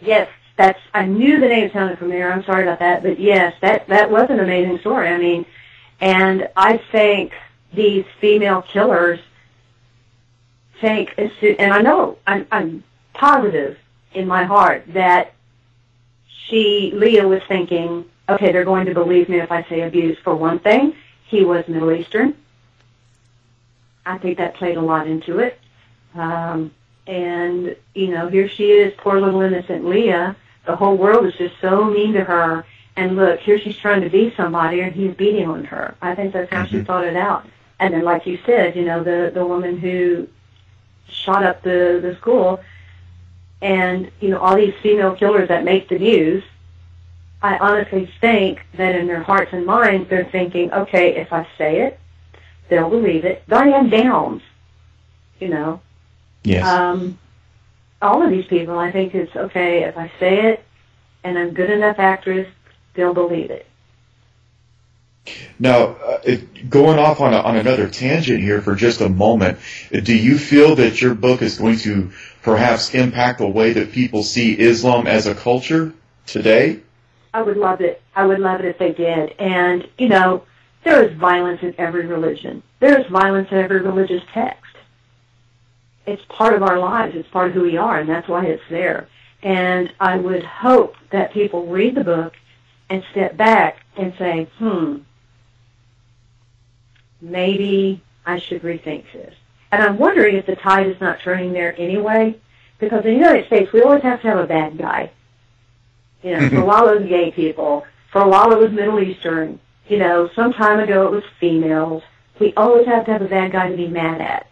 Yes, 0.00 0.28
that's 0.60 0.80
I 0.92 1.06
knew 1.06 1.40
the 1.40 1.48
name 1.48 1.70
sounded 1.72 1.98
familiar. 1.98 2.30
I'm 2.30 2.44
sorry 2.44 2.64
about 2.64 2.80
that, 2.80 3.02
but 3.02 3.18
yes, 3.18 3.54
that 3.62 3.88
that 3.88 4.10
was 4.10 4.28
an 4.28 4.40
amazing 4.40 4.78
story. 4.80 5.08
I 5.08 5.16
mean, 5.16 5.46
and 6.00 6.48
I 6.54 6.76
think 6.92 7.32
these 7.72 8.04
female 8.20 8.60
killers 8.60 9.20
think, 10.80 11.14
and 11.16 11.72
I 11.72 11.80
know 11.80 12.18
I'm, 12.26 12.46
I'm 12.52 12.84
positive 13.14 13.78
in 14.12 14.26
my 14.26 14.44
heart 14.44 14.84
that 14.88 15.32
she 16.26 16.92
Leah 16.94 17.26
was 17.26 17.42
thinking, 17.48 18.04
okay, 18.28 18.52
they're 18.52 18.64
going 18.64 18.84
to 18.84 18.94
believe 18.94 19.30
me 19.30 19.40
if 19.40 19.50
I 19.50 19.62
say 19.64 19.80
abuse. 19.80 20.18
For 20.22 20.34
one 20.34 20.58
thing, 20.58 20.94
he 21.26 21.42
was 21.42 21.66
Middle 21.68 21.92
Eastern. 21.92 22.36
I 24.04 24.18
think 24.18 24.36
that 24.36 24.56
played 24.56 24.76
a 24.76 24.82
lot 24.82 25.06
into 25.06 25.38
it. 25.38 25.58
Um, 26.14 26.72
and, 27.06 27.76
you 27.94 28.08
know, 28.08 28.28
here 28.28 28.48
she 28.48 28.72
is, 28.72 28.92
poor 28.98 29.20
little 29.20 29.40
innocent 29.40 29.86
Leah. 29.86 30.36
The 30.66 30.76
whole 30.76 30.96
world 30.96 31.26
is 31.26 31.34
just 31.34 31.54
so 31.60 31.84
mean 31.84 32.12
to 32.14 32.24
her. 32.24 32.64
And 32.96 33.16
look, 33.16 33.40
here 33.40 33.58
she's 33.58 33.76
trying 33.78 34.02
to 34.02 34.10
be 34.10 34.32
somebody 34.36 34.80
and 34.80 34.92
he's 34.92 35.14
beating 35.14 35.48
on 35.48 35.64
her. 35.64 35.94
I 36.02 36.14
think 36.14 36.32
that's 36.32 36.52
how 36.52 36.66
she 36.66 36.82
thought 36.82 37.04
it 37.04 37.16
out. 37.16 37.46
And 37.78 37.94
then, 37.94 38.04
like 38.04 38.26
you 38.26 38.38
said, 38.44 38.76
you 38.76 38.84
know, 38.84 39.02
the, 39.02 39.30
the 39.32 39.44
woman 39.44 39.78
who 39.78 40.28
shot 41.08 41.42
up 41.44 41.62
the, 41.62 41.98
the 42.02 42.14
school 42.20 42.60
and, 43.62 44.10
you 44.20 44.28
know, 44.30 44.38
all 44.38 44.56
these 44.56 44.74
female 44.82 45.14
killers 45.14 45.48
that 45.48 45.64
make 45.64 45.88
the 45.88 45.98
news, 45.98 46.42
I 47.42 47.56
honestly 47.58 48.10
think 48.20 48.60
that 48.74 48.94
in 48.94 49.06
their 49.06 49.22
hearts 49.22 49.52
and 49.52 49.64
minds, 49.64 50.10
they're 50.10 50.24
thinking, 50.26 50.72
okay, 50.72 51.16
if 51.16 51.32
I 51.32 51.46
say 51.56 51.82
it, 51.82 51.98
they'll 52.68 52.90
believe 52.90 53.24
it. 53.24 53.42
Diane 53.48 53.88
Downs, 53.88 54.42
you 55.38 55.48
know, 55.48 55.80
Yes. 56.42 56.66
um, 56.66 57.18
all 58.02 58.22
of 58.22 58.30
these 58.30 58.46
people, 58.46 58.78
I 58.78 58.90
think 58.90 59.14
it's 59.14 59.34
okay 59.34 59.84
if 59.84 59.96
I 59.96 60.10
say 60.18 60.52
it 60.52 60.64
and 61.24 61.38
I'm 61.38 61.52
good 61.52 61.70
enough 61.70 61.98
actress, 61.98 62.48
they'll 62.94 63.14
believe 63.14 63.50
it. 63.50 63.66
Now, 65.58 65.88
uh, 65.88 66.20
it, 66.24 66.70
going 66.70 66.98
off 66.98 67.20
on, 67.20 67.34
a, 67.34 67.38
on 67.38 67.56
another 67.56 67.88
tangent 67.88 68.40
here 68.40 68.62
for 68.62 68.74
just 68.74 69.00
a 69.00 69.08
moment, 69.08 69.58
do 69.90 70.16
you 70.16 70.38
feel 70.38 70.76
that 70.76 71.02
your 71.02 71.14
book 71.14 71.42
is 71.42 71.58
going 71.58 71.78
to 71.80 72.10
perhaps 72.42 72.94
impact 72.94 73.38
the 73.38 73.46
way 73.46 73.74
that 73.74 73.92
people 73.92 74.22
see 74.22 74.58
Islam 74.58 75.06
as 75.06 75.26
a 75.26 75.34
culture 75.34 75.92
today? 76.26 76.80
I 77.34 77.42
would 77.42 77.58
love 77.58 77.80
it. 77.80 78.02
I 78.16 78.26
would 78.26 78.40
love 78.40 78.60
it 78.60 78.66
if 78.66 78.78
they 78.78 78.92
did. 78.92 79.34
And, 79.38 79.86
you 79.98 80.08
know, 80.08 80.44
there 80.84 81.04
is 81.04 81.16
violence 81.18 81.60
in 81.62 81.74
every 81.78 82.06
religion. 82.06 82.62
There 82.80 82.98
is 82.98 83.06
violence 83.08 83.48
in 83.50 83.58
every 83.58 83.82
religious 83.82 84.22
text. 84.32 84.64
It's 86.06 86.22
part 86.28 86.54
of 86.54 86.62
our 86.62 86.78
lives. 86.78 87.14
It's 87.14 87.28
part 87.28 87.48
of 87.48 87.54
who 87.54 87.62
we 87.62 87.76
are, 87.76 87.98
and 87.98 88.08
that's 88.08 88.28
why 88.28 88.46
it's 88.46 88.62
there. 88.70 89.08
And 89.42 89.92
I 90.00 90.16
would 90.16 90.44
hope 90.44 90.96
that 91.10 91.32
people 91.32 91.66
read 91.66 91.94
the 91.94 92.04
book 92.04 92.34
and 92.88 93.04
step 93.12 93.36
back 93.36 93.78
and 93.96 94.12
say, 94.18 94.48
hmm, 94.58 94.98
maybe 97.20 98.02
I 98.26 98.38
should 98.38 98.62
rethink 98.62 99.04
this. 99.12 99.34
And 99.72 99.82
I'm 99.82 99.98
wondering 99.98 100.36
if 100.36 100.46
the 100.46 100.56
tide 100.56 100.86
is 100.86 101.00
not 101.00 101.20
turning 101.20 101.52
there 101.52 101.78
anyway, 101.78 102.36
because 102.78 103.04
in 103.04 103.12
the 103.12 103.18
United 103.18 103.46
States, 103.46 103.72
we 103.72 103.82
always 103.82 104.02
have 104.02 104.20
to 104.22 104.28
have 104.28 104.38
a 104.38 104.46
bad 104.46 104.76
guy. 104.76 105.10
You 106.22 106.36
know, 106.36 106.48
for 106.48 106.60
a 106.60 106.64
while 106.66 106.88
it 106.88 107.00
was 107.00 107.08
gay 107.08 107.30
people. 107.30 107.86
For 108.10 108.22
a 108.22 108.28
while 108.28 108.52
it 108.52 108.58
was 108.58 108.72
Middle 108.72 109.00
Eastern. 109.00 109.60
You 109.86 109.98
know, 109.98 110.28
some 110.34 110.52
time 110.52 110.80
ago 110.80 111.06
it 111.06 111.12
was 111.12 111.24
females. 111.38 112.02
We 112.38 112.52
always 112.54 112.86
have 112.86 113.04
to 113.06 113.12
have 113.12 113.22
a 113.22 113.28
bad 113.28 113.52
guy 113.52 113.70
to 113.70 113.76
be 113.76 113.88
mad 113.88 114.20
at. 114.20 114.46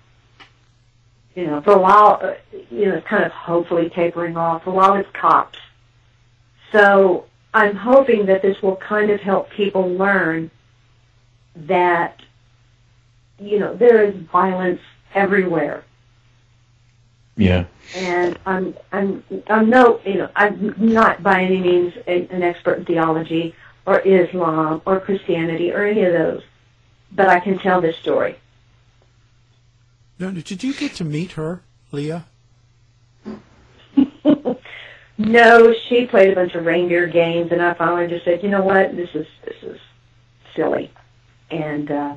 You 1.39 1.47
know, 1.47 1.61
for 1.61 1.71
a 1.75 1.79
while, 1.79 2.19
uh, 2.21 2.35
you 2.69 2.87
know, 2.87 2.97
it's 2.97 3.07
kind 3.07 3.23
of 3.23 3.31
hopefully 3.31 3.89
tapering 3.91 4.37
off. 4.37 4.65
For 4.65 4.71
a 4.71 4.73
while 4.73 4.95
it's 4.97 5.09
cops. 5.13 5.61
So 6.73 7.27
I'm 7.55 7.77
hoping 7.77 8.27
that 8.27 8.43
this 8.43 8.61
will 8.61 8.75
kind 8.75 9.09
of 9.13 9.21
help 9.21 9.49
people 9.51 9.89
learn 9.89 10.51
that, 11.55 12.21
you 13.39 13.61
know, 13.61 13.73
there 13.73 14.03
is 14.03 14.17
violence 14.17 14.81
everywhere 15.15 15.85
Yeah. 17.37 17.67
and 17.95 18.37
I'm 18.45 18.75
I'm 18.93 19.23
I'm 19.49 19.71
no 19.71 20.01
you 20.05 20.15
know 20.15 20.29
I'm 20.37 20.75
not 20.77 21.23
by 21.23 21.43
any 21.43 21.61
means 21.61 21.95
a, 22.09 22.27
an 22.31 22.43
expert 22.43 22.79
in 22.81 22.85
theology 22.85 23.55
or 23.87 24.01
Islam 24.01 24.83
or 24.85 24.99
Christianity 25.01 25.73
or 25.73 25.85
any 25.85 26.03
of 26.03 26.13
those, 26.13 26.43
but 27.13 27.29
I 27.29 27.39
can 27.41 27.59
tell 27.59 27.81
this 27.81 27.97
story. 27.97 28.37
Did 30.19 30.65
you 30.65 30.75
get 30.75 30.95
to 30.95 31.05
meet 31.05 31.33
her, 31.33 31.63
Leah? 31.93 32.27
No, 35.19 35.75
she 35.75 36.07
played 36.07 36.31
a 36.31 36.35
bunch 36.37 36.55
of 36.55 36.65
reindeer 36.65 37.09
games, 37.09 37.51
and 37.51 37.61
I 37.61 37.75
finally 37.75 38.07
just 38.07 38.25
said, 38.25 38.41
you 38.41 38.49
know 38.49 38.63
what, 38.63 38.95
this 38.95 39.11
is 39.15 39.27
this 39.45 39.61
is 39.65 39.81
silly, 40.55 40.93
and 41.51 41.91
uh, 41.91 42.17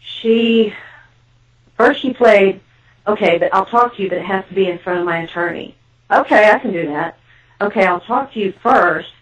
she 0.00 0.74
first 1.76 2.00
she 2.00 2.14
played, 2.14 2.60
okay, 3.06 3.36
but 3.36 3.52
I'll 3.54 3.66
talk 3.66 3.96
to 3.96 4.02
you, 4.02 4.08
but 4.08 4.16
it 4.16 4.24
has 4.24 4.46
to 4.48 4.54
be 4.54 4.70
in 4.70 4.78
front 4.78 5.00
of 5.00 5.04
my 5.04 5.18
attorney. 5.18 5.76
Okay, 6.10 6.50
I 6.50 6.58
can 6.58 6.72
do 6.72 6.86
that. 6.86 7.18
Okay, 7.60 7.84
I'll 7.84 8.00
talk 8.00 8.32
to 8.32 8.40
you 8.40 8.54
first, 8.62 9.12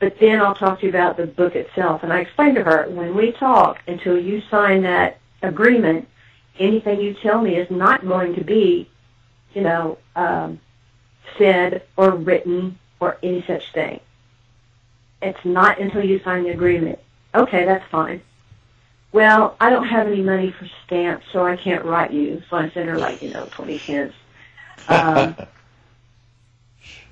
but 0.00 0.18
then 0.18 0.40
I'll 0.40 0.56
talk 0.56 0.80
to 0.80 0.86
you 0.86 0.90
about 0.90 1.16
the 1.16 1.28
book 1.28 1.54
itself. 1.54 2.02
And 2.02 2.12
I 2.12 2.20
explained 2.20 2.56
to 2.56 2.64
her, 2.64 2.88
when 2.88 3.14
we 3.14 3.30
talk, 3.30 3.78
until 3.86 4.18
you 4.18 4.42
sign 4.50 4.82
that 4.82 5.18
agreement, 5.42 6.08
anything 6.58 7.00
you 7.00 7.14
tell 7.14 7.40
me 7.40 7.56
is 7.56 7.70
not 7.70 8.06
going 8.06 8.34
to 8.36 8.44
be, 8.44 8.88
you 9.54 9.62
know, 9.62 9.98
um, 10.16 10.60
said 11.38 11.82
or 11.96 12.10
written 12.12 12.78
or 13.00 13.18
any 13.22 13.42
such 13.46 13.72
thing. 13.72 14.00
It's 15.22 15.44
not 15.44 15.78
until 15.80 16.04
you 16.04 16.20
sign 16.20 16.44
the 16.44 16.50
agreement. 16.50 16.98
Okay, 17.34 17.64
that's 17.64 17.84
fine. 17.90 18.22
well, 19.12 19.56
I 19.60 19.70
don't 19.70 19.86
have 19.86 20.08
any 20.08 20.22
money 20.22 20.50
for 20.50 20.68
stamps, 20.84 21.26
so 21.32 21.46
I 21.46 21.56
can't 21.56 21.84
write 21.84 22.12
you. 22.12 22.42
So 22.50 22.56
I 22.56 22.68
sent 22.70 22.88
her 22.88 22.98
like, 22.98 23.22
you 23.22 23.30
know, 23.32 23.46
20 23.52 23.78
cents. 23.78 24.14
Um, 24.88 25.36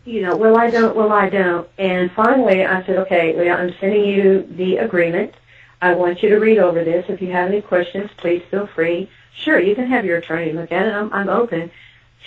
you 0.05 0.23
know, 0.23 0.37
well, 0.37 0.59
I 0.59 0.69
don't, 0.69 0.97
well, 0.97 1.13
I 1.13 1.31
don't. 1.31 1.69
And 1.79 2.11
finally, 2.13 2.65
I 2.65 2.85
said, 2.85 2.97
okay, 2.99 3.35
well, 3.37 3.57
I'm 3.57 3.73
sending 3.81 4.05
you 4.05 4.43
the 4.57 4.79
agreement. 4.79 5.35
I 5.83 5.95
want 5.95 6.23
you 6.23 6.29
to 6.29 6.39
read 6.39 6.59
over 6.59 6.85
this. 6.85 7.07
If 7.09 7.21
you 7.21 7.33
have 7.33 7.49
any 7.49 7.61
questions, 7.61 8.09
please 8.17 8.41
feel 8.53 8.69
free. 8.69 9.11
Sure, 9.35 9.59
you 9.59 9.75
can 9.75 9.89
have 9.89 10.05
your 10.05 10.19
attorney 10.19 10.53
look 10.53 10.71
at 10.71 10.87
it. 10.87 10.93
I'm, 10.93 11.13
I'm 11.13 11.29
open. 11.29 11.73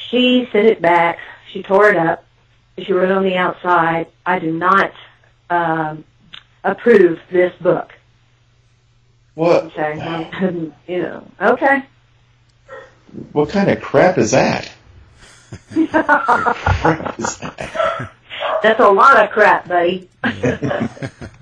She 0.09 0.49
sent 0.51 0.67
it 0.67 0.81
back. 0.81 1.19
She 1.51 1.63
tore 1.63 1.89
it 1.89 1.95
up. 1.95 2.25
She 2.77 2.91
wrote 2.91 3.11
on 3.11 3.23
the 3.23 3.37
outside, 3.37 4.07
I 4.25 4.39
do 4.39 4.51
not 4.51 4.91
um, 5.49 6.03
approve 6.65 7.21
this 7.31 7.55
book. 7.61 7.93
What? 9.35 9.65
Okay, 9.65 9.95
well, 9.97 10.73
you 10.85 11.01
know, 11.01 11.25
okay. 11.41 11.85
What 13.31 13.47
kind 13.47 13.69
of 13.69 13.81
crap 13.81 14.17
is 14.17 14.31
that? 14.31 14.69
That's 15.73 15.93
a 18.81 18.89
lot 18.89 19.23
of 19.23 19.29
crap, 19.29 19.69
buddy. 19.69 20.09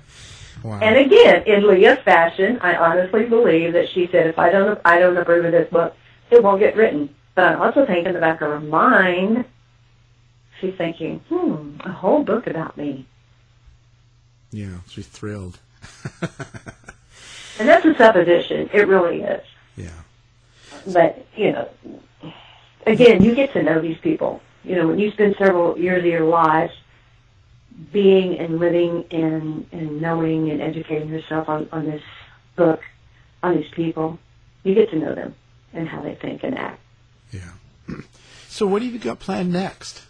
Wow. 0.64 0.80
And 0.80 0.96
again, 0.96 1.42
in 1.46 1.68
Leah's 1.68 1.98
fashion, 1.98 2.58
I 2.62 2.74
honestly 2.76 3.26
believe 3.26 3.74
that 3.74 3.90
she 3.90 4.08
said, 4.10 4.26
if 4.26 4.38
I 4.38 4.50
don't, 4.50 4.80
I 4.82 4.98
don't 4.98 5.16
approve 5.18 5.44
of 5.44 5.52
this 5.52 5.70
book, 5.70 5.94
it 6.30 6.42
won't 6.42 6.58
get 6.58 6.74
written. 6.74 7.14
But 7.34 7.44
I 7.44 7.54
also 7.66 7.84
think 7.84 8.06
in 8.06 8.14
the 8.14 8.20
back 8.20 8.40
of 8.40 8.48
her 8.48 8.60
mind, 8.60 9.44
she's 10.58 10.74
thinking, 10.74 11.20
hmm, 11.28 11.76
a 11.80 11.92
whole 11.92 12.24
book 12.24 12.46
about 12.46 12.78
me. 12.78 13.06
Yeah, 14.52 14.78
she's 14.88 15.06
thrilled. 15.06 15.58
And 17.58 17.68
that's 17.68 17.84
a 17.84 17.94
supposition. 17.96 18.70
It 18.72 18.88
really 18.88 19.20
is. 19.20 19.44
Yeah. 19.76 20.00
But, 20.92 21.26
you 21.36 21.52
know, 21.52 21.68
again, 22.86 23.22
you 23.22 23.34
get 23.34 23.52
to 23.52 23.62
know 23.62 23.80
these 23.80 23.98
people. 23.98 24.40
You 24.64 24.76
know, 24.76 24.88
when 24.88 24.98
you 24.98 25.10
spend 25.10 25.36
several 25.36 25.78
years 25.78 26.00
of 26.00 26.06
your 26.06 26.24
lives 26.24 26.72
being 27.92 28.38
and 28.38 28.58
living 28.58 29.04
and, 29.10 29.66
and 29.72 30.00
knowing 30.00 30.50
and 30.50 30.60
educating 30.60 31.08
yourself 31.08 31.48
on, 31.48 31.68
on 31.72 31.86
this 31.86 32.02
book, 32.56 32.80
on 33.42 33.56
these 33.56 33.70
people, 33.72 34.18
you 34.62 34.74
get 34.74 34.90
to 34.90 34.96
know 34.96 35.14
them 35.14 35.34
and 35.72 35.88
how 35.88 36.00
they 36.00 36.14
think 36.14 36.42
and 36.44 36.56
act. 36.56 36.80
Yeah. 37.30 37.52
So 38.48 38.68
what 38.68 38.82
have 38.82 38.92
you 38.92 39.00
got 39.00 39.18
planned 39.18 39.52
next? 39.52 40.04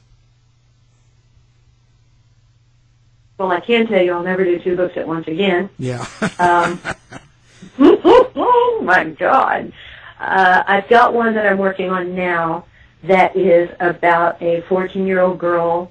Well, 3.38 3.50
I 3.50 3.60
can 3.60 3.86
tell 3.86 4.02
you 4.02 4.12
I'll 4.12 4.22
never 4.22 4.44
do 4.44 4.58
two 4.58 4.76
books 4.76 4.98
at 4.98 5.08
once 5.08 5.26
again. 5.26 5.70
Yeah. 5.78 6.06
Um, 6.38 6.78
oh 7.78 8.80
my 8.84 9.04
God. 9.04 9.72
Uh, 10.20 10.62
I've 10.66 10.88
got 10.88 11.14
one 11.14 11.32
that 11.34 11.46
I'm 11.46 11.56
working 11.56 11.88
on 11.88 12.14
now 12.14 12.66
that 13.02 13.34
is 13.36 13.70
about 13.80 14.40
a 14.42 14.62
14 14.68 15.06
year 15.06 15.20
old 15.20 15.38
girl 15.38 15.90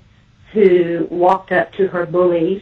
who 0.54 1.08
walked 1.10 1.52
up 1.52 1.74
to 1.74 1.88
her 1.88 2.06
bullies, 2.06 2.62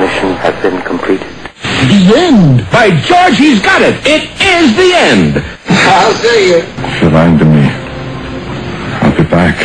mission 0.00 0.32
has 0.40 0.56
been 0.62 0.80
completed. 0.88 1.28
The 1.92 2.16
end! 2.16 2.64
By 2.72 2.96
George, 2.96 3.36
he's 3.36 3.60
got 3.60 3.82
it! 3.82 4.00
It 4.06 4.22
is 4.40 4.74
the 4.74 4.94
end! 4.96 5.44
I'll 5.68 6.14
see 6.14 6.48
you. 6.48 6.64
You're 7.02 7.12
lying 7.12 7.38
to 7.40 7.44
me. 7.44 7.68
I'll 9.04 9.14
be 9.14 9.24
back. 9.28 9.58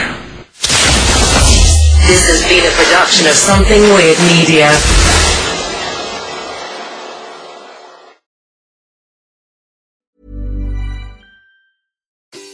This 2.12 2.28
has 2.28 2.44
been 2.52 2.68
a 2.68 2.72
production 2.76 3.28
of 3.28 3.36
Something 3.36 3.80
Weird 3.96 4.20
Media. 4.28 4.76